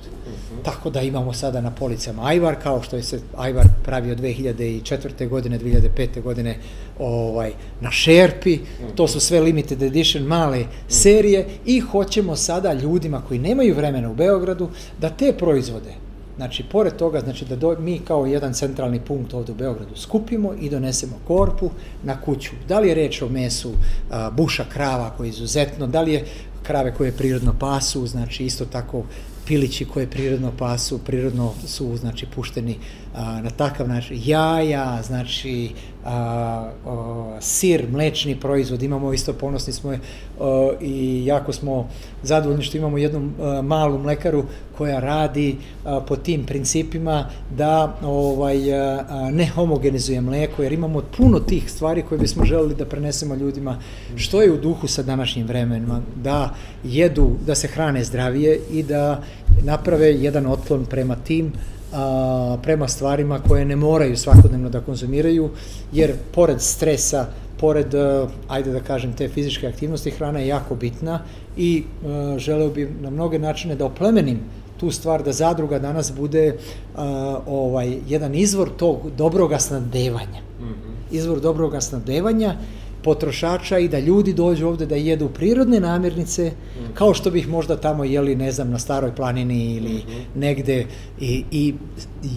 Tako 0.62 0.90
da 0.90 1.00
imamo 1.00 1.32
sada 1.32 1.60
na 1.60 1.70
policama 1.70 2.22
Ajvar, 2.26 2.56
kao 2.62 2.82
što 2.82 2.96
je 2.96 3.02
se 3.02 3.20
Ajvar 3.36 3.66
pravio 3.84 4.14
2004. 4.14 5.28
godine, 5.28 5.58
2005. 5.58 6.22
godine 6.22 6.56
ovaj, 6.98 7.52
na 7.80 7.90
Šerpi, 7.90 8.58
to 8.94 9.08
su 9.08 9.20
sve 9.20 9.40
limited 9.40 9.82
edition 9.82 10.24
male 10.24 10.64
serije 10.88 11.46
i 11.66 11.80
hoćemo 11.80 12.36
sada 12.36 12.72
ljudima 12.72 13.22
koji 13.28 13.40
nemaju 13.40 13.74
vremena 13.74 14.10
u 14.10 14.14
Beogradu 14.14 14.68
da 15.00 15.10
te 15.10 15.32
proizvode, 15.32 15.94
Znači, 16.40 16.64
pored 16.72 16.96
toga, 16.96 17.20
znači 17.20 17.44
da 17.44 17.56
do, 17.56 17.76
mi 17.78 17.98
kao 17.98 18.26
jedan 18.26 18.54
centralni 18.54 19.00
punkt 19.00 19.34
ovde 19.34 19.52
u 19.52 19.54
Beogradu 19.54 19.96
skupimo 19.96 20.54
i 20.60 20.70
donesemo 20.70 21.18
korpu 21.26 21.70
na 22.02 22.20
kuću. 22.20 22.50
Da 22.68 22.78
li 22.80 22.88
je 22.88 22.94
reč 22.94 23.22
o 23.22 23.28
mesu 23.28 23.72
a, 24.10 24.30
buša 24.30 24.64
krava 24.72 25.10
koji 25.16 25.28
je 25.28 25.30
izuzetno, 25.30 25.86
da 25.86 26.00
li 26.00 26.12
je 26.12 26.24
krave 26.62 26.94
koje 26.94 27.12
prirodno 27.12 27.54
pasu, 27.58 28.06
znači 28.06 28.44
isto 28.44 28.64
tako 28.64 29.04
pilići 29.50 29.84
koje 29.84 30.10
prirodno 30.10 30.52
pasu, 30.58 30.98
prirodno 30.98 31.52
su 31.66 31.96
znači 31.96 32.26
pušteni 32.34 32.76
na 33.14 33.50
takav 33.50 33.88
način. 33.88 34.20
Jaja, 34.24 35.02
znači 35.02 35.70
a, 36.04 36.70
a, 36.86 37.36
sir, 37.40 37.86
mlečni 37.90 38.40
proizvod, 38.40 38.82
imamo 38.82 39.12
isto 39.12 39.32
ponosni 39.32 39.72
smo 39.72 39.92
a, 39.92 40.70
i 40.80 41.26
jako 41.26 41.52
smo 41.52 41.88
zadovoljni 42.22 42.62
što 42.62 42.76
imamo 42.76 42.98
jednu 42.98 43.30
a, 43.40 43.62
malu 43.62 43.98
mlekaru 43.98 44.44
koja 44.78 45.00
radi 45.00 45.56
a, 45.84 46.00
po 46.00 46.16
tim 46.16 46.44
principima 46.46 47.26
da 47.56 47.96
ovaj 48.02 48.74
a, 48.74 49.30
ne 49.32 49.48
homogenizuje 49.48 50.20
mleko, 50.20 50.62
jer 50.62 50.72
imamo 50.72 51.02
puno 51.16 51.40
tih 51.40 51.70
stvari 51.70 52.02
koje 52.02 52.18
bismo 52.18 52.44
želeli 52.44 52.74
da 52.74 52.84
prenesemo 52.84 53.34
ljudima. 53.34 53.78
Što 54.16 54.42
je 54.42 54.52
u 54.52 54.60
duhu 54.60 54.86
sa 54.86 55.02
današnjim 55.02 55.46
vremenima, 55.46 56.00
da 56.22 56.54
jedu, 56.84 57.30
da 57.46 57.54
se 57.54 57.68
hrane 57.68 58.04
zdravije 58.04 58.60
i 58.70 58.82
da 58.82 59.22
naprave 59.62 60.14
jedan 60.14 60.46
otklon 60.46 60.84
prema 60.84 61.16
tim 61.16 61.52
a, 61.92 62.56
prema 62.62 62.88
stvarima 62.88 63.40
koje 63.48 63.64
ne 63.64 63.76
moraju 63.76 64.16
svakodnevno 64.16 64.68
da 64.68 64.80
konzumiraju, 64.80 65.50
jer 65.92 66.12
pored 66.34 66.60
stresa, 66.60 67.26
pored, 67.60 67.94
a, 67.94 68.28
ajde 68.48 68.72
da 68.72 68.80
kažem, 68.80 69.12
te 69.12 69.28
fizičke 69.28 69.68
aktivnosti, 69.68 70.10
hrana 70.10 70.38
je 70.38 70.46
jako 70.46 70.74
bitna 70.74 71.20
i 71.56 71.82
a, 72.06 72.34
želeo 72.38 72.68
bi 72.68 72.88
na 73.00 73.10
mnoge 73.10 73.38
načine 73.38 73.74
da 73.74 73.84
oplemenim 73.84 74.40
tu 74.80 74.90
stvar 74.90 75.22
da 75.22 75.32
zadruga 75.32 75.78
danas 75.78 76.12
bude 76.16 76.56
a, 76.96 77.38
ovaj 77.46 77.98
jedan 78.08 78.34
izvor 78.34 78.70
tog 78.76 79.10
dobroga 79.16 79.58
snabdevanja. 79.58 80.40
Mm 80.60 80.64
-hmm. 80.64 81.16
Izvor 81.16 81.40
dobroga 81.40 81.80
snabdevanja 81.80 82.56
potrošača 83.02 83.78
i 83.78 83.88
da 83.88 83.98
ljudi 83.98 84.32
dođu 84.32 84.68
ovde 84.68 84.86
da 84.86 84.96
jedu 84.96 85.28
prirodne 85.28 85.80
namirnice, 85.80 86.44
mm 86.44 86.78
-hmm. 86.78 86.94
kao 86.94 87.14
što 87.14 87.30
bih 87.30 87.48
možda 87.48 87.76
tamo 87.76 88.04
jeli, 88.04 88.36
ne 88.36 88.52
znam, 88.52 88.70
na 88.70 88.78
staroj 88.78 89.14
planini 89.14 89.74
ili 89.74 89.92
mm 89.92 90.02
-hmm. 90.08 90.40
negde. 90.40 90.86
I, 91.20 91.44
I 91.50 91.74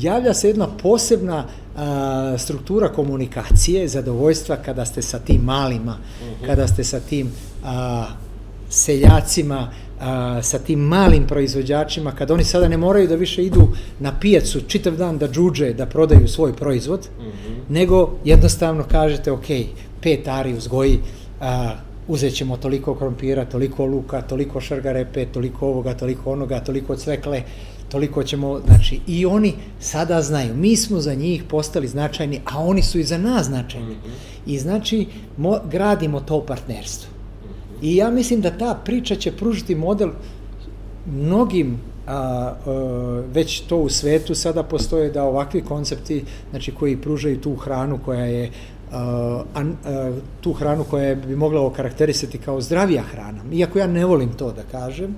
javlja 0.02 0.34
se 0.34 0.48
jedna 0.48 0.68
posebna 0.68 1.46
a, 1.76 2.36
struktura 2.38 2.90
komunikacije, 2.90 3.88
zadovoljstva 3.88 4.56
kada 4.56 4.86
ste 4.86 5.02
sa 5.02 5.20
tim 5.20 5.42
malima, 5.42 5.98
kada 6.46 6.68
ste 6.68 6.84
sa 6.84 7.00
tim 7.00 7.32
a, 7.64 8.06
seljacima, 8.74 9.72
a, 10.00 10.42
sa 10.42 10.60
tim 10.60 10.80
malim 10.80 11.28
proizvođačima, 11.28 12.12
kada 12.12 12.34
oni 12.34 12.44
sada 12.44 12.68
ne 12.68 12.78
moraju 12.78 13.08
da 13.08 13.16
više 13.16 13.44
idu 13.44 13.68
na 14.00 14.20
pijacu 14.20 14.62
čitav 14.68 14.96
dan 14.98 15.18
da 15.18 15.28
džuđe, 15.28 15.74
da 15.74 15.86
prodaju 15.86 16.28
svoj 16.28 16.54
proizvod, 16.54 17.08
nego 17.70 18.12
jednostavno 18.26 18.84
kažete, 18.84 19.32
ok, 19.32 19.46
pet 20.02 20.28
ari 20.28 20.54
uzgoji, 20.54 21.00
a, 21.42 21.76
uzet 22.08 22.34
ćemo 22.36 22.58
toliko 22.58 22.96
krompira, 22.96 23.46
toliko 23.46 23.86
luka, 23.86 24.22
toliko 24.22 24.62
šargarepe, 24.62 25.26
toliko 25.26 25.68
ovoga, 25.68 25.94
toliko 25.94 26.32
onoga, 26.32 26.60
toliko 26.60 26.96
cvekle, 26.96 27.44
toliko 27.90 28.24
ćemo, 28.24 28.60
znači, 28.66 29.00
i 29.08 29.26
oni 29.26 29.54
sada 29.80 30.22
znaju, 30.22 30.56
mi 30.56 30.76
smo 30.76 31.00
za 31.00 31.14
njih 31.14 31.44
postali 31.44 31.88
značajni, 31.88 32.42
a 32.46 32.60
oni 32.60 32.82
su 32.82 33.00
i 33.00 33.04
za 33.04 33.18
nas 33.18 33.46
značajni. 33.46 33.96
I 34.46 34.60
znači, 34.60 35.08
mo, 35.38 35.60
gradimo 35.72 36.20
to 36.20 36.46
partnerstvo. 36.46 37.13
I 37.84 37.96
ja 37.96 38.12
mislim 38.12 38.42
da 38.42 38.58
ta 38.58 38.80
priča 38.86 39.16
će 39.16 39.32
pružiti 39.32 39.76
model 39.76 40.10
mnogim 41.06 41.80
a, 42.08 42.16
a, 42.16 42.54
već 43.34 43.60
to 43.60 43.78
u 43.78 43.90
svetu 43.90 44.36
sada 44.36 44.64
postoje 44.64 45.12
da 45.12 45.24
ovakvi 45.24 45.62
koncepti 45.62 46.24
znači 46.52 46.72
koji 46.72 46.98
pružaju 46.98 47.42
tu 47.42 47.56
hranu 47.56 48.00
koja 48.06 48.26
je 48.26 48.52
a, 48.92 49.44
a, 49.56 50.12
tu 50.42 50.54
hranu 50.54 50.84
koja 50.84 51.16
bi 51.16 51.36
mogla 51.36 51.66
okarakterisati 51.66 52.38
kao 52.38 52.62
zdravija 52.62 53.04
hrana. 53.04 53.44
Iako 53.54 53.80
ja 53.80 53.88
ne 53.88 54.06
volim 54.06 54.34
to 54.38 54.52
da 54.52 54.64
kažem, 54.72 55.16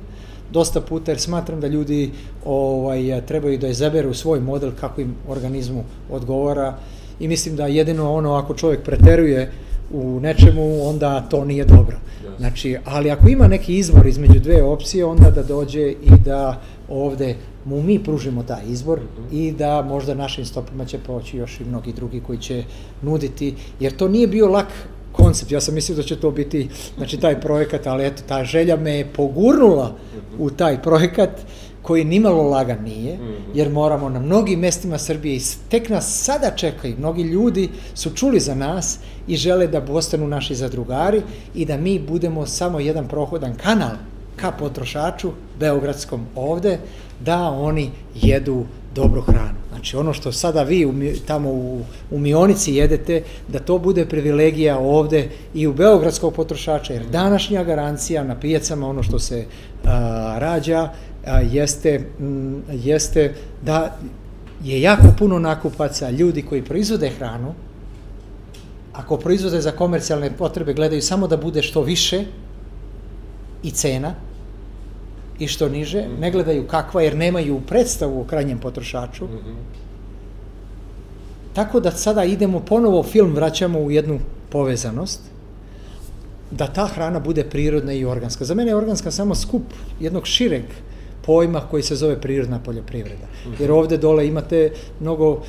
dosta 0.51 0.81
puta 0.81 1.11
jer 1.11 1.19
smatram 1.19 1.61
da 1.61 1.67
ljudi 1.67 2.11
ovaj 2.45 3.21
trebaju 3.27 3.57
da 3.57 3.67
izaberu 3.67 4.13
svoj 4.13 4.39
model 4.39 4.71
kako 4.79 5.01
im 5.01 5.15
organizmu 5.27 5.83
odgovara 6.11 6.77
i 7.19 7.27
mislim 7.27 7.55
da 7.55 7.67
jedino 7.67 8.13
ono 8.13 8.33
ako 8.33 8.53
čovjek 8.53 8.83
preteruje 8.83 9.51
u 9.91 10.19
nečemu 10.19 10.89
onda 10.89 11.21
to 11.21 11.45
nije 11.45 11.65
dobro. 11.65 11.97
Znači, 12.37 12.77
ali 12.85 13.11
ako 13.11 13.29
ima 13.29 13.47
neki 13.47 13.77
izbor 13.77 14.07
između 14.07 14.39
dve 14.39 14.63
opcije, 14.63 15.05
onda 15.05 15.31
da 15.31 15.43
dođe 15.43 15.91
i 15.91 16.11
da 16.25 16.61
ovde 16.89 17.35
mu 17.65 17.81
mi 17.81 18.03
pružimo 18.03 18.43
taj 18.43 18.61
izbor 18.67 18.99
i 19.31 19.51
da 19.51 19.81
možda 19.81 20.13
našim 20.13 20.45
stopima 20.45 20.85
će 20.85 20.97
proći 20.97 21.37
još 21.37 21.59
i 21.59 21.65
mnogi 21.65 21.93
drugi 21.93 22.19
koji 22.19 22.37
će 22.37 22.63
nuditi, 23.01 23.55
jer 23.79 23.95
to 23.95 24.07
nije 24.07 24.27
bio 24.27 24.47
lak 24.47 24.67
koncept, 25.11 25.51
ja 25.51 25.61
sam 25.61 25.75
mislio 25.75 25.95
da 25.95 26.03
će 26.03 26.15
to 26.15 26.31
biti, 26.31 26.69
znači 26.97 27.17
taj 27.17 27.41
projekat, 27.41 27.87
ali 27.87 28.05
eto, 28.05 28.23
ta 28.27 28.43
želja 28.43 28.75
me 28.77 28.91
je 28.91 29.13
pogurnula 29.13 29.95
u 30.39 30.49
taj 30.49 30.81
projekat 30.81 31.31
koji 31.85 32.03
nimalo 32.03 32.43
lagan 32.43 32.83
nije, 32.83 33.17
jer 33.53 33.69
moramo 33.69 34.09
na 34.09 34.19
mnogim 34.19 34.59
mestima 34.59 34.97
Srbije 34.97 35.35
i 35.35 35.41
tek 35.69 35.89
nas 35.89 36.23
sada 36.23 36.51
čekaju, 36.55 36.95
mnogi 36.97 37.23
ljudi 37.23 37.69
su 37.93 38.09
čuli 38.09 38.39
za 38.39 38.55
nas 38.55 38.99
i 39.27 39.35
žele 39.35 39.67
da 39.67 39.81
postanu 39.81 40.27
naši 40.27 40.55
zadrugari 40.55 41.21
i 41.55 41.65
da 41.65 41.77
mi 41.77 41.99
budemo 41.99 42.45
samo 42.45 42.79
jedan 42.79 43.07
prohodan 43.07 43.55
kanal 43.55 43.97
ka 44.35 44.51
potrošaču 44.51 45.31
beogradskom 45.59 46.25
ovde, 46.35 46.79
da 47.19 47.49
oni 47.49 47.91
jedu 48.15 48.65
dobru 48.95 49.21
hranu. 49.21 49.59
Znači 49.69 49.97
ono 49.97 50.13
što 50.13 50.31
sada 50.31 50.63
vi 50.63 50.85
u, 50.85 50.93
tamo 51.27 51.49
u, 51.49 51.81
u 52.11 52.19
Mionici 52.19 52.73
jedete, 52.73 53.23
da 53.47 53.59
to 53.59 53.77
bude 53.79 54.05
privilegija 54.05 54.79
ovde 54.79 55.29
i 55.53 55.67
u 55.67 55.73
beogradskog 55.73 56.33
potrošača, 56.33 56.93
jer 56.93 57.05
današnja 57.11 57.63
garancija 57.63 58.23
na 58.23 58.39
pijacama, 58.39 58.89
ono 58.89 59.03
što 59.03 59.19
se 59.19 59.45
a, 59.83 60.35
rađa, 60.39 60.89
a, 61.25 61.39
jeste, 61.41 62.01
m, 62.19 62.63
jeste 62.71 63.33
da 63.61 63.97
je 64.63 64.81
jako 64.81 65.07
puno 65.17 65.39
nakupaca, 65.39 66.09
ljudi 66.09 66.41
koji 66.41 66.61
proizvode 66.61 67.09
hranu, 67.09 67.53
ako 68.93 69.17
proizvode 69.17 69.61
za 69.61 69.71
komercijalne 69.71 70.31
potrebe, 70.37 70.73
gledaju 70.73 71.01
samo 71.01 71.27
da 71.27 71.37
bude 71.37 71.61
što 71.61 71.81
više 71.81 72.25
i 73.63 73.71
cena, 73.71 74.13
i 75.39 75.47
što 75.47 75.69
niže, 75.69 76.01
mm 76.01 76.11
-hmm. 76.11 76.19
ne 76.19 76.31
gledaju 76.31 76.67
kakva 76.67 77.01
jer 77.01 77.15
nemaju 77.15 77.61
predstavu 77.67 78.21
o 78.21 78.23
krajnjem 78.23 78.59
potrošaču. 78.59 79.25
Mm 79.25 79.27
-hmm. 79.27 79.55
Tako 81.53 81.79
da 81.79 81.91
sada 81.91 82.23
idemo 82.23 82.59
ponovo 82.59 83.03
film 83.03 83.33
vraćamo 83.35 83.79
u 83.79 83.91
jednu 83.91 84.19
povezanost 84.49 85.21
da 86.51 86.67
ta 86.67 86.87
hrana 86.87 87.19
bude 87.19 87.43
prirodna 87.43 87.93
i 87.93 88.05
organska. 88.05 88.45
Za 88.45 88.55
mene 88.55 88.71
je 88.71 88.75
organska 88.75 89.11
samo 89.11 89.35
skup 89.35 89.63
jednog 89.99 90.27
šireg 90.27 90.63
pojma 91.25 91.61
koji 91.71 91.83
se 91.83 91.95
zove 91.95 92.21
prirodna 92.21 92.59
poljoprivreda. 92.59 93.27
Mhm. 93.45 93.55
Jer 93.59 93.71
ovde 93.71 93.97
dole 93.97 94.27
imate 94.27 94.71
mnogo, 94.99 95.29
uh, 95.31 95.39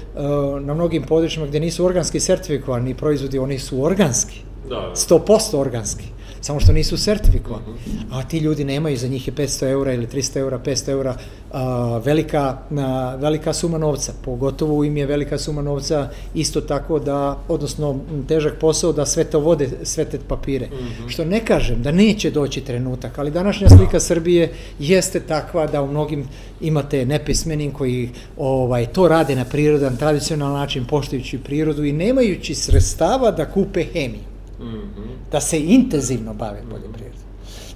na 0.61 0.75
mnogim 0.75 1.03
područjima 1.03 1.47
gde 1.47 1.61
nisu 1.61 1.85
organski 1.85 2.21
sertifikovani 2.21 2.95
proizvodi, 2.95 3.39
oni 3.39 3.59
su 3.59 3.85
organski. 3.85 4.41
Da, 4.69 4.75
da. 4.75 4.93
100% 4.95 5.57
organski 5.59 6.05
samo 6.47 6.61
što 6.61 6.73
nisu 6.73 6.97
sertifikovani. 6.97 7.65
A 8.11 8.23
ti 8.23 8.39
ljudi 8.39 8.65
nemaju, 8.65 8.97
za 8.97 9.09
njih 9.09 9.29
je 9.29 9.35
500 9.35 9.71
eura 9.71 9.93
ili 9.93 10.07
300 10.07 10.39
eura, 10.39 10.59
500 10.59 10.91
eura 10.91 11.17
a, 11.53 12.01
velika, 12.05 12.59
a, 12.79 13.17
velika 13.21 13.53
suma 13.53 13.79
novca. 13.79 14.13
Pogotovo 14.25 14.85
im 14.85 14.97
je 14.97 15.07
velika 15.07 15.39
suma 15.39 15.63
novca 15.63 16.09
isto 16.35 16.61
tako 16.61 16.99
da, 16.99 17.39
odnosno 17.49 17.99
težak 18.29 18.59
posao 18.61 18.93
da 18.93 19.07
sve 19.07 19.25
to 19.25 19.41
vode, 19.41 19.69
sve 19.83 20.05
te 20.05 20.19
papire. 20.29 20.67
Mm 20.67 20.75
-hmm. 20.75 21.09
Što 21.09 21.25
ne 21.25 21.45
kažem 21.45 21.83
da 21.83 21.93
neće 21.93 22.31
doći 22.31 22.61
trenutak, 22.61 23.19
ali 23.19 23.31
današnja 23.31 23.69
slika 23.69 24.01
Srbije 24.01 24.53
jeste 24.79 25.21
takva 25.21 25.67
da 25.67 25.83
u 25.83 25.91
mnogim 25.91 26.29
imate 26.61 27.07
nepismenim 27.07 27.73
koji 27.73 28.11
ovaj 28.37 28.87
to 28.87 29.09
rade 29.09 29.37
na 29.37 29.45
prirodan, 29.45 29.97
tradicionalan 29.97 30.61
način, 30.61 30.85
poštujući 30.85 31.39
prirodu 31.39 31.85
i 31.85 31.93
nemajući 31.93 32.55
sredstava 32.55 33.31
da 33.31 33.51
kupe 33.51 33.85
hemiju. 33.85 34.36
Mm 34.61 34.65
-hmm. 34.65 35.31
da 35.33 35.41
se 35.41 35.61
intenzivno 35.61 36.35
bave 36.35 36.63
poljoprivredom. 36.71 37.27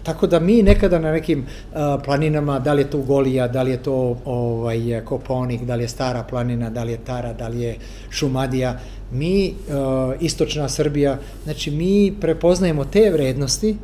Tako 0.03 0.27
da 0.27 0.41
mi 0.41 0.63
nekada 0.63 0.99
na 0.99 1.13
nekim 1.13 1.39
uh, 1.41 1.79
planinama, 2.05 2.59
da 2.59 2.73
li 2.73 2.83
je 2.83 2.91
to 2.91 2.99
Golija, 2.99 3.49
da 3.49 3.63
li 3.63 3.71
je 3.71 3.83
to 3.83 4.17
ovaj, 4.25 5.05
Koponik, 5.05 5.63
da 5.63 5.75
li 5.75 5.85
je 5.85 5.89
Stara 5.89 6.23
planina, 6.23 6.71
da 6.71 6.85
li 6.85 6.93
je 6.93 6.99
Tara, 7.05 7.33
da 7.33 7.49
li 7.49 7.61
je 7.61 7.77
Šumadija, 8.11 8.79
mi, 9.13 9.55
uh, 9.69 10.15
istočna 10.21 10.69
Srbija, 10.69 11.19
znači 11.45 11.71
mi 11.71 12.15
prepoznajemo 12.21 12.85
te 12.85 13.11
vrednosti 13.11 13.77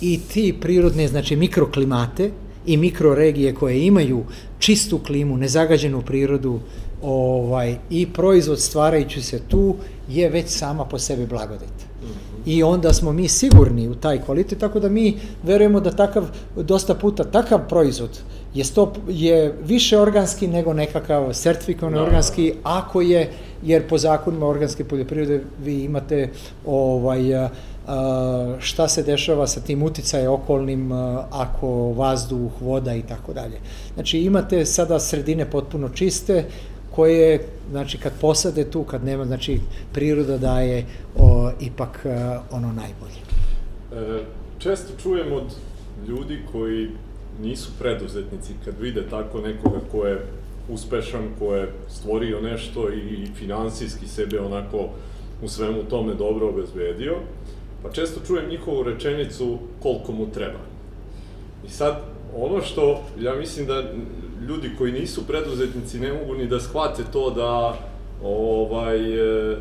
i 0.00 0.20
ti 0.32 0.54
prirodne, 0.60 1.08
znači 1.08 1.36
mikroklimate 1.36 2.30
i 2.66 2.76
mikroregije 2.76 3.54
koje 3.54 3.86
imaju 3.86 4.24
čistu 4.58 4.98
klimu, 4.98 5.36
nezagađenu 5.36 6.02
prirodu, 6.02 6.60
ovaj, 7.02 7.76
i 7.90 8.06
proizvod 8.06 8.60
stvarajući 8.60 9.22
se 9.22 9.40
tu 9.48 9.76
je 10.08 10.28
već 10.28 10.48
sama 10.48 10.84
po 10.84 10.98
sebi 10.98 11.26
blagodet 11.26 11.83
i 12.46 12.62
onda 12.62 12.92
smo 12.92 13.12
mi 13.12 13.28
sigurni 13.28 13.88
u 13.88 13.94
taj 13.94 14.22
kvalitet, 14.22 14.58
tako 14.58 14.80
da 14.80 14.88
mi 14.88 15.16
verujemo 15.42 15.80
da 15.80 15.90
takav, 15.90 16.24
dosta 16.56 16.94
puta 16.94 17.24
takav 17.24 17.68
proizvod 17.68 18.20
je, 18.54 18.64
stop, 18.64 18.96
je 19.08 19.54
više 19.64 19.98
organski 19.98 20.48
nego 20.48 20.72
nekakav 20.72 21.32
sertifikovan 21.32 21.92
no. 21.92 21.98
Da. 21.98 22.04
organski, 22.04 22.52
ako 22.62 23.00
je, 23.00 23.30
jer 23.62 23.88
po 23.88 23.98
zakonima 23.98 24.46
organske 24.46 24.84
poljoprivrede 24.84 25.40
vi 25.64 25.82
imate 25.82 26.28
ovaj, 26.66 27.20
šta 28.58 28.88
se 28.88 29.02
dešava 29.02 29.46
sa 29.46 29.60
tim 29.60 29.82
uticaje 29.82 30.28
okolnim, 30.28 30.92
ako 31.30 31.92
vazduh, 31.92 32.52
voda 32.60 32.94
i 32.94 33.02
tako 33.02 33.32
dalje. 33.32 33.60
Znači 33.94 34.18
imate 34.18 34.64
sada 34.64 35.00
sredine 35.00 35.50
potpuno 35.50 35.88
čiste, 35.88 36.44
koje, 36.94 37.46
znači, 37.70 37.98
kad 37.98 38.12
posade 38.20 38.70
tu, 38.70 38.84
kad 38.84 39.04
nema, 39.04 39.24
znači, 39.24 39.60
priroda 39.92 40.38
daje 40.38 40.84
o, 41.16 41.50
ipak 41.60 42.06
a, 42.06 42.42
ono 42.50 42.72
najbolje. 42.72 43.20
E, 43.92 44.24
često 44.58 44.92
čujem 45.02 45.32
od 45.32 45.54
ljudi 46.08 46.38
koji 46.52 46.88
nisu 47.42 47.70
preduzetnici, 47.78 48.52
kad 48.64 48.74
vide 48.80 49.02
tako 49.10 49.40
nekoga 49.40 49.78
ko 49.92 50.06
je 50.06 50.26
uspešan, 50.68 51.28
ko 51.38 51.54
je 51.54 51.72
stvorio 51.88 52.40
nešto 52.40 52.88
i 52.92 53.26
finansijski 53.34 54.08
sebe 54.08 54.40
onako 54.40 54.88
u 55.42 55.48
svemu 55.48 55.82
tome 55.82 56.14
dobro 56.14 56.48
obezbedio, 56.48 57.16
pa 57.82 57.90
često 57.90 58.20
čujem 58.26 58.48
njihovu 58.48 58.82
rečenicu 58.82 59.58
koliko 59.82 60.12
mu 60.12 60.30
treba. 60.30 60.60
I 61.66 61.70
sad, 61.70 62.02
ono 62.36 62.62
što 62.62 63.02
ja 63.20 63.34
mislim 63.34 63.66
da 63.66 63.82
ljudi 64.48 64.70
koji 64.78 64.92
nisu 64.92 65.26
preduzetnici 65.26 66.00
ne 66.00 66.12
mogu 66.12 66.34
ni 66.34 66.46
da 66.46 66.60
shvate 66.60 67.02
to 67.12 67.30
da 67.30 67.78
ovaj 68.22 69.14
e, 69.52 69.56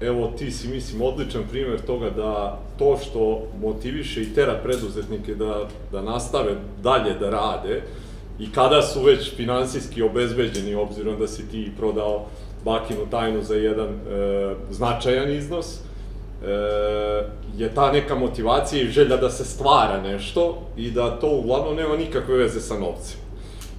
evo 0.00 0.32
ti 0.38 0.50
si 0.50 0.68
mislim 0.68 1.02
odličan 1.02 1.42
primer 1.50 1.80
toga 1.80 2.10
da 2.10 2.58
to 2.78 2.98
što 3.02 3.42
motiviše 3.60 4.22
i 4.22 4.34
tera 4.34 4.60
preduzetnike 4.62 5.34
da, 5.34 5.68
da 5.92 6.02
nastave 6.02 6.54
dalje 6.82 7.14
da 7.14 7.30
rade 7.30 7.82
i 8.38 8.52
kada 8.52 8.82
su 8.82 9.02
već 9.02 9.36
finansijski 9.36 10.02
obezbeđeni 10.02 10.74
obzirom 10.74 11.18
da 11.18 11.26
si 11.26 11.48
ti 11.48 11.72
prodao 11.78 12.26
bakinu 12.64 13.06
tajnu 13.10 13.42
za 13.42 13.54
jedan 13.54 13.88
e, 13.88 14.54
značajan 14.70 15.32
iznos, 15.32 15.74
e, 15.74 15.80
je 17.56 17.74
ta 17.74 17.92
neka 17.92 18.14
motivacija 18.14 18.82
i 18.82 18.90
želja 18.90 19.16
da 19.16 19.30
se 19.30 19.44
stvara 19.44 20.02
nešto 20.02 20.58
i 20.76 20.90
da 20.90 21.18
to 21.20 21.30
uglavnom 21.30 21.76
nema 21.76 21.96
nikakve 21.96 22.36
veze 22.36 22.60
sa 22.60 22.78
novcem. 22.78 23.27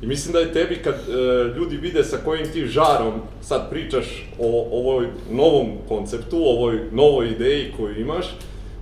I 0.01 0.07
mislim 0.07 0.33
da 0.33 0.39
je 0.39 0.53
tebi 0.53 0.75
kad 0.83 0.93
e, 0.93 1.13
ljudi 1.57 1.77
vide 1.77 2.03
sa 2.03 2.17
kojim 2.25 2.51
ti 2.51 2.67
žarom 2.67 3.13
sad 3.41 3.69
pričaš 3.69 4.05
o 4.39 4.67
ovoj 4.71 5.07
novom 5.31 5.67
konceptu, 5.87 6.37
ovoj 6.37 6.79
novoj 6.91 7.27
ideji 7.27 7.73
koju 7.77 7.99
imaš, 7.99 8.25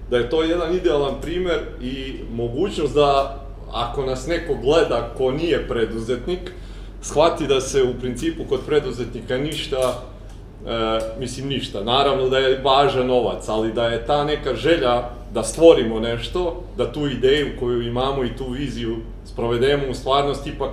da 0.09 0.17
je 0.17 0.29
to 0.29 0.43
jedan 0.43 0.75
idealan 0.75 1.13
primer 1.21 1.59
i 1.81 2.13
mogućnost 2.31 2.93
da 2.95 3.43
ako 3.71 4.05
nas 4.05 4.27
neko 4.27 4.55
gleda 4.63 5.13
ko 5.17 5.31
nije 5.31 5.67
preduzetnik, 5.67 6.51
shvati 7.01 7.47
da 7.47 7.61
se 7.61 7.83
u 7.83 7.99
principu 7.99 8.43
kod 8.49 8.59
preduzetnika 8.65 9.37
ništa, 9.37 10.03
e, 10.67 10.99
mislim 11.19 11.47
ništa, 11.47 11.83
naravno 11.83 12.29
da 12.29 12.37
je 12.37 12.61
važan 12.63 13.07
novac, 13.07 13.49
ali 13.49 13.73
da 13.73 13.87
je 13.87 14.05
ta 14.05 14.23
neka 14.23 14.55
želja 14.55 15.09
da 15.33 15.43
stvorimo 15.43 15.99
nešto, 15.99 16.63
da 16.77 16.91
tu 16.91 17.07
ideju 17.07 17.47
koju 17.59 17.81
imamo 17.81 18.23
i 18.23 18.35
tu 18.37 18.49
viziju 18.49 18.97
sprovedemo 19.25 19.83
u 19.89 19.93
stvarnost, 19.93 20.47
ipak 20.47 20.71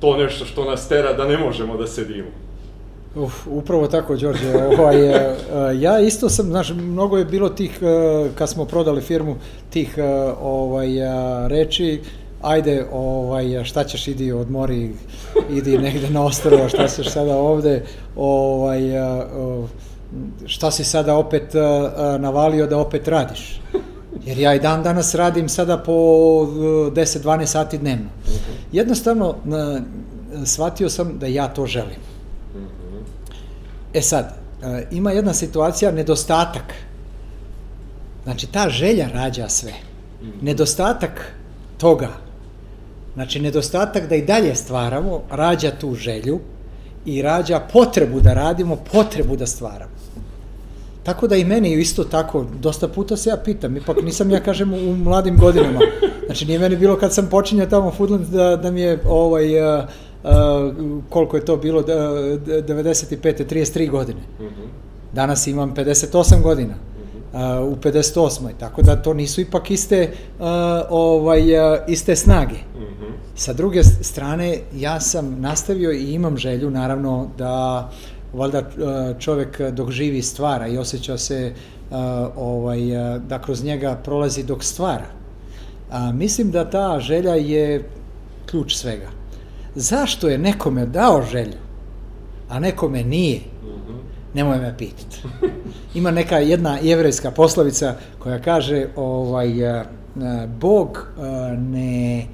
to 0.00 0.16
nešto 0.16 0.44
što 0.44 0.64
nas 0.64 0.88
tera 0.88 1.12
da 1.12 1.24
ne 1.24 1.38
možemo 1.38 1.76
da 1.76 1.86
sedimo. 1.86 2.28
Uf, 3.16 3.46
upravo 3.46 3.86
tako, 3.86 4.16
Đorđe. 4.16 4.54
Ovaj, 4.78 5.06
e, 5.06 5.12
e, 5.12 5.36
ja 5.80 6.00
isto 6.00 6.28
sam, 6.28 6.46
znaš, 6.46 6.70
mnogo 6.70 7.18
je 7.18 7.24
bilo 7.24 7.48
tih, 7.48 7.78
e, 7.82 8.28
kad 8.34 8.48
smo 8.48 8.64
prodali 8.64 9.00
firmu, 9.00 9.36
tih 9.70 9.94
ovaj, 10.40 10.88
reči, 11.48 12.00
ajde, 12.42 12.86
ovaj, 12.92 13.64
šta 13.64 13.84
ćeš, 13.84 14.08
idi 14.08 14.32
odmori, 14.32 14.90
idi 15.50 15.78
negde 15.78 16.10
na 16.10 16.24
ostrovo, 16.24 16.68
šta 16.68 16.88
ćeš 16.88 17.12
sada 17.12 17.36
ovde, 17.36 17.84
ovaj, 18.16 18.80
šta 20.46 20.70
si 20.70 20.84
sada 20.84 21.16
opet 21.16 21.54
navalio 22.18 22.66
da 22.66 22.78
opet 22.78 23.08
radiš. 23.08 23.60
Jer 24.24 24.38
ja 24.38 24.54
i 24.54 24.60
dan 24.60 24.82
danas 24.82 25.14
radim 25.14 25.48
sada 25.48 25.78
po 25.78 25.92
10-12 25.92 27.46
sati 27.46 27.78
dnevno. 27.78 28.08
Jednostavno, 28.72 29.34
shvatio 30.44 30.88
sam 30.88 31.18
da 31.18 31.26
ja 31.26 31.48
to 31.48 31.66
želim. 31.66 32.00
E 33.94 34.02
sad, 34.02 34.34
ima 34.90 35.12
jedna 35.12 35.34
situacija, 35.34 35.92
nedostatak. 35.92 36.74
Znači, 38.24 38.46
ta 38.46 38.68
želja 38.68 39.08
rađa 39.14 39.48
sve. 39.48 39.72
Nedostatak 40.42 41.34
toga, 41.78 42.08
znači 43.14 43.40
nedostatak 43.40 44.08
da 44.08 44.14
i 44.14 44.24
dalje 44.24 44.54
stvaramo, 44.54 45.22
rađa 45.30 45.70
tu 45.80 45.94
želju 45.94 46.40
i 47.04 47.22
rađa 47.22 47.60
potrebu 47.72 48.20
da 48.20 48.34
radimo, 48.34 48.76
potrebu 48.92 49.36
da 49.36 49.46
stvaramo. 49.46 49.99
Tako 51.10 51.26
da 51.26 51.36
i 51.36 51.44
meni 51.44 51.72
isto 51.72 52.04
tako, 52.04 52.46
dosta 52.60 52.88
puta 52.88 53.16
se 53.16 53.30
ja 53.30 53.36
pitam, 53.36 53.76
ipak 53.76 54.02
nisam 54.02 54.30
ja 54.30 54.40
kažem 54.40 54.74
u 54.74 54.96
mladim 54.96 55.36
godinama. 55.36 55.80
Znači 56.26 56.46
nije 56.46 56.58
meni 56.58 56.76
bilo 56.76 56.96
kad 56.96 57.14
sam 57.14 57.26
počinjao 57.26 57.66
tamo 57.66 57.90
Foodland 57.90 58.26
da, 58.26 58.56
da 58.56 58.70
mi 58.70 58.80
je 58.80 58.98
ovaj, 59.06 59.78
uh, 59.78 59.84
uh, 60.24 60.30
koliko 61.08 61.36
je 61.36 61.44
to 61.44 61.56
bilo, 61.56 61.82
95. 61.82 63.44
33 63.44 63.90
godine. 63.90 64.20
Mhm. 64.40 64.62
Danas 65.12 65.46
imam 65.46 65.74
58 65.74 66.42
godina. 66.42 66.74
Uh, 67.32 67.38
u 67.38 67.76
58. 67.76 68.48
Tako 68.58 68.82
da 68.82 69.02
to 69.02 69.14
nisu 69.14 69.40
ipak 69.40 69.70
iste 69.70 70.12
uh, 70.38 70.46
ovaj 70.90 71.72
uh, 71.72 71.78
iste 71.88 72.16
snage. 72.16 72.54
Mm 72.54 72.82
-hmm. 72.82 73.12
Sa 73.34 73.52
druge 73.52 73.84
strane 73.84 74.58
ja 74.74 75.00
sam 75.00 75.40
nastavio 75.40 75.92
i 75.92 76.12
imam 76.12 76.36
želju 76.36 76.70
naravno 76.70 77.28
da 77.38 77.90
valjda 78.32 78.58
e, 78.58 78.64
čovek 79.18 79.60
dok 79.60 79.90
živi 79.90 80.22
stvara 80.22 80.66
i 80.66 80.78
osjeća 80.78 81.18
se 81.18 81.36
e, 81.36 81.52
ovaj, 82.36 83.14
e, 83.14 83.18
da 83.18 83.38
kroz 83.38 83.64
njega 83.64 83.96
prolazi 84.04 84.42
dok 84.42 84.64
stvara. 84.64 85.06
A, 85.90 86.12
mislim 86.12 86.50
da 86.50 86.70
ta 86.70 87.00
želja 87.00 87.34
je 87.34 87.88
ključ 88.50 88.74
svega. 88.74 89.08
Zašto 89.74 90.28
je 90.28 90.38
nekome 90.38 90.86
dao 90.86 91.22
želju, 91.32 91.58
a 92.48 92.58
nekome 92.58 93.04
nije? 93.04 93.40
Nemoj 94.34 94.58
me 94.58 94.78
pitati. 94.78 95.22
Ima 95.94 96.10
neka 96.10 96.38
jedna 96.38 96.78
jevrejska 96.82 97.30
poslovica 97.30 97.94
koja 98.18 98.42
kaže 98.42 98.86
ovaj, 98.96 99.48
Bog 100.60 101.08
ne 101.58 102.26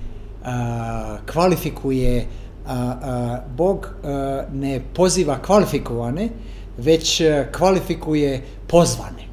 kvalifikuje 1.33 2.27
a, 2.67 2.97
a, 3.03 3.41
Bog 3.57 3.89
a, 4.05 4.43
ne 4.53 4.81
poziva 4.95 5.39
kvalifikovane, 5.43 6.29
već 6.79 7.23
kvalifikuje 7.57 8.43
pozvane. 8.67 9.27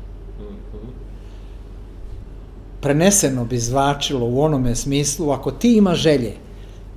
Preneseno 2.81 3.45
bi 3.45 3.57
zvačilo 3.57 4.25
u 4.25 4.41
onome 4.41 4.75
smislu, 4.75 5.31
ako 5.31 5.51
ti 5.51 5.77
ima 5.77 5.95
želje 5.95 6.33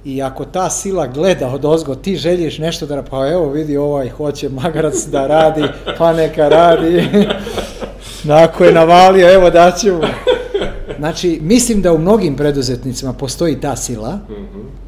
i 0.05 0.23
ako 0.23 0.45
ta 0.45 0.71
sila 0.71 1.07
gleda 1.07 1.49
od 1.49 1.65
ozgo, 1.65 1.95
ti 1.95 2.17
želiš 2.17 2.59
nešto 2.59 2.87
da, 2.87 3.03
pa 3.03 3.29
evo 3.29 3.51
vidi 3.51 3.77
ovaj 3.77 4.09
hoće 4.09 4.49
magarac 4.49 5.07
da 5.07 5.27
radi, 5.27 5.63
pa 5.99 6.13
neka 6.13 6.49
radi. 6.49 7.09
Ako 8.45 8.65
je 8.65 8.73
navalio, 8.73 9.35
evo 9.35 9.51
daću 9.51 9.93
mu. 9.93 10.01
Znači, 10.99 11.39
mislim 11.43 11.83
da 11.83 11.93
u 11.93 11.99
mnogim 11.99 12.37
preduzetnicima 12.37 13.13
postoji 13.13 13.61
ta 13.61 13.77
sila, 13.77 14.15
mm 14.15 14.33
-hmm 14.33 14.86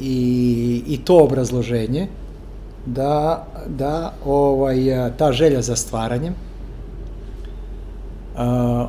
i, 0.00 0.82
i 0.86 0.98
to 1.04 1.24
obrazloženje 1.24 2.06
da, 2.86 3.46
da 3.66 4.12
ovaj, 4.26 4.76
ta 5.16 5.32
želja 5.32 5.62
za 5.62 5.76
stvaranjem. 5.76 6.34
A, 8.36 8.86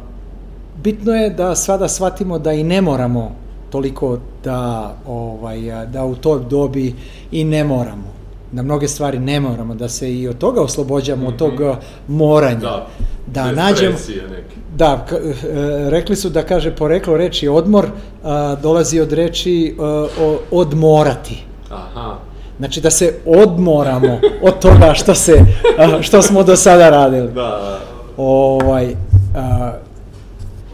bitno 0.84 1.14
je 1.14 1.30
da 1.30 1.56
sada 1.56 1.88
shvatimo 1.88 2.40
da 2.40 2.54
i 2.54 2.64
ne 2.64 2.82
moramo 2.82 3.32
toliko 3.70 4.18
da, 4.44 4.94
ovaj, 5.08 5.86
da 5.86 6.06
u 6.06 6.16
toj 6.16 6.40
dobi 6.50 6.96
i 7.32 7.44
ne 7.44 7.64
moramo 7.64 8.17
da 8.52 8.62
mnoge 8.64 8.88
stvari 8.88 9.20
ne 9.20 9.40
moramo, 9.40 9.76
da 9.76 9.90
se 9.90 10.14
i 10.14 10.28
od 10.28 10.38
toga 10.38 10.62
oslobođamo, 10.62 11.22
mm 11.22 11.26
-hmm. 11.26 11.34
od 11.34 11.38
tog 11.38 11.54
mhm. 11.54 11.72
moranja. 12.08 12.60
Da, 12.60 12.88
da 13.28 13.52
nađemo... 13.52 13.98
Neke. 14.30 14.56
Da, 14.76 15.06
k, 15.10 15.14
e, 15.14 15.90
rekli 15.90 16.16
su 16.16 16.30
da 16.30 16.44
kaže 16.44 16.76
poreklo 16.76 17.18
reči 17.18 17.48
odmor, 17.48 17.86
a, 18.24 18.56
dolazi 18.62 19.00
od 19.00 19.14
reči 19.14 19.76
a, 19.80 20.08
o, 20.22 20.38
odmorati. 20.52 21.44
Aha. 21.70 22.16
Znači 22.58 22.82
da 22.82 22.90
se 22.90 23.14
odmoramo 23.26 24.20
od 24.42 24.60
toga 24.60 24.94
što 24.94 25.16
se 25.16 25.46
a, 25.78 26.02
što 26.02 26.22
smo 26.22 26.44
do 26.44 26.56
sada 26.56 26.90
radili. 26.90 27.28
Da, 27.28 27.42
da. 27.42 27.80
Ovaj 28.18 28.96
a, 29.36 29.74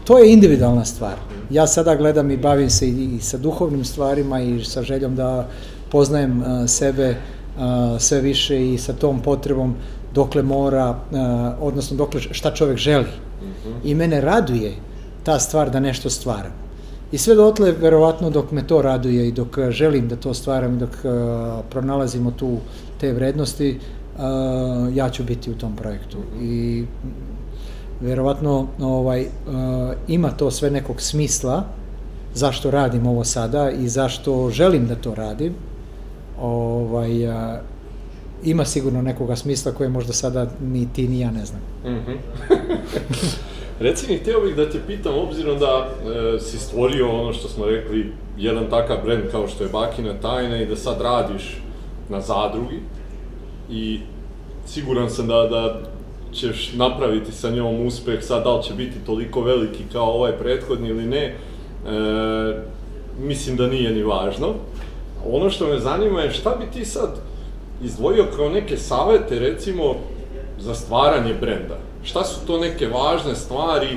to 0.04 0.18
je 0.18 0.32
individualna 0.32 0.84
stvar. 0.84 1.14
Ja 1.50 1.66
sada 1.66 1.94
gledam 1.94 2.30
i 2.30 2.36
bavim 2.36 2.70
se 2.70 2.88
i, 2.88 3.16
i 3.16 3.20
sa 3.20 3.38
duhovnim 3.38 3.84
stvarima 3.84 4.40
i 4.40 4.64
sa 4.64 4.82
željom 4.82 5.16
da 5.16 5.46
poznajem 5.90 6.42
a, 6.46 6.68
sebe 6.68 7.16
sve 7.98 8.20
više 8.20 8.72
i 8.72 8.78
sa 8.78 8.92
tom 8.92 9.20
potrebom 9.20 9.74
dokle 10.14 10.42
mora, 10.42 10.98
odnosno 11.60 11.96
dokle 11.96 12.20
šta 12.20 12.50
čovek 12.50 12.76
želi. 12.76 13.04
Mm 13.04 13.46
-hmm. 13.46 13.74
I 13.84 13.94
mene 13.94 14.20
raduje 14.20 14.72
ta 15.22 15.38
stvar 15.38 15.70
da 15.70 15.80
nešto 15.80 16.10
stvaram. 16.10 16.52
I 17.12 17.18
sve 17.18 17.34
dotle, 17.34 17.72
verovatno, 17.72 18.30
dok 18.30 18.50
me 18.50 18.66
to 18.66 18.82
raduje 18.82 19.28
i 19.28 19.32
dok 19.32 19.58
želim 19.70 20.08
da 20.08 20.16
to 20.16 20.34
stvaram 20.34 20.74
i 20.74 20.78
dok 20.78 20.90
pronalazimo 21.70 22.30
tu 22.30 22.56
te 23.00 23.12
vrednosti, 23.12 23.78
ja 24.94 25.10
ću 25.10 25.24
biti 25.24 25.50
u 25.50 25.54
tom 25.54 25.76
projektu. 25.76 26.18
I 26.42 26.84
verovatno 28.00 28.66
ovaj, 28.80 29.26
ima 30.08 30.30
to 30.30 30.50
sve 30.50 30.70
nekog 30.70 31.00
smisla 31.00 31.64
zašto 32.34 32.70
radim 32.70 33.06
ovo 33.06 33.24
sada 33.24 33.70
i 33.70 33.88
zašto 33.88 34.50
želim 34.50 34.86
da 34.86 34.94
to 34.94 35.14
radim. 35.14 35.54
Ovaj, 36.40 37.28
uh, 37.28 37.34
ima 38.44 38.64
sigurno 38.64 39.02
nekoga 39.02 39.36
smisla 39.36 39.72
koje 39.72 39.88
možda 39.88 40.12
sada 40.12 40.46
ni 40.60 40.88
ti 40.92 41.08
ni 41.08 41.20
ja 41.20 41.30
ne 41.30 41.44
znam. 41.44 41.60
Mm 41.84 41.88
-hmm. 41.88 42.16
Reci 43.80 44.12
mi, 44.12 44.18
hteo 44.18 44.40
bih 44.40 44.56
da 44.56 44.70
te 44.70 44.78
pitam, 44.86 45.18
obzirom 45.18 45.58
da 45.58 45.88
e, 45.88 46.40
si 46.40 46.58
stvorio 46.58 47.08
ono 47.08 47.32
što 47.32 47.48
smo 47.48 47.66
rekli, 47.66 48.12
jedan 48.38 48.70
takav 48.70 48.96
brend 49.04 49.22
kao 49.30 49.48
što 49.48 49.64
je 49.64 49.70
Bakina 49.70 50.14
tajna 50.22 50.62
i 50.62 50.66
da 50.66 50.76
sad 50.76 51.00
radiš 51.00 51.56
na 52.08 52.20
zadrugi 52.20 52.80
i 53.70 54.00
siguran 54.66 55.10
sam 55.10 55.26
da, 55.26 55.34
da 55.34 55.80
ćeš 56.32 56.72
napraviti 56.72 57.32
sa 57.32 57.50
njom 57.50 57.86
uspeh, 57.86 58.22
sad 58.22 58.44
da 58.44 58.56
li 58.56 58.62
će 58.62 58.74
biti 58.74 58.96
toliko 59.06 59.40
veliki 59.40 59.82
kao 59.92 60.12
ovaj 60.12 60.32
prethodni 60.32 60.88
ili 60.88 61.06
ne, 61.06 61.24
e, 61.24 61.34
mislim 63.18 63.56
da 63.56 63.66
nije 63.66 63.92
ni 63.92 64.02
važno. 64.02 64.54
Ono 65.30 65.50
što 65.50 65.66
me 65.66 65.78
zanima 65.78 66.20
je 66.20 66.30
šta 66.30 66.56
bi 66.60 66.78
ti 66.78 66.84
sad 66.84 67.10
izdvojio 67.84 68.26
kao 68.36 68.48
neke 68.48 68.76
savete, 68.76 69.38
recimo, 69.38 69.94
za 70.58 70.74
stvaranje 70.74 71.34
brenda? 71.40 71.78
Šta 72.02 72.24
su 72.24 72.46
to 72.46 72.58
neke 72.58 72.86
važne 72.86 73.34
stvari 73.34 73.96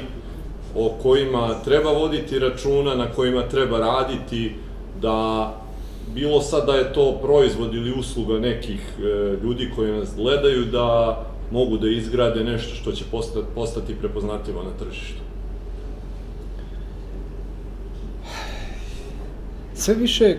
o 0.75 0.91
kojima 1.03 1.55
treba 1.65 1.91
voditi 1.91 2.39
računa, 2.39 2.95
na 2.95 3.11
kojima 3.11 3.41
treba 3.41 3.77
raditi, 3.77 4.55
da 5.01 5.53
bilo 6.13 6.41
sad 6.41 6.65
da 6.65 6.73
je 6.73 6.93
to 6.93 7.19
proizvod 7.21 7.73
ili 7.73 7.99
usluga 7.99 8.39
nekih 8.39 8.81
e, 8.99 9.03
ljudi 9.43 9.71
koji 9.75 9.91
nas 9.91 10.15
gledaju, 10.15 10.65
da 10.65 11.17
mogu 11.51 11.77
da 11.77 11.89
izgrade 11.89 12.43
nešto 12.43 12.75
što 12.75 12.91
će 12.91 13.03
postati, 13.11 13.45
postati 13.55 13.95
prepoznatljivo 13.95 14.63
na 14.63 14.85
tržištu? 14.85 15.26
Sve 19.77 19.93
više, 19.95 20.25
e, 20.25 20.37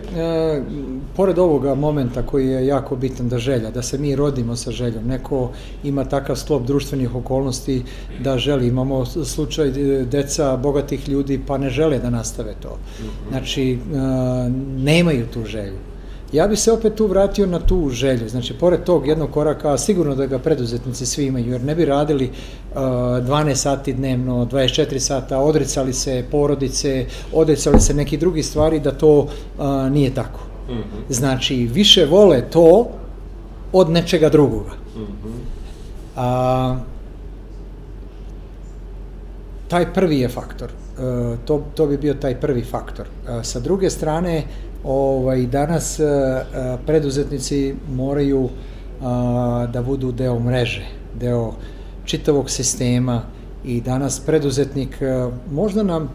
pored 1.16 1.38
ovoga 1.38 1.74
momenta 1.74 2.22
koji 2.22 2.48
je 2.48 2.66
jako 2.66 2.96
bitan 2.96 3.28
da 3.28 3.38
želja, 3.38 3.70
da 3.70 3.82
se 3.82 3.98
mi 3.98 4.16
rodimo 4.16 4.56
sa 4.56 4.70
željom, 4.70 5.06
neko 5.06 5.50
ima 5.84 6.04
takav 6.04 6.36
sklop 6.36 6.66
društvenih 6.66 7.14
okolnosti 7.14 7.82
da 8.20 8.38
želi, 8.38 8.66
imamo 8.66 9.06
slučaj 9.06 9.68
e, 9.68 10.04
deca 10.04 10.56
bogatih 10.56 11.08
ljudi 11.08 11.40
pa 11.46 11.58
ne 11.58 11.70
žele 11.70 11.98
da 11.98 12.10
nastave 12.10 12.54
to. 12.62 12.78
Znači, 13.30 13.72
e, 13.72 13.78
nemaju 14.76 15.26
tu 15.26 15.44
želju. 15.44 15.78
Ja 16.32 16.48
bih 16.48 16.58
se 16.58 16.72
opet 16.72 16.94
tu 16.94 17.06
vratio 17.06 17.46
na 17.46 17.58
tu 17.58 17.88
želju. 17.90 18.28
Znači, 18.28 18.54
pored 18.54 18.84
tog 18.84 19.06
jednog 19.06 19.30
koraka, 19.30 19.78
sigurno 19.78 20.14
da 20.14 20.26
ga 20.26 20.38
preduzetnici 20.38 21.06
svi 21.06 21.26
imaju, 21.26 21.52
jer 21.52 21.64
ne 21.64 21.74
bi 21.74 21.84
radili 21.84 22.30
uh, 22.30 22.78
12 22.78 23.54
sati 23.54 23.92
dnevno, 23.92 24.46
24 24.46 24.98
sata, 24.98 25.38
odricali 25.38 25.92
se 25.92 26.24
porodice, 26.30 27.06
odricali 27.32 27.80
se 27.80 27.94
neki 27.94 28.16
drugi 28.16 28.42
stvari, 28.42 28.80
da 28.80 28.92
to 28.92 29.18
uh, 29.18 29.28
nije 29.90 30.14
tako. 30.14 30.40
Mm 30.68 30.72
-hmm. 30.72 31.12
Znači, 31.14 31.56
više 31.56 32.06
vole 32.06 32.50
to 32.50 32.88
od 33.72 33.90
nečega 33.90 34.28
drugoga. 34.28 34.72
Mm 34.96 35.00
-hmm. 35.00 35.58
A, 36.16 36.76
taj 39.68 39.94
prvi 39.94 40.20
je 40.20 40.28
faktor. 40.28 40.70
Uh, 40.70 41.38
to, 41.44 41.62
to 41.74 41.86
bi 41.86 41.96
bio 41.96 42.14
taj 42.14 42.40
prvi 42.40 42.64
faktor. 42.64 43.06
Uh, 43.06 43.44
sa 43.44 43.60
druge 43.60 43.90
strane, 43.90 44.44
ovaj, 44.84 45.46
danas 45.46 45.98
uh, 45.98 46.06
preduzetnici 46.86 47.74
moraju 47.90 48.48
da 49.72 49.82
budu 49.86 50.12
deo 50.12 50.40
mreže, 50.40 50.86
deo 51.20 51.52
čitavog 52.04 52.50
sistema 52.50 53.22
i 53.64 53.80
danas 53.80 54.20
preduzetnik 54.20 54.98
možda 55.50 55.82
nam 55.82 56.08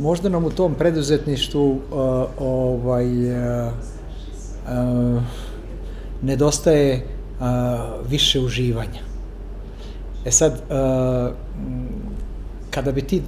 možda 0.00 0.28
nam 0.28 0.44
u 0.44 0.50
tom 0.50 0.74
preduzetništvu 0.74 1.80
ovaj 2.38 3.06
nedostaje 6.22 7.06
više 8.08 8.40
uživanja. 8.40 9.00
E 10.24 10.30
sad, 10.30 10.62
kada 12.70 12.92
bi 12.92 13.02
ti 13.02 13.16
e, 13.16 13.22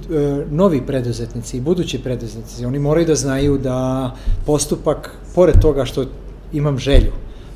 novi 0.51 0.81
preduzetnici 0.87 1.57
i 1.57 1.61
budući 1.61 2.03
preduzetnici, 2.03 2.65
oni 2.65 2.79
moraju 2.79 3.07
da 3.07 3.15
znaju 3.15 3.57
da 3.57 4.11
postupak, 4.45 5.11
pored 5.35 5.59
toga 5.61 5.85
što 5.85 6.05
imam 6.53 6.77
želju, 6.77 7.11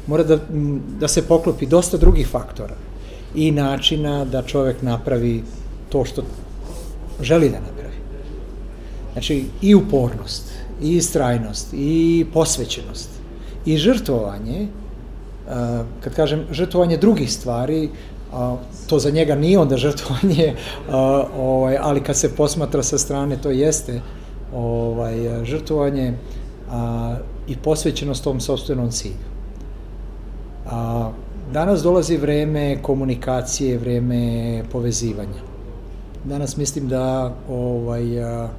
mora 0.07 0.23
da, 0.23 0.39
da 0.99 1.07
se 1.07 1.27
poklopi 1.27 1.65
dosta 1.65 1.97
drugih 1.97 2.27
faktora 2.27 2.75
i 3.35 3.51
načina 3.51 4.25
da 4.25 4.41
čovek 4.41 4.81
napravi 4.81 5.43
to 5.89 6.05
što 6.05 6.23
želi 7.21 7.49
da 7.49 7.59
napravi. 7.59 7.95
Znači, 9.13 9.45
i 9.61 9.75
upornost, 9.75 10.53
i 10.81 10.95
istrajnost, 10.95 11.73
i 11.73 12.25
posvećenost, 12.33 13.09
i 13.65 13.77
žrtvovanje, 13.77 14.67
kad 16.03 16.15
kažem 16.15 16.45
žrtvovanje 16.51 16.97
drugih 16.97 17.31
stvari, 17.31 17.89
a, 18.34 18.55
to 18.88 18.99
za 18.99 19.09
njega 19.09 19.36
nije 19.36 19.59
onda 19.59 19.78
žrtvovanje, 19.78 20.55
a, 20.91 21.23
ovaj, 21.38 21.78
ali 21.82 22.03
kad 22.03 22.15
se 22.15 22.36
posmatra 22.36 22.84
sa 22.84 22.97
strane 22.97 23.38
to 23.41 23.49
jeste 23.49 24.01
ovaj, 24.55 25.45
žrtvovanje 25.45 26.13
a, 26.69 27.15
i 27.47 27.55
posvećenost 27.57 28.23
tom 28.23 28.39
sobstvenom 28.39 28.91
cilju. 28.91 29.28
A, 30.65 31.11
danas 31.53 31.84
dolazi 31.84 32.17
vreme 32.17 32.78
komunikacije, 32.82 33.78
vreme 33.78 34.63
povezivanja. 34.71 35.41
Danas 36.25 36.57
mislim 36.57 36.88
da 36.88 37.36
ovaj, 37.49 38.23
a, 38.23 38.49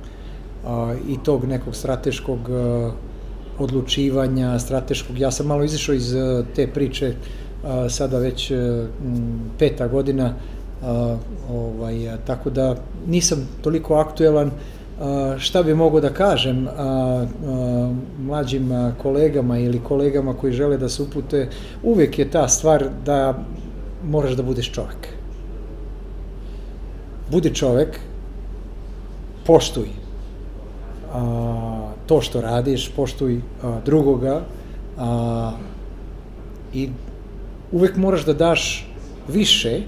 a, 0.66 0.94
i 1.08 1.18
tog 1.24 1.44
nekog 1.44 1.76
strateškog 1.76 2.38
a, 2.50 2.90
odlučivanja, 3.58 4.58
strateškog, 4.58 5.18
ja 5.18 5.30
sam 5.30 5.46
malo 5.46 5.64
izišao 5.64 5.94
iz 5.94 6.14
te 6.54 6.66
priče 6.66 7.14
sada 7.88 8.18
već 8.18 8.50
e, 8.50 8.86
peta 9.58 9.88
godina, 9.88 10.34
ovaj, 11.50 12.16
tako 12.26 12.50
da 12.50 12.76
nisam 13.06 13.48
toliko 13.62 13.94
aktuelan 13.94 14.50
šta 15.38 15.62
bi 15.62 15.74
mogo 15.74 16.00
da 16.00 16.10
kažem 16.10 16.68
mlađim 18.18 18.70
kolegama 19.02 19.58
ili 19.58 19.80
kolegama 19.88 20.34
koji 20.34 20.52
žele 20.52 20.78
da 20.78 20.88
se 20.88 21.02
upute, 21.02 21.48
uvek 21.82 22.18
je 22.18 22.30
ta 22.30 22.48
stvar 22.48 22.84
da 23.04 23.38
moraš 24.04 24.32
da 24.32 24.42
budeš 24.42 24.72
čovek. 24.72 25.08
Budi 27.30 27.54
čovek, 27.54 28.00
poštuj 29.46 29.88
to 32.06 32.20
što 32.20 32.40
radiš, 32.40 32.90
poštuj 32.96 33.40
drugoga 33.84 34.40
i 36.74 36.88
uvek 37.72 37.96
moraš 37.96 38.24
da 38.24 38.32
daš 38.32 38.86
više 39.28 39.80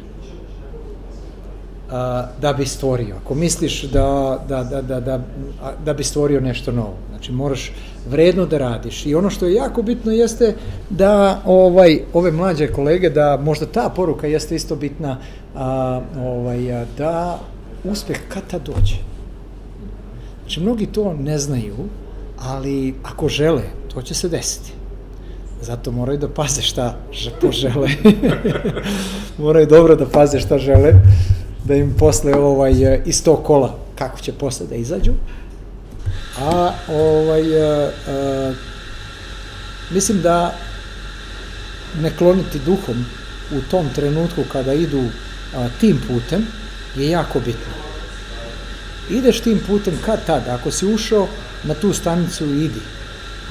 a, 1.91 2.27
da 2.41 2.53
bi 2.53 2.67
stvorio. 2.67 3.17
Ako 3.25 3.35
misliš 3.35 3.83
da, 3.83 4.39
da, 4.49 4.65
da, 4.65 4.83
da, 4.83 5.01
da, 5.01 5.21
da 5.85 5.95
bi 5.95 6.05
stvorio 6.05 6.41
nešto 6.41 6.73
novo. 6.73 6.95
Znači, 7.11 7.33
moraš 7.33 7.73
vredno 8.11 8.47
da 8.47 8.59
radiš. 8.59 9.07
I 9.07 9.15
ono 9.15 9.31
što 9.31 9.47
je 9.47 9.55
jako 9.55 9.83
bitno 9.83 10.13
jeste 10.13 10.55
da 10.91 11.43
ovaj, 11.45 12.01
ove 12.13 12.33
mlađe 12.33 12.73
kolege, 12.73 13.11
da 13.11 13.39
možda 13.43 13.67
ta 13.67 13.93
poruka 13.97 14.27
jeste 14.27 14.57
isto 14.57 14.77
bitna, 14.77 15.17
a, 15.57 16.01
ovaj, 16.19 16.73
a, 16.73 16.85
da 16.99 17.39
uspeh 17.85 18.21
kada 18.29 18.65
dođe. 18.65 18.97
Znači, 20.41 20.61
mnogi 20.61 20.87
to 20.87 21.15
ne 21.15 21.39
znaju, 21.39 21.77
ali 22.39 22.95
ako 23.03 23.29
žele, 23.29 23.63
to 23.95 24.03
će 24.03 24.15
se 24.15 24.29
desiti. 24.29 24.80
Zato 25.63 25.91
moraju 25.93 26.19
da 26.19 26.29
paze 26.29 26.63
šta 26.63 26.97
požele. 27.41 27.89
moraju 29.39 29.67
dobro 29.67 29.97
da 29.97 30.07
paze 30.07 30.41
šta 30.41 30.59
žele, 30.59 30.93
da 31.65 31.75
im 31.75 31.95
posle 31.99 32.35
ovaj, 32.35 33.03
iz 33.05 33.25
tog 33.25 33.45
kola, 33.45 33.75
kako 33.95 34.21
će 34.21 34.33
posle 34.33 34.67
da 34.67 34.75
izađu. 34.75 35.13
A 36.39 36.73
ovaj, 36.89 37.63
a, 37.63 37.91
a, 38.09 38.53
mislim 39.91 40.23
da 40.23 40.55
ne 42.03 42.11
kloniti 42.17 42.59
duhom 42.59 43.05
u 43.53 43.61
tom 43.71 43.89
trenutku 43.95 44.43
kada 44.53 44.73
idu 44.73 45.05
a, 45.57 45.69
tim 45.81 46.01
putem 46.09 46.47
je 46.97 47.11
jako 47.11 47.39
bitno. 47.39 47.73
Ideš 49.11 49.41
tim 49.41 49.61
putem 49.67 49.99
kad 50.05 50.27
tad, 50.27 50.49
ako 50.49 50.71
si 50.71 50.87
ušao 50.87 51.29
na 51.65 51.75
tu 51.75 51.93
stanicu 51.93 52.45
idi, 52.45 52.81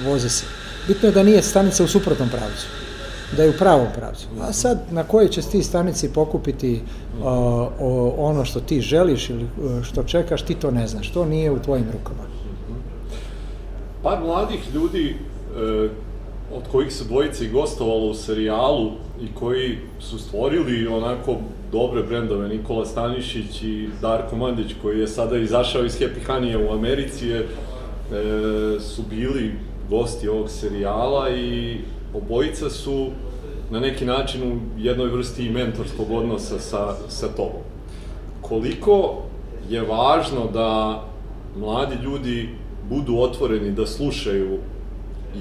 voze 0.06 0.30
se 0.30 0.59
Bitno 0.90 1.08
je 1.08 1.14
da 1.14 1.24
nije 1.24 1.42
stanica 1.42 1.84
u 1.84 1.88
suprotnom 1.88 2.30
pravcu, 2.30 2.68
da 3.38 3.44
je 3.44 3.50
u 3.50 3.58
pravom 3.60 3.88
pravcu. 3.96 4.28
A 4.42 4.54
sad 4.54 4.80
na 4.92 5.04
kojoj 5.04 5.30
će 5.30 5.42
ti 5.42 5.64
stanici 5.64 6.10
pokupiti 6.14 6.82
o, 7.24 7.30
o, 7.80 8.14
ono 8.18 8.46
što 8.46 8.60
ti 8.60 8.82
želiš 8.82 9.30
ili 9.30 9.44
e, 9.44 9.84
što 9.84 10.04
čekaš, 10.04 10.42
ti 10.42 10.56
to 10.56 10.72
ne 10.72 10.88
znaš. 10.88 11.12
To 11.12 11.26
nije 11.26 11.52
u 11.52 11.60
tvojim 11.60 11.86
rukama. 11.94 12.24
Par 14.04 14.20
mladih 14.24 14.60
ljudi 14.74 15.16
e, 15.16 15.90
od 16.56 16.64
kojih 16.72 16.94
se 16.94 17.04
dvojice 17.04 17.46
i 17.46 17.50
gostovalo 17.50 18.06
u 18.06 18.14
serijalu 18.14 18.92
i 19.22 19.28
koji 19.40 19.78
su 20.00 20.20
stvorili 20.20 20.88
onako 20.88 21.36
dobre 21.72 22.04
brendove, 22.04 22.48
Nikola 22.48 22.86
Stanišić 22.86 23.62
i 23.62 23.90
Darko 24.02 24.36
Mandić 24.36 24.72
koji 24.82 25.00
je 25.00 25.08
sada 25.08 25.38
izašao 25.38 25.86
iz 25.86 26.00
Happy 26.00 26.28
Honey 26.28 26.70
u 26.70 26.74
Americi 26.74 27.28
je, 27.28 27.40
e, 27.40 27.46
su 28.80 29.02
bili 29.10 29.69
gosti 29.90 30.28
ovog 30.28 30.50
serijala 30.50 31.30
i 31.30 31.78
obojica 32.14 32.70
su 32.70 33.08
na 33.72 33.80
neki 33.80 34.06
način 34.06 34.52
u 34.52 34.60
jednoj 34.78 35.10
vrsti 35.10 35.50
mentorskog 35.50 36.12
odnosa 36.12 36.60
sa, 36.60 36.96
sa 37.08 37.28
tobom. 37.28 37.62
Koliko 38.42 39.18
je 39.70 39.82
važno 39.82 40.48
da 40.54 41.02
mladi 41.58 41.96
ljudi 42.04 42.50
budu 42.90 43.18
otvoreni 43.18 43.72
da 43.72 43.86
slušaju 43.86 44.58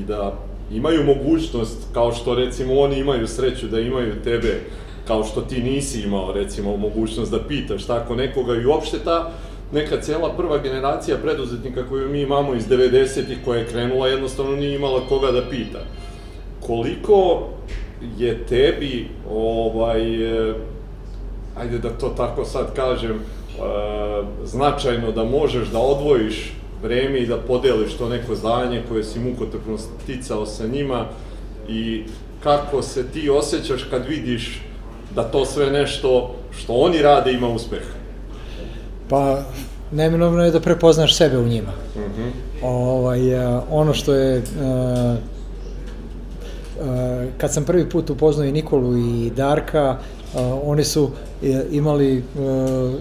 i 0.00 0.04
da 0.04 0.32
imaju 0.72 1.04
mogućnost, 1.04 1.78
kao 1.92 2.12
što 2.12 2.34
recimo 2.34 2.80
oni 2.80 2.98
imaju 2.98 3.28
sreću 3.28 3.66
da 3.66 3.80
imaju 3.80 4.22
tebe, 4.24 4.60
kao 5.06 5.24
što 5.24 5.40
ti 5.40 5.62
nisi 5.62 6.02
imao 6.02 6.32
recimo 6.32 6.76
mogućnost 6.76 7.30
da 7.30 7.42
pitaš 7.48 7.84
tako 7.84 8.14
nekoga 8.14 8.54
i 8.54 8.66
uopšte 8.66 8.98
ta 9.04 9.30
neka 9.72 10.00
cela 10.00 10.32
prva 10.36 10.58
generacija 10.58 11.16
preduzetnika 11.16 11.88
koju 11.88 12.08
mi 12.08 12.20
imamo 12.20 12.54
iz 12.54 12.68
90-ih 12.68 13.38
koja 13.44 13.58
je 13.58 13.66
krenula 13.66 14.08
jednostavno 14.08 14.56
nije 14.56 14.74
imala 14.74 15.00
koga 15.08 15.30
da 15.30 15.42
pita. 15.50 15.78
Koliko 16.66 17.48
je 18.18 18.46
tebi 18.46 19.08
ovaj 19.30 20.02
ajde 21.60 21.78
da 21.78 21.90
to 21.90 22.08
tako 22.08 22.44
sad 22.44 22.74
kažem 22.74 23.16
e, 23.16 23.22
značajno 24.44 25.12
da 25.12 25.24
možeš 25.24 25.68
da 25.68 25.78
odvojiš 25.78 26.52
vreme 26.82 27.18
i 27.18 27.26
da 27.26 27.36
podeliš 27.36 27.94
to 27.94 28.08
neko 28.08 28.34
zdanje 28.34 28.82
koje 28.88 29.04
si 29.04 29.20
mukotrpno 29.20 29.78
sticao 29.78 30.46
sa 30.46 30.66
njima 30.66 31.06
i 31.68 32.04
kako 32.42 32.82
se 32.82 33.06
ti 33.06 33.30
osjećaš 33.30 33.82
kad 33.90 34.06
vidiš 34.06 34.62
da 35.14 35.22
to 35.22 35.44
sve 35.44 35.70
nešto 35.70 36.34
što 36.58 36.72
oni 36.72 37.02
rade 37.02 37.32
ima 37.32 37.48
uspeha? 37.48 37.97
Pa, 39.08 39.42
neminovno 39.92 40.44
je 40.44 40.50
da 40.50 40.60
prepoznaš 40.60 41.16
sebe 41.16 41.38
u 41.38 41.48
njima. 41.48 41.72
Mm 41.96 42.00
-hmm. 42.00 42.30
ovaj, 42.62 43.36
a, 43.36 43.62
ono 43.70 43.94
što 43.94 44.14
je 44.14 44.42
a, 44.60 45.16
a, 46.82 47.26
kad 47.38 47.52
sam 47.52 47.64
prvi 47.64 47.88
put 47.90 48.10
upoznao 48.10 48.46
i 48.46 48.52
Nikolu 48.52 48.98
i 48.98 49.30
Darka, 49.36 49.96
a, 50.34 50.60
oni 50.64 50.84
su 50.84 51.10
e, 51.42 51.64
imali 51.70 52.22
a, 52.38 52.92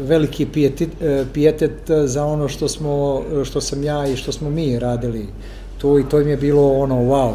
veliki 0.00 0.46
pijetet, 0.46 0.88
a, 1.02 1.24
pijetet 1.32 1.90
za 2.04 2.24
ono 2.24 2.48
što 2.48 2.68
smo 2.68 3.22
što 3.44 3.60
sam 3.60 3.84
ja 3.84 4.06
i 4.06 4.16
što 4.16 4.32
smo 4.32 4.50
mi 4.50 4.78
radili 4.78 5.26
tu 5.78 5.98
i 5.98 6.08
to 6.08 6.20
im 6.20 6.28
je 6.28 6.36
bilo 6.36 6.72
ono 6.72 6.94
wow. 6.94 7.32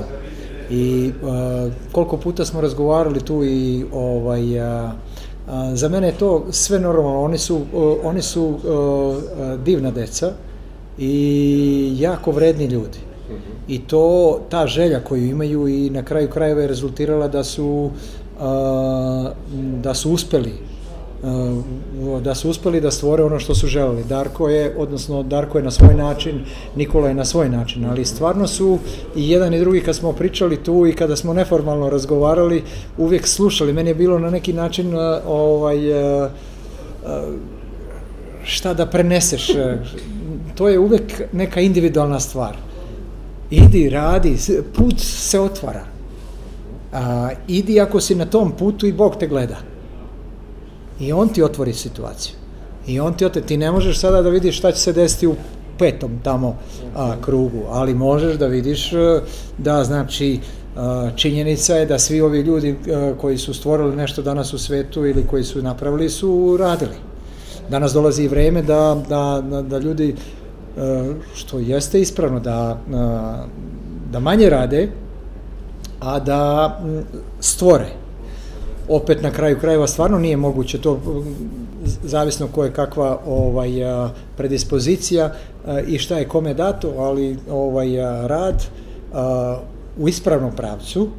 I 0.70 1.12
a, 1.24 1.70
koliko 1.92 2.18
puta 2.18 2.46
smo 2.46 2.62
razgovarali 2.62 3.20
tu 3.20 3.44
i 3.44 3.86
ovaj 3.94 4.60
a, 4.60 4.92
za 5.74 5.90
mene 5.90 6.08
je 6.08 6.18
to 6.18 6.46
sve 6.52 6.80
normalno. 6.80 7.22
Oni 7.22 7.38
su 7.38 7.62
oni 8.04 8.22
su 8.22 8.60
divna 9.66 9.92
deca 9.92 10.32
i 10.98 11.96
jako 12.00 12.32
vredni 12.32 12.66
ljudi. 12.66 12.98
I 13.68 13.80
to 13.80 14.40
ta 14.50 14.68
želja 14.68 15.00
koju 15.04 15.26
imaju 15.26 15.68
i 15.68 15.90
na 15.90 16.04
kraju 16.04 16.30
krajeva 16.30 16.62
je 16.62 16.68
rezultirala 16.68 17.28
da 17.28 17.44
su 17.44 17.92
da 19.82 19.94
su 19.94 20.12
uspeli 20.12 20.54
da 22.24 22.36
su 22.36 22.50
uspeli 22.50 22.82
da 22.82 22.92
stvore 22.92 23.24
ono 23.24 23.40
što 23.40 23.56
su 23.56 23.68
želeli. 23.68 24.04
Darko 24.04 24.50
je, 24.50 24.76
odnosno 24.78 25.24
Darko 25.24 25.58
je 25.58 25.64
na 25.64 25.72
svoj 25.72 25.96
način, 25.96 26.46
Nikola 26.76 27.08
je 27.08 27.14
na 27.14 27.26
svoj 27.26 27.50
način, 27.50 27.86
ali 27.86 28.06
stvarno 28.06 28.48
su 28.48 28.80
i 29.16 29.30
jedan 29.30 29.54
i 29.54 29.60
drugi 29.60 29.82
kad 29.82 29.96
smo 29.96 30.14
pričali 30.14 30.64
tu 30.64 30.88
i 30.88 30.94
kada 30.94 31.16
smo 31.16 31.34
neformalno 31.34 31.90
razgovarali, 31.90 32.64
uvijek 32.98 33.28
slušali. 33.28 33.74
Meni 33.74 33.90
je 33.90 33.96
bilo 33.96 34.20
na 34.20 34.30
neki 34.30 34.54
način 34.54 34.96
uh, 34.96 35.02
ovaj 35.28 35.92
uh, 36.24 36.30
šta 38.44 38.74
da 38.74 38.86
preneseš. 38.86 39.48
To 40.56 40.70
je 40.70 40.80
uvek 40.80 41.22
neka 41.34 41.62
individualna 41.62 42.20
stvar. 42.20 42.56
Idi, 43.50 43.90
radi, 43.90 44.38
put 44.76 45.00
se 45.00 45.40
otvara. 45.40 45.84
A, 46.94 47.30
idi 47.48 47.80
ako 47.82 48.00
si 48.02 48.16
na 48.16 48.26
tom 48.26 48.52
putu 48.52 48.88
i 48.88 48.94
Bog 48.94 49.16
te 49.20 49.28
gleda. 49.28 49.58
I 51.00 51.14
on 51.14 51.30
ti 51.30 51.44
otvori 51.44 51.74
situaciju. 51.74 52.36
I 52.88 53.00
on 53.00 53.14
ti 53.14 53.26
otvori, 53.26 53.48
ti 53.48 53.58
ne 53.58 53.72
možeš 53.72 54.00
sada 54.00 54.22
da 54.22 54.30
vidiš 54.30 54.58
šta 54.58 54.72
će 54.72 54.80
se 54.80 54.94
desiti 54.94 55.28
u 55.28 55.36
petom 55.80 56.20
tamo 56.24 56.58
a, 56.96 57.16
krugu, 57.22 57.64
ali 57.70 57.94
možeš 57.94 58.36
da 58.36 58.48
vidiš 58.48 58.94
a, 58.94 59.22
da 59.58 59.84
znači 59.84 60.40
a, 60.78 61.10
činjenica 61.16 61.76
je 61.76 61.86
da 61.86 62.00
svi 62.00 62.22
ovi 62.22 62.40
ljudi 62.40 62.76
a, 62.94 63.14
koji 63.22 63.38
su 63.38 63.54
stvorili 63.54 63.96
nešto 63.96 64.22
danas 64.22 64.54
u 64.54 64.58
svetu 64.58 65.06
ili 65.06 65.28
koji 65.28 65.44
su 65.44 65.62
napravili 65.62 66.10
su 66.10 66.58
radili. 66.60 66.96
Danas 67.70 67.94
dolazi 67.94 68.24
i 68.24 68.28
vreme 68.28 68.62
da, 68.62 69.02
da, 69.10 69.44
da, 69.50 69.62
da 69.62 69.78
ljudi, 69.78 70.16
a, 70.78 71.14
što 71.36 71.60
jeste 71.60 72.02
ispravno, 72.02 72.40
da, 72.40 72.78
a, 72.94 73.46
da 74.12 74.20
manje 74.20 74.50
rade, 74.50 74.90
a 76.00 76.20
da 76.20 76.80
stvore 77.40 77.99
opet 78.90 79.22
na 79.22 79.32
kraju 79.32 79.60
krajeva 79.60 79.88
stvarno 79.88 80.20
nije 80.20 80.38
moguće 80.38 80.82
to 80.82 81.00
zavisno 82.04 82.48
ko 82.48 82.64
je 82.64 82.74
kakva 82.74 83.20
ovaj 83.26 83.70
predispozicija 84.38 85.34
i 85.88 85.98
šta 85.98 86.18
je 86.18 86.28
kome 86.28 86.54
dato, 86.54 86.94
ali 86.98 87.38
ovaj 87.52 87.90
rad 88.28 88.64
u 89.98 90.08
ispravnom 90.08 90.52
pravcu 90.56 91.10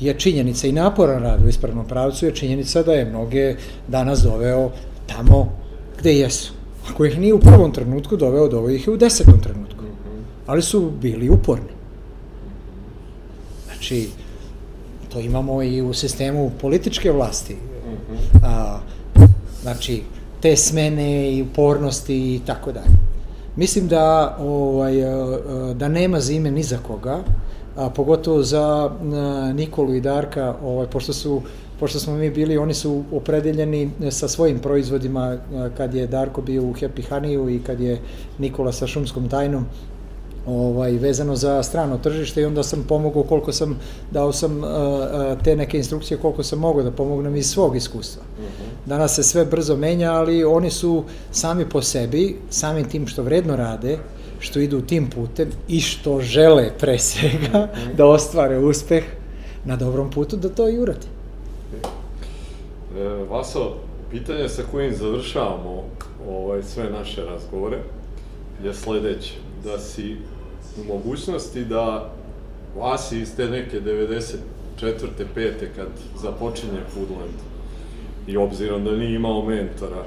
je 0.00 0.14
činjenica 0.14 0.66
i 0.66 0.72
naporan 0.72 1.22
rad 1.22 1.44
u 1.44 1.48
ispravnom 1.48 1.86
pravcu 1.86 2.26
je 2.26 2.34
činjenica 2.34 2.82
da 2.82 2.92
je 2.92 3.04
mnoge 3.04 3.56
danas 3.88 4.20
doveo 4.20 4.70
tamo 5.06 5.52
gde 5.98 6.14
jesu. 6.14 6.52
Ako 6.90 7.04
ih 7.04 7.18
nije 7.18 7.34
u 7.34 7.40
prvom 7.40 7.72
trenutku 7.72 8.16
doveo, 8.16 8.48
doveo 8.48 8.70
ih 8.70 8.86
je 8.86 8.92
u 8.92 8.96
desetom 8.96 9.40
trenutku. 9.40 9.84
Ali 10.46 10.62
su 10.62 10.90
bili 11.02 11.30
uporni. 11.30 11.72
Znači, 13.66 14.08
to 15.14 15.20
imamo 15.20 15.62
i 15.62 15.82
u 15.82 15.94
sistemu 15.94 16.50
političke 16.60 17.12
vlasti. 17.12 17.56
A, 18.42 18.78
znači, 19.62 20.02
te 20.40 20.56
smene 20.56 21.32
i 21.32 21.42
upornosti 21.42 22.34
i 22.34 22.40
tako 22.46 22.72
dalje. 22.72 22.96
Mislim 23.56 23.88
da, 23.88 24.36
ovaj, 24.40 24.94
da 25.74 25.88
nema 25.88 26.20
zime 26.20 26.50
ni 26.50 26.62
za 26.62 26.78
koga, 26.78 27.18
a 27.76 27.90
pogotovo 27.90 28.42
za 28.42 28.90
Nikolu 29.54 29.94
i 29.94 30.00
Darka, 30.00 30.54
ovaj, 30.62 30.86
pošto 30.86 31.12
su 31.12 31.42
pošto 31.80 31.98
smo 31.98 32.14
mi 32.14 32.30
bili, 32.30 32.58
oni 32.58 32.74
su 32.74 33.02
opredeljeni 33.12 33.90
sa 34.10 34.28
svojim 34.28 34.58
proizvodima 34.58 35.38
kad 35.76 35.94
je 35.94 36.06
Darko 36.06 36.42
bio 36.42 36.62
u 36.62 36.74
Happy 36.74 37.02
Honeyu 37.10 37.56
i 37.56 37.62
kad 37.62 37.80
je 37.80 38.00
Nikola 38.38 38.72
sa 38.72 38.86
šumskom 38.86 39.28
tajnom 39.28 39.66
ovaj, 40.46 40.92
vezano 40.92 41.36
za 41.36 41.62
strano 41.62 41.98
tržište 41.98 42.40
i 42.40 42.44
onda 42.44 42.62
sam 42.62 42.84
pomogao 42.88 43.22
koliko 43.22 43.52
sam, 43.52 43.78
dao 44.10 44.32
sam 44.32 44.58
uh, 44.58 44.64
te 45.44 45.56
neke 45.56 45.76
instrukcije 45.76 46.18
koliko 46.18 46.42
sam 46.42 46.58
mogao 46.58 46.82
da 46.82 46.90
pomognem 46.90 47.36
iz 47.36 47.50
svog 47.50 47.76
iskustva. 47.76 48.22
Mhm. 48.38 48.70
Danas 48.86 49.14
se 49.14 49.22
sve 49.22 49.44
brzo 49.44 49.76
menja, 49.76 50.12
ali 50.12 50.44
oni 50.44 50.70
su 50.70 51.04
sami 51.30 51.68
po 51.68 51.82
sebi, 51.82 52.36
samim 52.50 52.88
tim 52.88 53.06
što 53.06 53.22
vredno 53.22 53.56
rade, 53.56 53.98
što 54.38 54.60
idu 54.60 54.80
tim 54.80 55.10
putem 55.10 55.50
i 55.68 55.80
što 55.80 56.20
žele 56.20 56.70
pre 56.78 56.98
svega 56.98 57.68
mhm. 57.72 57.96
da 57.96 58.06
ostvare 58.06 58.58
uspeh 58.58 59.04
na 59.64 59.76
dobrom 59.76 60.10
putu 60.10 60.36
da 60.36 60.48
to 60.48 60.68
i 60.68 60.78
uradi. 60.78 61.06
E, 62.98 63.08
Vaso, 63.30 63.74
pitanje 64.10 64.48
sa 64.48 64.62
kojim 64.70 64.94
završavamo 64.94 65.82
ovaj, 66.28 66.62
sve 66.62 66.90
naše 66.90 67.24
razgovore 67.24 67.78
je 68.64 68.74
sledeće. 68.74 69.32
Da 69.64 69.78
si 69.78 70.16
u 70.80 70.84
mogućnosti 70.94 71.64
da 71.64 72.10
Vasi 72.76 73.20
iz 73.20 73.36
te 73.36 73.48
neke 73.48 73.80
94. 73.80 74.38
pete 75.34 75.70
kad 75.76 75.86
započinje 76.22 76.80
Foodland 76.94 77.38
i 78.26 78.36
obzirom 78.36 78.84
da 78.84 78.96
nije 78.96 79.14
imao 79.14 79.44
mentora, 79.44 80.04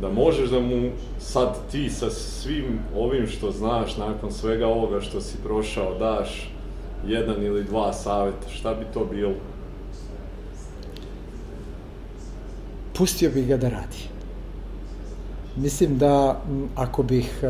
da 0.00 0.08
možeš 0.08 0.50
da 0.50 0.60
mu 0.60 0.90
sad 1.18 1.70
ti 1.70 1.90
sa 1.90 2.10
svim 2.10 2.78
ovim 2.96 3.26
što 3.26 3.50
znaš 3.50 3.96
nakon 3.96 4.32
svega 4.32 4.66
ovoga 4.66 5.00
što 5.00 5.20
si 5.20 5.36
prošao 5.44 5.98
daš 5.98 6.50
jedan 7.06 7.42
ili 7.42 7.64
dva 7.64 7.92
saveta, 7.92 8.48
šta 8.48 8.74
bi 8.74 8.84
to 8.94 9.04
bilo? 9.04 9.34
Pustio 12.98 13.30
bih 13.30 13.46
ga 13.46 13.56
da 13.56 13.68
radi. 13.68 14.08
Mislim 15.56 15.98
da 15.98 16.40
ako 16.76 17.02
bih 17.02 17.40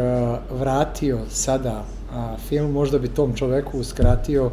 vratio 0.51 1.19
sada 1.29 1.85
a, 2.15 2.37
film, 2.49 2.73
možda 2.73 2.99
bi 2.99 3.09
tom 3.09 3.35
čoveku 3.35 3.79
uskratio 3.79 4.51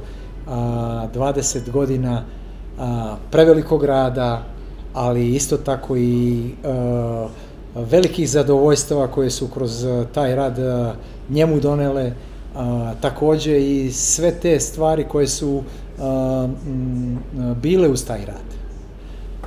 a, 0.47 1.07
20 1.15 1.71
godina 1.71 2.23
a, 2.79 3.15
prevelikog 3.31 3.83
rada, 3.83 4.43
ali 4.93 5.35
isto 5.35 5.57
tako 5.57 5.97
i 5.97 6.51
a, 6.65 7.27
velikih 7.75 8.29
zadovoljstava 8.29 9.07
koje 9.07 9.29
su 9.29 9.47
kroz 9.47 9.85
taj 10.13 10.35
rad 10.35 10.59
a, 10.59 10.93
njemu 11.29 11.59
donele, 11.59 12.11
a, 12.55 12.93
takođe 13.01 13.59
i 13.59 13.91
sve 13.91 14.31
te 14.31 14.59
stvari 14.59 15.05
koje 15.09 15.27
su 15.27 15.63
a, 15.99 16.47
m, 16.67 17.19
bile 17.61 17.89
uz 17.89 18.05
taj 18.05 18.25
rad. 18.25 18.49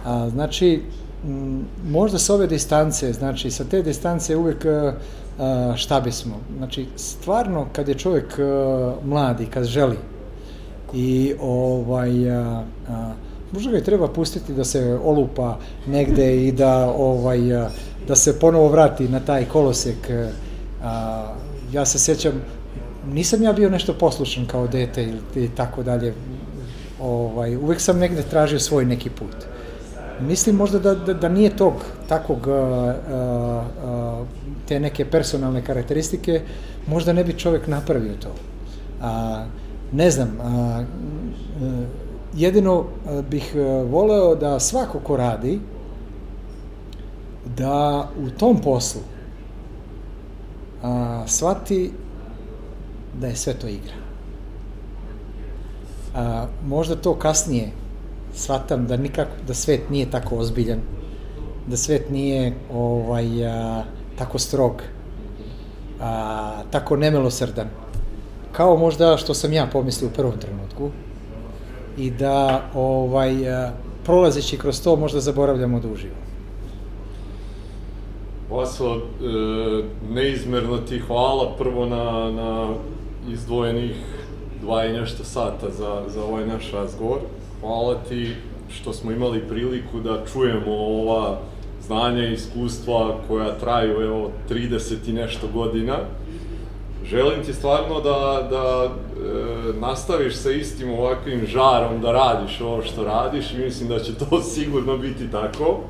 A, 0.04 0.28
znači, 0.28 0.82
m, 1.24 1.64
možda 1.84 2.18
sa 2.18 2.34
ove 2.34 2.46
distance, 2.46 3.12
znači 3.12 3.50
sa 3.50 3.64
te 3.64 3.82
distance 3.82 4.36
uvek 4.36 4.64
a, 4.64 4.94
šta 5.76 6.00
bismo. 6.00 6.34
Znači, 6.58 6.86
stvarno, 6.96 7.66
kad 7.72 7.88
je 7.88 7.94
čovjek 7.94 8.38
mlad 9.04 9.40
i 9.40 9.46
kad 9.46 9.64
želi 9.64 9.96
i 10.94 11.34
ovaj, 11.40 12.30
a, 12.30 12.64
a, 12.88 13.12
možda 13.52 13.70
ga 13.70 13.80
treba 13.80 14.08
pustiti 14.08 14.54
da 14.54 14.64
se 14.64 14.98
olupa 15.04 15.58
negde 15.86 16.46
i 16.46 16.52
da 16.52 16.90
ovaj 16.90 17.56
a, 17.56 17.70
da 18.08 18.16
se 18.16 18.38
ponovo 18.40 18.68
vrati 18.68 19.08
na 19.08 19.20
taj 19.20 19.44
kolosek. 19.44 20.10
A, 20.82 21.34
ja 21.72 21.86
se 21.86 21.98
sećam, 21.98 22.32
nisam 23.12 23.42
ja 23.42 23.52
bio 23.52 23.70
nešto 23.70 23.94
poslušan 23.94 24.46
kao 24.46 24.66
dete 24.66 25.04
i, 25.04 25.44
i 25.44 25.48
tako 25.48 25.82
dalje. 25.82 26.14
Ovaj, 27.00 27.56
uvek 27.56 27.80
sam 27.80 27.98
negde 27.98 28.22
tražio 28.22 28.58
svoj 28.58 28.84
neki 28.84 29.10
put. 29.10 29.51
Mislim 30.22 30.56
možda 30.56 30.78
da, 30.78 30.94
da, 30.94 31.14
da 31.14 31.28
nije 31.28 31.56
tog 31.56 31.72
takvog 32.08 32.46
uh, 32.46 32.54
uh, 32.54 34.26
te 34.68 34.80
neke 34.80 35.04
personalne 35.04 35.64
karakteristike, 35.64 36.40
možda 36.86 37.12
ne 37.12 37.24
bi 37.24 37.38
čovjek 37.38 37.66
napravio 37.66 38.12
to. 38.22 38.28
A, 39.02 39.44
ne 39.92 40.10
znam, 40.10 40.38
a, 40.40 40.48
a, 40.48 40.84
jedino 42.34 42.84
bih 43.30 43.54
voleo 43.90 44.34
da 44.34 44.60
svako 44.60 44.98
ko 44.98 45.16
radi, 45.16 45.60
da 47.56 48.08
u 48.26 48.30
tom 48.30 48.60
poslu 48.60 49.00
a, 50.82 51.22
shvati 51.26 51.92
da 53.20 53.26
je 53.26 53.36
sve 53.36 53.54
to 53.54 53.68
igra. 53.68 53.94
A, 56.14 56.46
možda 56.66 56.96
to 56.96 57.14
kasnije 57.14 57.70
shvatam 58.34 58.86
da 58.86 58.96
nikako, 58.96 59.30
da 59.46 59.54
svet 59.54 59.90
nije 59.90 60.10
tako 60.10 60.36
ozbiljan, 60.36 60.80
da 61.66 61.76
svet 61.76 62.10
nije 62.10 62.54
ovaj, 62.72 63.46
a, 63.46 63.84
tako 64.18 64.38
strog, 64.38 64.82
a, 66.00 66.62
tako 66.70 66.96
nemilosrdan, 66.96 67.68
kao 68.52 68.76
možda 68.76 69.16
što 69.16 69.34
sam 69.34 69.52
ja 69.52 69.66
pomislio 69.72 70.08
u 70.08 70.14
prvom 70.14 70.38
trenutku, 70.38 70.90
i 71.98 72.10
da 72.10 72.62
ovaj, 72.74 73.54
a, 73.54 73.72
prolazeći 74.04 74.58
kroz 74.58 74.82
to 74.82 74.96
možda 74.96 75.20
zaboravljamo 75.20 75.80
da 75.80 75.88
uživamo. 75.88 76.22
Vaso, 78.50 78.96
e, 78.96 79.00
neizmerno 80.10 80.78
ti 80.78 80.98
hvala 80.98 81.54
prvo 81.58 81.86
na, 81.86 82.30
na 82.30 82.74
izdvojenih 83.28 83.96
dva 84.60 84.84
i 84.84 84.92
nešto 84.92 85.24
sata 85.24 85.70
za, 85.70 86.02
za 86.08 86.24
ovaj 86.24 86.46
naš 86.46 86.72
razgovor. 86.72 87.18
Hvala 87.62 87.94
ti 88.08 88.34
što 88.70 88.92
smo 88.92 89.12
imali 89.12 89.48
priliku 89.48 90.00
da 90.00 90.24
čujemo 90.32 90.72
ova 90.72 91.38
znanja 91.86 92.24
i 92.24 92.32
iskustva 92.32 93.16
koja 93.28 93.58
traju 93.58 94.02
evo 94.02 94.30
30 94.50 94.94
i 95.08 95.12
nešto 95.12 95.46
godina. 95.54 95.96
Želim 97.04 97.44
ti 97.44 97.52
stvarno 97.52 98.00
da, 98.00 98.48
da 98.50 98.84
e, 98.84 99.80
nastaviš 99.80 100.34
sa 100.34 100.50
istim 100.50 100.92
ovakvim 100.92 101.46
žarom 101.46 102.00
da 102.00 102.12
radiš 102.12 102.60
ovo 102.60 102.82
što 102.82 103.04
radiš 103.04 103.54
i 103.54 103.58
mislim 103.58 103.88
da 103.88 103.98
će 103.98 104.14
to 104.14 104.42
sigurno 104.54 104.96
biti 104.96 105.30
tako. 105.30 105.80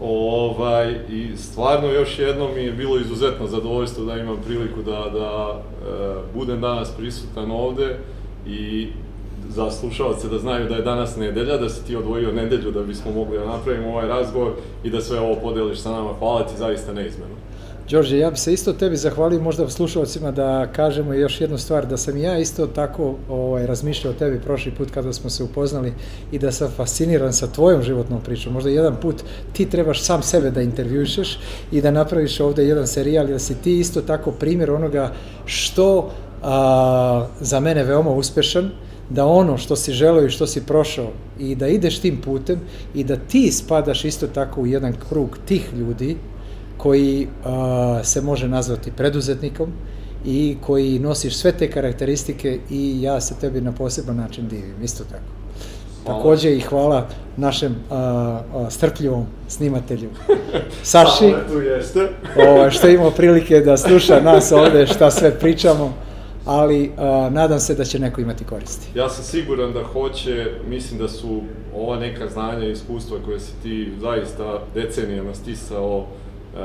Ovaj, 0.00 0.94
I 1.10 1.36
stvarno 1.36 1.88
još 1.88 2.18
jednom 2.18 2.54
mi 2.54 2.60
je 2.60 2.72
bilo 2.72 2.98
izuzetno 2.98 3.46
zadovoljstvo 3.46 4.04
da 4.04 4.18
imam 4.18 4.36
priliku 4.46 4.82
da, 4.82 5.10
da 5.12 5.54
e, 5.54 6.14
budem 6.34 6.60
danas 6.60 6.90
prisutan 6.96 7.50
ovde 7.50 7.98
i 8.46 8.88
za 9.48 9.70
slušalce 9.70 10.28
da 10.28 10.38
znaju 10.38 10.68
da 10.68 10.74
je 10.74 10.82
danas 10.82 11.16
nedelja, 11.16 11.56
da 11.56 11.68
si 11.68 11.84
ti 11.84 11.96
odvojio 11.96 12.32
nedelju 12.32 12.70
da 12.70 12.82
bismo 12.82 13.12
mogli 13.12 13.38
da 13.38 13.46
napravimo 13.46 13.88
ovaj 13.88 14.08
razgovor 14.08 14.52
i 14.84 14.90
da 14.90 15.00
sve 15.00 15.20
ovo 15.20 15.34
podeliš 15.42 15.80
sa 15.80 15.90
nama. 15.90 16.10
Hvala 16.18 16.46
ti 16.46 16.58
zaista 16.58 16.92
neizmeno. 16.92 17.34
Đorđe, 17.90 18.18
ja 18.18 18.30
bi 18.30 18.36
se 18.36 18.52
isto 18.52 18.72
tebi 18.72 18.96
zahvalio 18.96 19.40
možda 19.40 19.68
slušalcima 19.68 20.30
da 20.30 20.66
kažemo 20.72 21.14
još 21.14 21.40
jednu 21.40 21.58
stvar, 21.58 21.86
da 21.86 21.96
sam 21.96 22.16
ja 22.16 22.38
isto 22.38 22.66
tako 22.66 23.14
ovaj, 23.28 23.66
razmišljao 23.66 24.12
o 24.12 24.16
tebi 24.16 24.40
prošli 24.40 24.72
put 24.72 24.90
kada 24.90 25.12
smo 25.12 25.30
se 25.30 25.44
upoznali 25.44 25.92
i 26.32 26.38
da 26.38 26.52
sam 26.52 26.70
fasciniran 26.76 27.32
sa 27.32 27.46
tvojom 27.46 27.82
životnom 27.82 28.20
pričom. 28.20 28.52
Možda 28.52 28.70
jedan 28.70 28.96
put 29.02 29.22
ti 29.52 29.70
trebaš 29.70 30.02
sam 30.02 30.22
sebe 30.22 30.50
da 30.50 30.62
intervjušeš 30.62 31.38
i 31.72 31.80
da 31.80 31.90
napraviš 31.90 32.40
ovde 32.40 32.64
jedan 32.64 32.86
serijal, 32.86 33.30
jer 33.30 33.40
si 33.40 33.54
ti 33.54 33.78
isto 33.78 34.00
tako 34.00 34.30
primjer 34.30 34.70
onoga 34.70 35.12
što 35.44 36.10
a, 36.42 37.26
za 37.40 37.60
mene 37.60 37.84
veoma 37.84 38.10
uspešan, 38.10 38.70
da 39.14 39.26
ono 39.26 39.58
što 39.58 39.76
si 39.76 39.92
želeo 39.92 40.26
i 40.26 40.30
što 40.30 40.46
si 40.46 40.66
prošao 40.66 41.10
i 41.38 41.54
da 41.54 41.68
ideš 41.68 41.98
tim 41.98 42.20
putem 42.20 42.60
i 42.94 43.04
da 43.04 43.16
ti 43.16 43.52
spadaš 43.52 44.04
isto 44.04 44.26
tako 44.26 44.60
u 44.60 44.66
jedan 44.66 44.94
krug 45.08 45.38
tih 45.44 45.72
ljudi 45.74 46.16
koji 46.76 47.28
a, 47.44 48.00
se 48.04 48.20
može 48.20 48.48
nazvati 48.48 48.92
preduzetnikom 48.96 49.72
i 50.24 50.56
koji 50.60 50.98
nosiš 50.98 51.36
sve 51.36 51.52
te 51.52 51.70
karakteristike 51.70 52.58
i 52.70 53.02
ja 53.02 53.20
se 53.20 53.34
tebi 53.40 53.60
na 53.60 53.72
poseban 53.72 54.16
način 54.16 54.48
divim, 54.48 54.82
isto 54.82 55.04
tako. 55.04 55.42
Hvala. 56.04 56.18
Takođe 56.18 56.56
i 56.56 56.60
hvala 56.60 57.08
našem 57.36 57.76
a, 57.90 57.96
a, 58.54 58.70
strpljivom 58.70 59.26
snimatelju 59.48 60.08
Saši, 60.82 61.34
tu 61.52 61.60
jeste. 61.60 62.08
o, 62.36 62.70
što 62.70 62.88
imao 62.88 63.10
prilike 63.10 63.60
da 63.60 63.76
sluša 63.76 64.20
nas 64.20 64.52
ovde 64.52 64.86
šta 64.86 65.10
sve 65.10 65.38
pričamo 65.38 65.94
ali 66.44 66.92
a, 66.96 67.30
nadam 67.32 67.60
se 67.60 67.74
da 67.74 67.84
će 67.84 67.98
neko 67.98 68.20
imati 68.20 68.44
koristi. 68.44 68.98
Ja 68.98 69.08
sam 69.08 69.24
siguran 69.24 69.72
da 69.72 69.84
hoće, 69.84 70.46
mislim 70.68 71.00
da 71.00 71.08
su 71.08 71.40
ova 71.76 71.98
neka 71.98 72.28
znanja 72.28 72.66
i 72.66 72.72
iskustva 72.72 73.18
koje 73.24 73.40
si 73.40 73.52
ti 73.62 73.92
zaista 74.00 74.58
decenijama 74.74 75.34
stisao 75.34 76.04
e, 76.04 76.58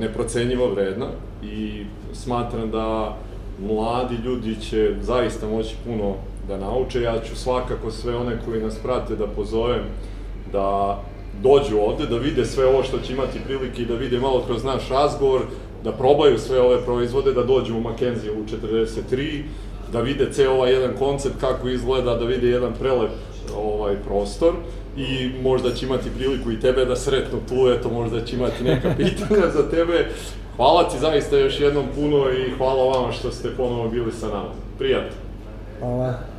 neprocenjivo 0.00 0.70
vredna 0.70 1.06
i 1.42 1.84
smatram 2.12 2.70
da 2.70 3.16
mladi 3.60 4.14
ljudi 4.24 4.56
će 4.60 4.94
zaista 5.00 5.48
moći 5.48 5.74
puno 5.84 6.14
da 6.48 6.56
nauče. 6.56 7.02
Ja 7.02 7.20
ću 7.20 7.36
svakako 7.36 7.90
sve 7.90 8.16
one 8.16 8.38
koji 8.44 8.62
nas 8.62 8.78
prate 8.82 9.16
da 9.16 9.26
pozovem 9.26 9.82
da 10.52 10.98
dođu 11.42 11.78
ovde, 11.78 12.06
da 12.06 12.16
vide 12.16 12.44
sve 12.46 12.66
ovo 12.66 12.82
što 12.82 12.98
će 12.98 13.12
imati 13.12 13.38
prilike 13.46 13.82
i 13.82 13.86
da 13.86 13.94
vide 13.94 14.18
malo 14.18 14.42
kroz 14.46 14.64
naš 14.64 14.88
razgovor, 14.88 15.40
da 15.84 15.92
probaju 15.92 16.38
sve 16.38 16.60
ove 16.60 16.84
proizvode, 16.84 17.32
da 17.32 17.42
dođu 17.42 17.76
u 17.76 17.80
Mackenzie 17.80 18.32
u 18.32 18.44
43, 18.44 19.42
da 19.92 20.00
vide 20.00 20.32
ceo 20.32 20.52
ovaj 20.52 20.72
jedan 20.72 20.96
koncept 20.98 21.40
kako 21.40 21.68
izgleda, 21.68 22.16
da 22.16 22.24
vide 22.24 22.48
jedan 22.48 22.72
prelep 22.80 23.10
ovaj 23.56 23.96
prostor 23.96 24.54
i 24.96 25.30
možda 25.42 25.74
će 25.74 25.86
imati 25.86 26.10
priliku 26.16 26.50
i 26.50 26.60
tebe 26.60 26.84
da 26.84 26.96
sretnu 26.96 27.38
tu, 27.48 27.68
eto 27.68 27.90
možda 27.90 28.24
će 28.24 28.36
imati 28.36 28.64
neka 28.64 28.94
pitanja 28.96 29.50
za 29.54 29.70
tebe. 29.70 30.06
Hvala 30.56 30.88
ti 30.88 30.98
zaista 30.98 31.38
još 31.38 31.60
jednom 31.60 31.84
puno 31.94 32.30
i 32.30 32.50
hvala 32.58 32.98
vama 32.98 33.12
što 33.12 33.30
ste 33.30 33.56
ponovo 33.56 33.88
bili 33.88 34.12
sa 34.12 34.28
nama. 34.28 34.50
Prijatno. 34.78 35.16
Hvala. 35.80 36.33